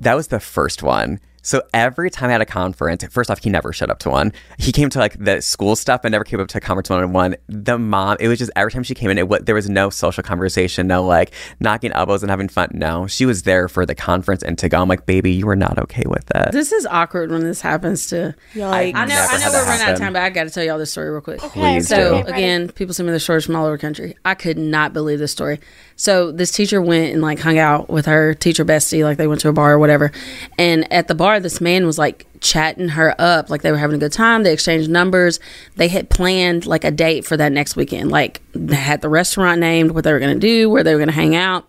That 0.00 0.14
was 0.14 0.28
the 0.28 0.40
first 0.40 0.82
one. 0.82 1.20
So 1.44 1.62
every 1.74 2.10
time 2.10 2.30
I 2.30 2.32
had 2.32 2.40
a 2.40 2.46
conference, 2.46 3.04
first 3.10 3.30
off, 3.30 3.38
he 3.44 3.50
never 3.50 3.72
showed 3.72 3.90
up 3.90 3.98
to 4.00 4.10
one. 4.10 4.32
He 4.58 4.72
came 4.72 4.88
to 4.90 4.98
like 4.98 5.22
the 5.22 5.40
school 5.42 5.76
stuff 5.76 6.00
and 6.02 6.12
never 6.12 6.24
came 6.24 6.40
up 6.40 6.48
to 6.48 6.58
a 6.58 6.60
conference 6.60 6.88
one 6.90 7.02
on 7.02 7.12
one. 7.12 7.36
The 7.48 7.78
mom, 7.78 8.16
it 8.18 8.28
was 8.28 8.38
just 8.38 8.50
every 8.56 8.72
time 8.72 8.82
she 8.82 8.94
came 8.94 9.10
in, 9.10 9.18
it 9.18 9.28
wa- 9.28 9.38
there 9.42 9.54
was 9.54 9.68
no 9.68 9.90
social 9.90 10.22
conversation, 10.22 10.86
no 10.86 11.04
like 11.04 11.32
knocking 11.60 11.92
elbows 11.92 12.22
and 12.22 12.30
having 12.30 12.48
fun. 12.48 12.70
No, 12.72 13.06
she 13.06 13.26
was 13.26 13.42
there 13.42 13.68
for 13.68 13.84
the 13.84 13.94
conference 13.94 14.42
and 14.42 14.56
to 14.58 14.68
go. 14.70 14.80
I'm 14.80 14.88
like, 14.88 15.04
baby, 15.06 15.32
you 15.32 15.46
were 15.46 15.54
not 15.54 15.78
okay 15.78 16.04
with 16.06 16.24
that. 16.26 16.52
This 16.52 16.72
is 16.72 16.86
awkward 16.86 17.30
when 17.30 17.42
this 17.42 17.60
happens 17.60 18.06
to. 18.08 18.34
Like, 18.54 18.94
I 18.96 19.04
know, 19.04 19.14
I 19.14 19.38
know 19.38 19.52
we're 19.52 19.64
running 19.66 19.82
out 19.86 19.92
of 19.92 19.98
time, 19.98 20.12
but 20.14 20.22
I 20.22 20.30
got 20.30 20.44
to 20.44 20.50
tell 20.50 20.64
y'all 20.64 20.78
this 20.78 20.92
story 20.92 21.10
real 21.10 21.20
quick. 21.20 21.40
Please 21.40 21.88
So 21.88 21.96
do. 21.96 22.02
Okay, 22.28 22.32
again, 22.32 22.68
people 22.70 22.94
send 22.94 23.06
me 23.06 23.12
the 23.12 23.20
stories 23.20 23.44
from 23.44 23.54
all 23.56 23.66
over 23.66 23.76
the 23.76 23.80
country. 23.80 24.16
I 24.24 24.34
could 24.34 24.56
not 24.56 24.94
believe 24.94 25.18
this 25.18 25.32
story. 25.32 25.60
So 25.96 26.32
this 26.32 26.50
teacher 26.50 26.82
went 26.82 27.12
and 27.12 27.22
like 27.22 27.38
hung 27.38 27.58
out 27.58 27.88
with 27.88 28.06
her 28.06 28.34
teacher 28.34 28.64
bestie, 28.64 29.04
like 29.04 29.16
they 29.16 29.26
went 29.26 29.40
to 29.42 29.48
a 29.48 29.52
bar 29.52 29.72
or 29.72 29.78
whatever. 29.78 30.12
And 30.58 30.90
at 30.92 31.08
the 31.08 31.14
bar, 31.14 31.40
this 31.40 31.60
man 31.60 31.86
was 31.86 31.98
like 31.98 32.26
chatting 32.40 32.88
her 32.90 33.14
up, 33.18 33.50
like 33.50 33.62
they 33.62 33.70
were 33.70 33.78
having 33.78 33.96
a 33.96 33.98
good 33.98 34.12
time. 34.12 34.42
They 34.42 34.52
exchanged 34.52 34.90
numbers. 34.90 35.40
They 35.76 35.88
had 35.88 36.10
planned 36.10 36.66
like 36.66 36.84
a 36.84 36.90
date 36.90 37.24
for 37.24 37.36
that 37.36 37.52
next 37.52 37.76
weekend. 37.76 38.10
Like 38.10 38.40
they 38.52 38.74
had 38.76 39.00
the 39.00 39.08
restaurant 39.08 39.60
named, 39.60 39.92
what 39.92 40.04
they 40.04 40.12
were 40.12 40.18
going 40.18 40.34
to 40.34 40.40
do, 40.40 40.68
where 40.68 40.82
they 40.82 40.94
were 40.94 40.98
going 40.98 41.08
to 41.08 41.14
hang 41.14 41.36
out. 41.36 41.68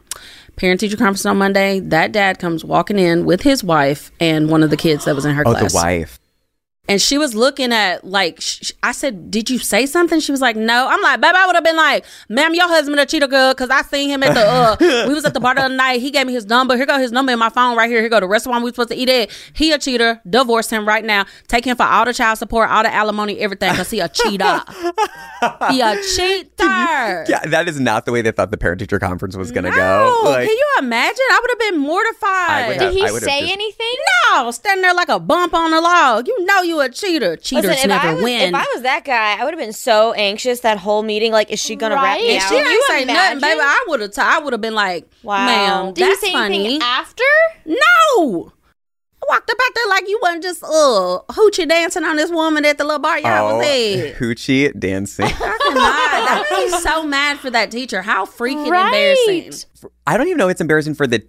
Parent 0.55 0.79
teacher 0.79 0.97
conference 0.97 1.25
on 1.25 1.37
Monday. 1.37 1.81
That 1.81 2.11
dad 2.11 2.39
comes 2.39 2.63
walking 2.63 2.97
in 2.97 3.25
with 3.25 3.41
his 3.41 3.63
wife 3.63 4.11
and 4.19 4.49
one 4.49 4.63
of 4.63 4.69
the 4.69 4.77
kids 4.77 5.05
that 5.05 5.13
was 5.13 5.25
in 5.25 5.35
her 5.35 5.43
oh, 5.45 5.51
class 5.51 5.73
the 5.73 5.75
wife. 5.75 6.19
And 6.87 7.01
she 7.01 7.17
was 7.17 7.33
looking 7.35 7.71
at 7.73 8.03
like 8.05 8.39
sh- 8.41 8.71
I 8.83 8.91
said, 8.91 9.31
"Did 9.31 9.49
you 9.49 9.57
say 9.59 9.85
something?" 9.85 10.19
She 10.19 10.31
was 10.31 10.41
like, 10.41 10.55
"No." 10.55 10.87
I'm 10.87 11.01
like, 11.01 11.19
"Baby, 11.21 11.35
I 11.37 11.45
would 11.47 11.55
have 11.55 11.63
been 11.63 11.75
like, 11.75 12.05
ma'am, 12.29 12.53
your 12.53 12.67
husband 12.67 12.99
a 12.99 13.05
cheater, 13.05 13.27
girl, 13.27 13.53
because 13.53 13.69
I 13.69 13.81
seen 13.83 14.09
him 14.09 14.21
at 14.23 14.33
the 14.33 14.41
uh, 14.41 15.05
we 15.07 15.13
was 15.13 15.25
at 15.25 15.33
the 15.33 15.39
bar 15.39 15.55
the 15.55 15.61
other 15.63 15.75
night. 15.75 16.01
He 16.01 16.11
gave 16.11 16.27
me 16.27 16.33
his 16.33 16.45
number. 16.45 16.75
Here 16.75 16.85
go 16.85 16.97
his 16.99 17.11
number 17.11 17.31
in 17.31 17.39
my 17.39 17.49
phone 17.49 17.75
right 17.77 17.89
here. 17.89 18.01
Here 18.01 18.09
go 18.09 18.19
the 18.19 18.27
restaurant 18.27 18.63
we 18.63 18.69
supposed 18.71 18.89
to 18.89 18.95
eat 18.95 19.09
at. 19.09 19.29
He 19.53 19.71
a 19.71 19.77
cheater. 19.79 20.21
Divorce 20.29 20.69
him 20.69 20.87
right 20.87 21.03
now. 21.03 21.25
Take 21.47 21.65
him 21.65 21.75
for 21.77 21.83
all 21.83 22.05
the 22.05 22.13
child 22.13 22.37
support, 22.37 22.69
all 22.69 22.83
the 22.83 22.93
alimony, 22.93 23.39
everything, 23.39 23.71
because 23.71 23.89
he 23.89 23.99
a 23.99 24.09
cheater. 24.09 24.61
he 25.69 25.81
a 25.81 25.95
cheater. 26.15 27.25
Yeah, 27.27 27.45
that 27.47 27.67
is 27.67 27.79
not 27.79 28.05
the 28.05 28.11
way 28.11 28.21
they 28.21 28.31
thought 28.31 28.51
the 28.51 28.57
parent 28.57 28.79
teacher 28.79 28.99
conference 28.99 29.35
was 29.35 29.51
going 29.51 29.63
to 29.65 29.69
No, 29.71 29.75
go. 30.23 30.29
Like, 30.29 30.47
can 30.47 30.55
you 30.57 30.67
imagine? 30.79 31.25
I 31.31 31.39
would 31.41 31.49
have 31.51 31.71
been 31.71 31.79
mortified. 31.81 32.79
Have- 32.79 32.79
Did 32.79 32.93
he 32.93 33.07
say 33.07 33.41
just- 33.41 33.51
anything? 33.53 33.93
no, 34.33 34.51
standing 34.51 34.81
there 34.81 34.93
like 34.93 35.09
a 35.09 35.19
bump 35.19 35.53
on 35.53 35.71
the 35.71 35.81
log. 35.81 36.27
You 36.27 36.45
know 36.45 36.61
you 36.61 36.74
a 36.81 36.89
cheater. 36.89 37.35
Cheaters 37.35 37.69
Listen, 37.71 37.91
if 37.91 37.95
never 37.95 38.07
I, 38.09 38.13
was, 38.15 38.23
win. 38.23 38.49
if 38.49 38.55
I 38.55 38.65
was 38.73 38.81
that 38.83 39.03
guy, 39.05 39.37
I 39.39 39.43
would 39.43 39.53
have 39.53 39.59
been 39.59 39.73
so 39.73 40.13
anxious 40.13 40.61
that 40.61 40.77
whole 40.77 41.03
meeting. 41.03 41.31
Like, 41.31 41.51
is 41.51 41.59
she 41.61 41.75
gonna 41.75 41.95
wrap 41.95 42.17
me 42.19 42.33
Right? 42.33 42.41
out? 42.41 42.49
She 42.49 42.55
Can 42.55 42.65
ain't 42.65 42.71
you 42.73 42.83
say 42.87 43.03
imagine? 43.03 43.39
nothing, 43.39 43.57
baby. 43.57 43.59
I 43.63 43.85
would 43.87 43.99
have. 44.01 44.11
T- 44.11 44.21
I 44.21 44.39
would 44.39 44.53
have 44.53 44.61
been 44.61 44.75
like, 44.75 45.07
Wow. 45.23 45.45
"Ma'am, 45.45 45.93
Did 45.93 46.07
that's 46.09 46.19
he 46.21 46.27
say 46.27 46.33
funny." 46.33 46.79
after? 46.81 47.23
no, 47.65 48.51
I 49.23 49.25
walked 49.29 49.49
up 49.49 49.57
out 49.59 49.71
there 49.73 49.87
like 49.87 50.07
you 50.07 50.19
wasn't 50.21 50.43
just 50.43 50.63
uh 50.63 51.19
hoochie 51.29 51.67
dancing 51.67 52.03
on 52.03 52.15
this 52.15 52.29
woman 52.29 52.63
at 52.65 52.77
the 52.77 52.83
little 52.83 52.99
bar 52.99 53.17
y'all 53.19 53.53
oh, 53.53 53.57
was 53.57 53.65
at. 53.65 54.15
hoochie 54.19 54.77
dancing. 54.79 55.25
I 55.25 55.29
cannot. 55.29 55.49
I 55.49 56.45
would 56.65 56.71
be 56.71 56.77
so 56.79 57.03
mad 57.03 57.39
for 57.39 57.49
that 57.49 57.71
teacher. 57.71 58.01
How 58.03 58.25
freaking 58.25 58.69
Right. 58.69 58.85
embarrassing. 59.25 59.67
I 60.05 60.17
don't 60.17 60.27
even 60.27 60.37
know 60.37 60.47
it's 60.49 60.61
embarrassing 60.61 60.93
for 60.95 61.07
the 61.07 61.25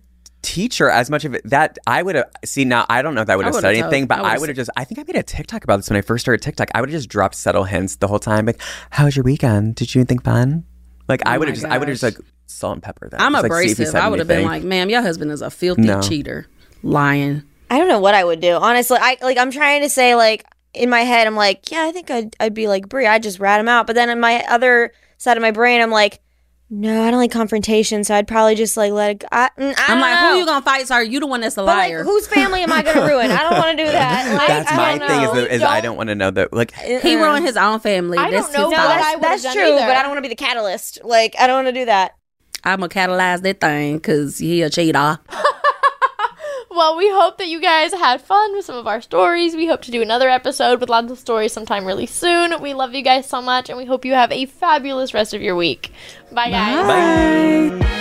teacher 0.47 0.89
as 0.89 1.11
much 1.11 1.25
of 1.25 1.35
it 1.35 1.43
that 1.51 1.77
I 1.87 2.03
would 2.03 2.15
have 2.15 2.31
see 2.45 2.65
now 2.65 2.87
I 2.89 3.03
don't 3.03 3.15
know 3.17 3.23
if 3.23 3.29
I 3.29 3.35
would 3.37 3.45
have 3.47 3.55
would've 3.55 3.69
said 3.69 3.75
told- 3.81 3.93
anything 3.93 4.07
but 4.07 4.21
I 4.21 4.35
I 4.35 4.39
would've 4.39 4.55
just 4.55 4.71
I 4.77 4.85
think 4.85 4.99
I 5.01 5.03
made 5.03 5.17
a 5.17 5.23
TikTok 5.23 5.65
about 5.65 5.79
this 5.79 5.91
when 5.91 5.97
I 5.97 6.03
first 6.03 6.23
started 6.25 6.41
TikTok 6.43 6.69
I 6.75 6.81
would 6.81 6.89
have 6.91 6.97
just 6.99 7.09
dropped 7.09 7.35
subtle 7.35 7.65
hints 7.65 7.97
the 7.97 8.07
whole 8.07 8.19
time 8.21 8.47
like 8.47 8.61
how 8.91 9.05
was 9.07 9.17
your 9.17 9.25
weekend 9.25 9.75
did 9.75 9.89
you 9.89 9.95
do 9.95 10.01
anything 10.01 10.21
fun 10.21 10.65
like 11.09 11.21
I 11.27 11.35
Oh 11.35 11.39
would 11.41 11.49
have 11.49 11.57
just 11.57 11.67
I 11.67 11.79
would 11.79 11.89
have 11.89 11.99
just 11.99 12.03
like 12.05 12.19
salt 12.47 12.75
and 12.75 12.83
pepper 12.83 13.09
that 13.09 13.21
I'm 13.21 13.33
Just, 13.33 13.43
like, 13.43 13.53
see 13.53 13.59
if 13.59 13.65
he 13.65 13.73
abrasive. 13.83 13.89
said 13.93 14.01
I 14.03 14.09
would 14.09 14.19
have 14.21 14.29
been 14.29 14.45
like, 14.45 14.63
"Ma'am, 14.63 14.89
your 14.89 15.03
husband 15.03 15.33
is 15.33 15.43
a 15.43 15.51
filthy 15.51 15.83
No. 15.83 16.01
cheater, 16.01 16.47
lying." 16.85 17.43
I 17.71 17.79
don't 17.79 17.89
know 17.89 17.99
what 17.99 18.15
I 18.15 18.23
would 18.25 18.39
do. 18.41 18.53
Honestly, 18.55 18.99
I 19.01 19.17
like 19.23 19.37
I'm 19.39 19.51
trying 19.51 19.83
to 19.83 19.89
say 19.89 20.15
like 20.15 20.45
in 20.73 20.89
my 20.91 21.01
head, 21.01 21.27
I'm 21.27 21.35
like, 21.35 21.71
yeah, 21.73 21.83
I 21.83 21.91
think 21.93 22.11
I'd 22.11 22.37
I'd 22.39 22.55
be 22.55 22.69
like 22.69 22.89
Bree. 22.89 23.07
I'd 23.07 23.23
just 23.25 23.41
rat 23.41 23.59
him 23.59 23.69
out. 23.69 23.87
But 23.89 23.97
then 23.97 24.09
in 24.11 24.21
my 24.21 24.45
other 24.49 24.93
side 25.19 25.37
of 25.37 25.41
my 25.43 25.51
brain, 25.51 25.81
I'm 25.83 25.91
like, 25.91 26.21
no, 26.69 27.03
I 27.05 27.11
don't 27.11 27.21
like 27.21 27.31
confrontation. 27.31 28.03
So 28.05 28.15
I'd 28.15 28.27
probably 28.27 28.55
just 28.57 28.77
like 28.77 28.93
let 28.93 29.11
it. 29.13 29.19
Go. 29.21 29.29
I, 29.33 29.51
mm, 29.59 29.75
I 29.79 29.85
I'm 29.93 30.01
like, 30.01 30.21
know. 30.21 30.33
"Who 30.33 30.39
you 30.41 30.47
gonna 30.47 30.65
fight, 30.65 30.87
sir? 30.89 31.01
You 31.03 31.21
the 31.21 31.27
one 31.27 31.41
that's 31.41 31.57
a 31.57 31.61
But 31.61 31.67
like, 31.67 31.91
liar." 31.91 32.03
whose 32.05 32.27
family 32.27 32.63
am 32.63 32.73
I 32.73 32.83
gonna 32.83 33.07
ruin? 33.07 33.31
I 33.31 33.43
don't 33.43 33.59
want 33.59 33.79
to 33.79 33.85
do 33.85 33.91
that. 33.91 34.35
Like, 34.37 34.49
that's 34.49 34.71
I 34.73 34.77
my 34.77 34.99
don't 34.99 35.09
thing 35.09 35.21
is, 35.23 35.29
know. 35.29 35.35
that, 35.43 35.55
is 35.55 35.63
I 35.63 35.81
don't 35.81 35.97
want 35.97 36.09
to 36.09 36.15
know 36.15 36.31
that 36.33 36.53
like 36.53 36.73
he 36.75 37.15
ruined 37.17 37.45
his 37.47 37.57
own 37.57 37.81
family. 37.81 38.19
I 38.19 38.31
That's 38.31 38.47
don't 38.53 38.53
know 38.63 38.71
his 38.71 38.79
what 38.79 39.21
That's, 39.21 39.43
that's 39.43 39.55
true, 39.55 39.63
either. 39.63 39.87
but 39.87 39.97
I 39.97 40.03
don't 40.03 40.11
want 40.11 40.19
to 40.19 40.23
be 40.23 40.29
the 40.29 40.35
catalyst. 40.35 40.99
Like, 41.05 41.35
I 41.39 41.47
don't 41.47 41.65
want 41.65 41.75
to 41.75 41.81
do 41.81 41.85
that. 41.87 42.13
I'm 42.65 42.81
gonna 42.81 42.89
catalyze 42.89 43.43
that 43.43 43.61
thing 43.61 43.97
because 43.99 44.39
he 44.39 44.63
a 44.63 44.71
cheater. 44.71 45.19
Well, 46.77 46.95
we 46.99 47.09
hope 47.09 47.39
that 47.39 47.49
you 47.49 47.59
guys 47.59 47.95
had 47.95 48.21
fun 48.21 48.53
with 48.53 48.67
some 48.67 48.77
of 48.77 48.87
our 48.87 49.01
stories. 49.01 49.57
We 49.57 49.67
hope 49.67 49.81
to 49.85 49.91
do 49.91 50.03
another 50.03 50.29
episode 50.29 50.79
with 50.79 50.91
lots 50.91 51.11
of 51.11 51.19
stories 51.19 51.55
sometime 51.55 51.87
really 51.87 52.05
soon. 52.05 52.61
We 52.61 52.75
love 52.75 52.93
you 52.93 53.01
guys 53.01 53.27
so 53.27 53.41
much, 53.41 53.71
and 53.71 53.79
we 53.79 53.87
hope 53.87 54.05
you 54.05 54.13
have 54.13 54.31
a 54.31 54.45
fabulous 54.45 55.15
rest 55.15 55.33
of 55.33 55.41
your 55.41 55.57
week. 55.57 55.91
Bye, 56.31 56.51
guys. 56.51 57.81
Bye. 57.81 57.96